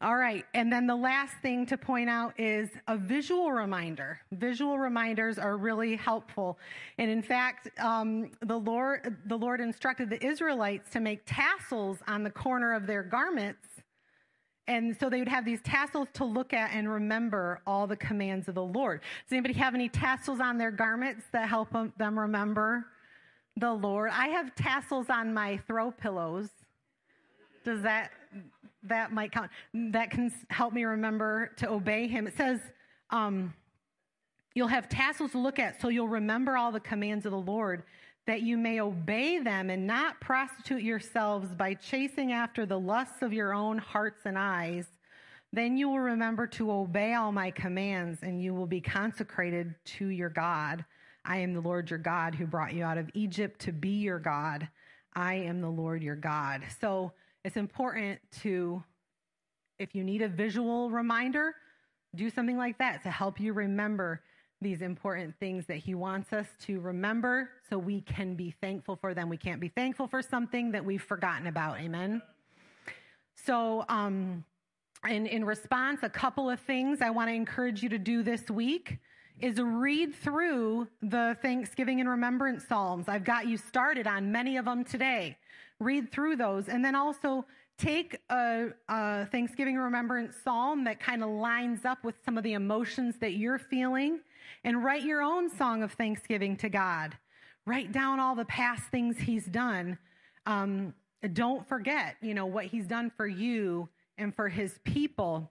All 0.00 0.16
right, 0.16 0.44
and 0.54 0.72
then 0.72 0.86
the 0.86 0.94
last 0.94 1.34
thing 1.42 1.66
to 1.66 1.76
point 1.76 2.08
out 2.08 2.38
is 2.38 2.68
a 2.86 2.96
visual 2.96 3.50
reminder. 3.50 4.20
Visual 4.30 4.78
reminders 4.78 5.40
are 5.40 5.56
really 5.56 5.96
helpful, 5.96 6.56
and 6.98 7.10
in 7.10 7.20
fact, 7.20 7.68
um, 7.80 8.30
the 8.40 8.56
Lord 8.56 9.16
the 9.26 9.36
Lord 9.36 9.60
instructed 9.60 10.08
the 10.08 10.24
Israelites 10.24 10.88
to 10.90 11.00
make 11.00 11.22
tassels 11.26 11.98
on 12.06 12.22
the 12.22 12.30
corner 12.30 12.74
of 12.74 12.86
their 12.86 13.02
garments, 13.02 13.66
and 14.68 14.96
so 15.00 15.10
they 15.10 15.18
would 15.18 15.26
have 15.26 15.44
these 15.44 15.60
tassels 15.62 16.06
to 16.12 16.24
look 16.24 16.52
at 16.52 16.70
and 16.72 16.88
remember 16.88 17.60
all 17.66 17.88
the 17.88 17.96
commands 17.96 18.46
of 18.46 18.54
the 18.54 18.62
Lord. 18.62 19.00
Does 19.24 19.32
anybody 19.32 19.54
have 19.54 19.74
any 19.74 19.88
tassels 19.88 20.38
on 20.38 20.58
their 20.58 20.70
garments 20.70 21.24
that 21.32 21.48
help 21.48 21.70
them 21.72 22.16
remember 22.16 22.86
the 23.56 23.72
Lord? 23.72 24.10
I 24.12 24.28
have 24.28 24.54
tassels 24.54 25.10
on 25.10 25.34
my 25.34 25.56
throw 25.66 25.90
pillows. 25.90 26.50
Does 27.64 27.82
that 27.82 28.12
that 28.84 29.12
might 29.12 29.32
count. 29.32 29.50
That 29.74 30.10
can 30.10 30.32
help 30.50 30.72
me 30.72 30.84
remember 30.84 31.52
to 31.58 31.70
obey 31.70 32.06
him. 32.06 32.26
It 32.26 32.36
says, 32.36 32.60
um, 33.10 33.54
you'll 34.54 34.68
have 34.68 34.88
tassels 34.88 35.32
to 35.32 35.38
look 35.38 35.58
at, 35.58 35.80
so 35.80 35.88
you'll 35.88 36.08
remember 36.08 36.56
all 36.56 36.72
the 36.72 36.80
commands 36.80 37.26
of 37.26 37.32
the 37.32 37.38
Lord, 37.38 37.84
that 38.26 38.42
you 38.42 38.58
may 38.58 38.80
obey 38.80 39.38
them 39.38 39.70
and 39.70 39.86
not 39.86 40.20
prostitute 40.20 40.82
yourselves 40.82 41.48
by 41.54 41.74
chasing 41.74 42.32
after 42.32 42.66
the 42.66 42.78
lusts 42.78 43.22
of 43.22 43.32
your 43.32 43.54
own 43.54 43.78
hearts 43.78 44.26
and 44.26 44.38
eyes. 44.38 44.86
Then 45.52 45.78
you 45.78 45.88
will 45.88 46.00
remember 46.00 46.46
to 46.48 46.70
obey 46.70 47.14
all 47.14 47.32
my 47.32 47.50
commands, 47.50 48.22
and 48.22 48.42
you 48.42 48.52
will 48.52 48.66
be 48.66 48.82
consecrated 48.82 49.74
to 49.96 50.08
your 50.08 50.28
God. 50.28 50.84
I 51.24 51.38
am 51.38 51.54
the 51.54 51.60
Lord 51.60 51.88
your 51.88 51.98
God 51.98 52.34
who 52.34 52.46
brought 52.46 52.74
you 52.74 52.84
out 52.84 52.98
of 52.98 53.10
Egypt 53.14 53.60
to 53.60 53.72
be 53.72 54.00
your 54.00 54.18
God. 54.18 54.68
I 55.14 55.34
am 55.34 55.60
the 55.60 55.70
Lord 55.70 56.02
your 56.02 56.16
God. 56.16 56.62
So, 56.80 57.12
it's 57.48 57.56
important 57.56 58.20
to, 58.42 58.84
if 59.78 59.94
you 59.94 60.04
need 60.04 60.20
a 60.20 60.28
visual 60.28 60.90
reminder, 60.90 61.54
do 62.14 62.28
something 62.28 62.58
like 62.58 62.76
that 62.76 63.02
to 63.04 63.10
help 63.10 63.40
you 63.40 63.54
remember 63.54 64.20
these 64.60 64.82
important 64.82 65.34
things 65.40 65.64
that 65.64 65.78
he 65.78 65.94
wants 65.94 66.34
us 66.34 66.46
to 66.66 66.78
remember 66.80 67.48
so 67.70 67.78
we 67.78 68.02
can 68.02 68.34
be 68.34 68.50
thankful 68.60 68.96
for 68.96 69.14
them. 69.14 69.30
We 69.30 69.38
can't 69.38 69.62
be 69.62 69.68
thankful 69.68 70.06
for 70.08 70.20
something 70.20 70.72
that 70.72 70.84
we've 70.84 71.02
forgotten 71.02 71.46
about. 71.46 71.80
Amen. 71.80 72.20
So, 73.46 73.86
um, 73.88 74.44
and 75.02 75.26
in 75.26 75.42
response, 75.42 76.00
a 76.02 76.10
couple 76.10 76.50
of 76.50 76.60
things 76.60 77.00
I 77.00 77.08
want 77.08 77.30
to 77.30 77.34
encourage 77.34 77.82
you 77.82 77.88
to 77.88 77.98
do 77.98 78.22
this 78.22 78.50
week 78.50 78.98
is 79.40 79.58
read 79.58 80.14
through 80.14 80.86
the 81.00 81.34
Thanksgiving 81.40 82.00
and 82.00 82.10
Remembrance 82.10 82.68
Psalms. 82.68 83.08
I've 83.08 83.24
got 83.24 83.46
you 83.46 83.56
started 83.56 84.06
on 84.06 84.30
many 84.30 84.58
of 84.58 84.66
them 84.66 84.84
today 84.84 85.38
read 85.80 86.10
through 86.10 86.36
those, 86.36 86.68
and 86.68 86.84
then 86.84 86.94
also 86.94 87.44
take 87.78 88.18
a, 88.30 88.68
a 88.88 89.26
Thanksgiving 89.26 89.76
remembrance 89.76 90.34
psalm 90.42 90.84
that 90.84 90.98
kind 91.00 91.22
of 91.22 91.30
lines 91.30 91.84
up 91.84 92.02
with 92.02 92.16
some 92.24 92.36
of 92.36 92.44
the 92.44 92.54
emotions 92.54 93.16
that 93.20 93.34
you're 93.34 93.58
feeling, 93.58 94.20
and 94.64 94.82
write 94.82 95.04
your 95.04 95.22
own 95.22 95.48
song 95.48 95.82
of 95.82 95.92
thanksgiving 95.92 96.56
to 96.56 96.68
God. 96.68 97.16
Write 97.66 97.92
down 97.92 98.18
all 98.18 98.34
the 98.34 98.46
past 98.46 98.84
things 98.90 99.18
He's 99.18 99.44
done. 99.44 99.98
Um, 100.46 100.94
don't 101.32 101.68
forget, 101.68 102.16
you 102.20 102.34
know, 102.34 102.46
what 102.46 102.64
He's 102.64 102.86
done 102.86 103.10
for 103.16 103.26
you 103.26 103.88
and 104.16 104.34
for 104.34 104.48
His 104.48 104.78
people. 104.84 105.50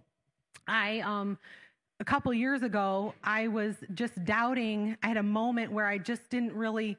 I 0.67 0.99
um, 0.99 1.38
a 1.99 2.03
couple 2.03 2.34
years 2.34 2.61
ago, 2.61 3.13
I 3.23 3.47
was 3.47 3.75
just 3.93 4.23
doubting. 4.25 4.97
I 5.01 5.07
had 5.07 5.17
a 5.17 5.23
moment 5.23 5.71
where 5.71 5.88
I 5.88 5.97
just 5.97 6.30
didn't 6.30 6.53
really 6.53 6.97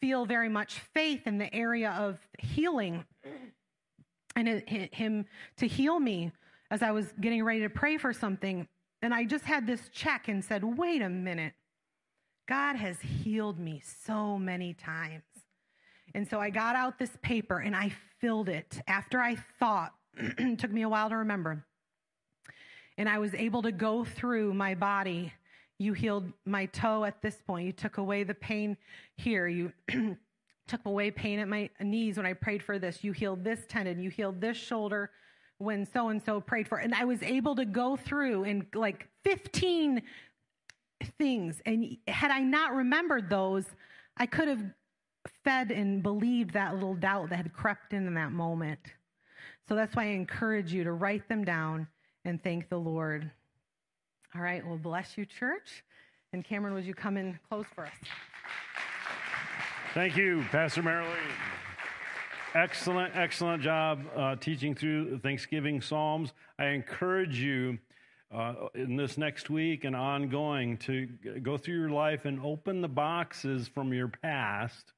feel 0.00 0.26
very 0.26 0.48
much 0.48 0.80
faith 0.92 1.26
in 1.26 1.38
the 1.38 1.52
area 1.54 1.90
of 1.90 2.18
healing 2.38 3.04
and 4.36 4.48
it, 4.48 4.94
him 4.94 5.26
to 5.56 5.66
heal 5.66 5.98
me 5.98 6.32
as 6.70 6.82
I 6.82 6.90
was 6.90 7.12
getting 7.20 7.44
ready 7.44 7.60
to 7.60 7.70
pray 7.70 7.98
for 7.98 8.12
something. 8.12 8.66
And 9.02 9.14
I 9.14 9.24
just 9.24 9.44
had 9.44 9.66
this 9.66 9.88
check 9.92 10.28
and 10.28 10.44
said, 10.44 10.64
wait 10.64 11.02
a 11.02 11.08
minute. 11.08 11.52
God 12.48 12.76
has 12.76 13.00
healed 13.00 13.58
me 13.58 13.82
so 14.04 14.38
many 14.38 14.74
times. 14.74 15.22
And 16.14 16.28
so 16.28 16.40
I 16.40 16.50
got 16.50 16.76
out 16.76 16.98
this 16.98 17.16
paper 17.22 17.58
and 17.58 17.74
I 17.74 17.92
filled 18.20 18.48
it 18.48 18.80
after 18.86 19.20
I 19.20 19.36
thought. 19.58 19.92
it 20.16 20.58
took 20.58 20.70
me 20.70 20.82
a 20.82 20.88
while 20.88 21.08
to 21.08 21.16
remember. 21.16 21.64
And 22.96 23.08
I 23.08 23.18
was 23.18 23.34
able 23.34 23.62
to 23.62 23.72
go 23.72 24.04
through 24.04 24.54
my 24.54 24.74
body 24.74 25.32
you 25.78 25.92
healed 25.92 26.32
my 26.46 26.66
toe 26.66 27.04
at 27.04 27.20
this 27.20 27.36
point. 27.46 27.66
You 27.66 27.72
took 27.72 27.98
away 27.98 28.22
the 28.22 28.34
pain 28.34 28.76
here. 29.16 29.46
You 29.46 29.72
took 30.68 30.84
away 30.84 31.10
pain 31.10 31.38
at 31.38 31.48
my 31.48 31.70
knees 31.80 32.16
when 32.16 32.26
I 32.26 32.32
prayed 32.32 32.62
for 32.62 32.78
this. 32.78 33.02
You 33.02 33.12
healed 33.12 33.44
this 33.44 33.60
tendon. 33.68 34.00
You 34.00 34.10
healed 34.10 34.40
this 34.40 34.56
shoulder 34.56 35.10
when 35.58 35.84
so 35.86 36.08
and 36.08 36.22
so 36.22 36.40
prayed 36.40 36.68
for. 36.68 36.78
It. 36.78 36.84
And 36.84 36.94
I 36.94 37.04
was 37.04 37.22
able 37.22 37.56
to 37.56 37.64
go 37.64 37.96
through 37.96 38.44
and 38.44 38.66
like 38.74 39.08
15 39.24 40.02
things. 41.18 41.60
And 41.66 41.96
had 42.08 42.30
I 42.30 42.40
not 42.40 42.74
remembered 42.74 43.28
those, 43.28 43.64
I 44.16 44.26
could 44.26 44.48
have 44.48 44.62
fed 45.42 45.70
and 45.70 46.02
believed 46.02 46.52
that 46.52 46.74
little 46.74 46.94
doubt 46.94 47.30
that 47.30 47.36
had 47.36 47.52
crept 47.52 47.92
in 47.92 48.06
in 48.06 48.14
that 48.14 48.32
moment. 48.32 48.80
So 49.68 49.74
that's 49.74 49.96
why 49.96 50.04
I 50.04 50.08
encourage 50.08 50.72
you 50.72 50.84
to 50.84 50.92
write 50.92 51.28
them 51.28 51.44
down 51.44 51.88
and 52.24 52.42
thank 52.42 52.68
the 52.68 52.78
Lord. 52.78 53.30
All 54.36 54.42
right, 54.42 54.66
well, 54.66 54.76
bless 54.76 55.16
you, 55.16 55.24
church. 55.24 55.84
And 56.32 56.44
Cameron, 56.44 56.74
would 56.74 56.84
you 56.84 56.94
come 56.94 57.16
and 57.16 57.38
close 57.48 57.66
for 57.72 57.86
us? 57.86 57.92
Thank 59.94 60.16
you, 60.16 60.44
Pastor 60.50 60.82
Marilee. 60.82 61.14
Excellent, 62.56 63.14
excellent 63.14 63.62
job 63.62 64.00
uh, 64.16 64.34
teaching 64.34 64.74
through 64.74 65.20
Thanksgiving 65.20 65.80
Psalms. 65.80 66.32
I 66.58 66.66
encourage 66.66 67.38
you 67.38 67.78
uh, 68.34 68.54
in 68.74 68.96
this 68.96 69.16
next 69.16 69.50
week 69.50 69.84
and 69.84 69.94
ongoing 69.94 70.78
to 70.78 71.06
go 71.42 71.56
through 71.56 71.78
your 71.78 71.90
life 71.90 72.24
and 72.24 72.40
open 72.40 72.80
the 72.80 72.88
boxes 72.88 73.68
from 73.68 73.92
your 73.92 74.08
past, 74.08 74.92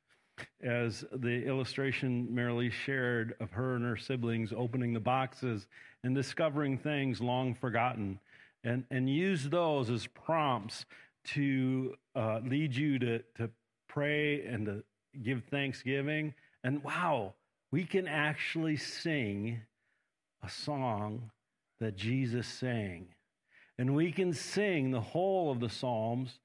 as 0.63 1.05
the 1.13 1.45
illustration 1.47 2.27
Marilee 2.33 2.73
shared 2.73 3.35
of 3.41 3.51
her 3.51 3.77
and 3.77 3.85
her 3.85 3.99
siblings 3.99 4.55
opening 4.57 4.95
the 4.95 5.01
boxes 5.01 5.67
and 6.05 6.15
discovering 6.15 6.79
things 6.79 7.21
long 7.21 7.55
forgotten 7.55 8.19
and, 8.67 8.85
and 8.91 9.09
use 9.09 9.49
those 9.49 9.89
as 9.89 10.07
prompts 10.09 10.85
to 11.25 11.95
uh, 12.15 12.41
lead 12.45 12.75
you 12.75 12.99
to, 12.99 13.21
to 13.37 13.49
pray 13.89 14.45
and 14.45 14.67
to 14.67 14.85
give 15.23 15.45
thanksgiving. 15.45 16.35
And 16.65 16.83
wow, 16.83 17.35
we 17.71 17.85
can 17.85 18.09
actually 18.09 18.77
sing 18.77 19.61
a 20.43 20.51
song 20.51 21.31
that 21.81 21.97
Jesus 21.97 22.47
sang. 22.47 23.09
And 23.79 23.95
we 23.95 24.11
can 24.11 24.33
sing 24.33 24.91
the 24.91 25.01
whole 25.01 25.51
of 25.51 25.61
the 25.61 25.71
Psalms 25.71 26.41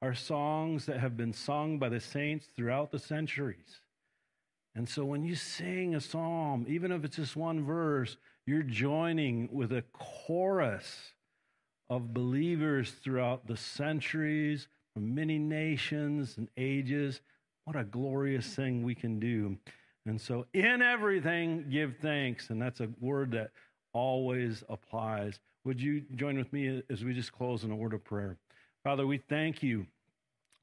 are 0.00 0.14
songs 0.14 0.86
that 0.86 1.00
have 1.00 1.16
been 1.16 1.32
sung 1.32 1.78
by 1.78 1.88
the 1.88 2.00
saints 2.00 2.48
throughout 2.56 2.90
the 2.90 2.98
centuries. 2.98 3.80
And 4.74 4.88
so 4.88 5.04
when 5.04 5.24
you 5.24 5.34
sing 5.34 5.94
a 5.94 6.00
psalm, 6.00 6.66
even 6.68 6.92
if 6.92 7.02
it's 7.02 7.16
just 7.16 7.34
one 7.34 7.64
verse, 7.64 8.18
you're 8.46 8.62
joining 8.62 9.48
with 9.50 9.72
a 9.72 9.82
chorus 9.94 11.14
of 11.88 12.12
believers 12.12 12.92
throughout 13.02 13.46
the 13.46 13.56
centuries, 13.56 14.68
from 14.94 15.14
many 15.14 15.38
nations 15.38 16.36
and 16.38 16.48
ages. 16.56 17.20
What 17.64 17.76
a 17.76 17.84
glorious 17.84 18.46
thing 18.46 18.82
we 18.82 18.94
can 18.94 19.18
do. 19.18 19.56
And 20.06 20.20
so, 20.20 20.46
in 20.54 20.82
everything, 20.82 21.66
give 21.70 21.96
thanks. 22.00 22.50
And 22.50 22.62
that's 22.62 22.80
a 22.80 22.88
word 23.00 23.32
that 23.32 23.50
always 23.92 24.62
applies. 24.68 25.40
Would 25.64 25.80
you 25.80 26.02
join 26.14 26.36
with 26.36 26.52
me 26.52 26.82
as 26.88 27.04
we 27.04 27.12
just 27.12 27.32
close 27.32 27.64
in 27.64 27.72
a 27.72 27.76
word 27.76 27.92
of 27.92 28.04
prayer? 28.04 28.36
Father, 28.84 29.06
we 29.06 29.18
thank 29.18 29.62
you. 29.62 29.86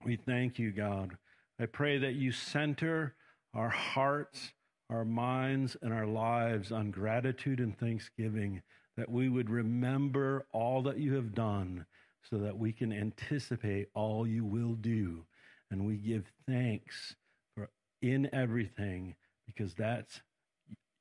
We 0.05 0.15
thank 0.15 0.57
you, 0.57 0.71
God. 0.71 1.17
I 1.59 1.65
pray 1.65 1.97
that 1.97 2.13
you 2.13 2.32
center 2.32 3.15
our 3.53 3.69
hearts, 3.69 4.53
our 4.89 5.05
minds, 5.05 5.76
and 5.82 5.93
our 5.93 6.07
lives 6.07 6.71
on 6.71 6.89
gratitude 6.89 7.59
and 7.59 7.78
thanksgiving, 7.78 8.61
that 8.98 9.10
we 9.10 9.30
would 9.30 9.50
remember 9.50 10.46
all 10.52 10.82
that 10.84 10.98
you 10.98 11.16
have 11.16 11.34
done 11.34 11.86
so 12.30 12.38
that 12.38 12.58
we 12.58 12.72
can 12.72 12.94
anticipate 12.94 13.89
all 13.94 14.28
you 14.28 14.46
will 14.46 14.74
do. 14.76 15.26
And 15.72 15.86
we 15.86 15.98
give 15.98 16.32
thanks 16.48 17.16
for 17.56 17.70
in 18.02 18.30
everything 18.34 19.16
because 19.46 19.74
that's 19.74 20.22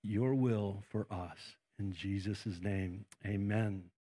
your 0.02 0.34
will 0.34 0.82
for 0.90 1.06
us. 1.10 1.56
In 1.78 1.92
Jesus' 1.92 2.60
name, 2.62 3.04
amen. 3.26 3.84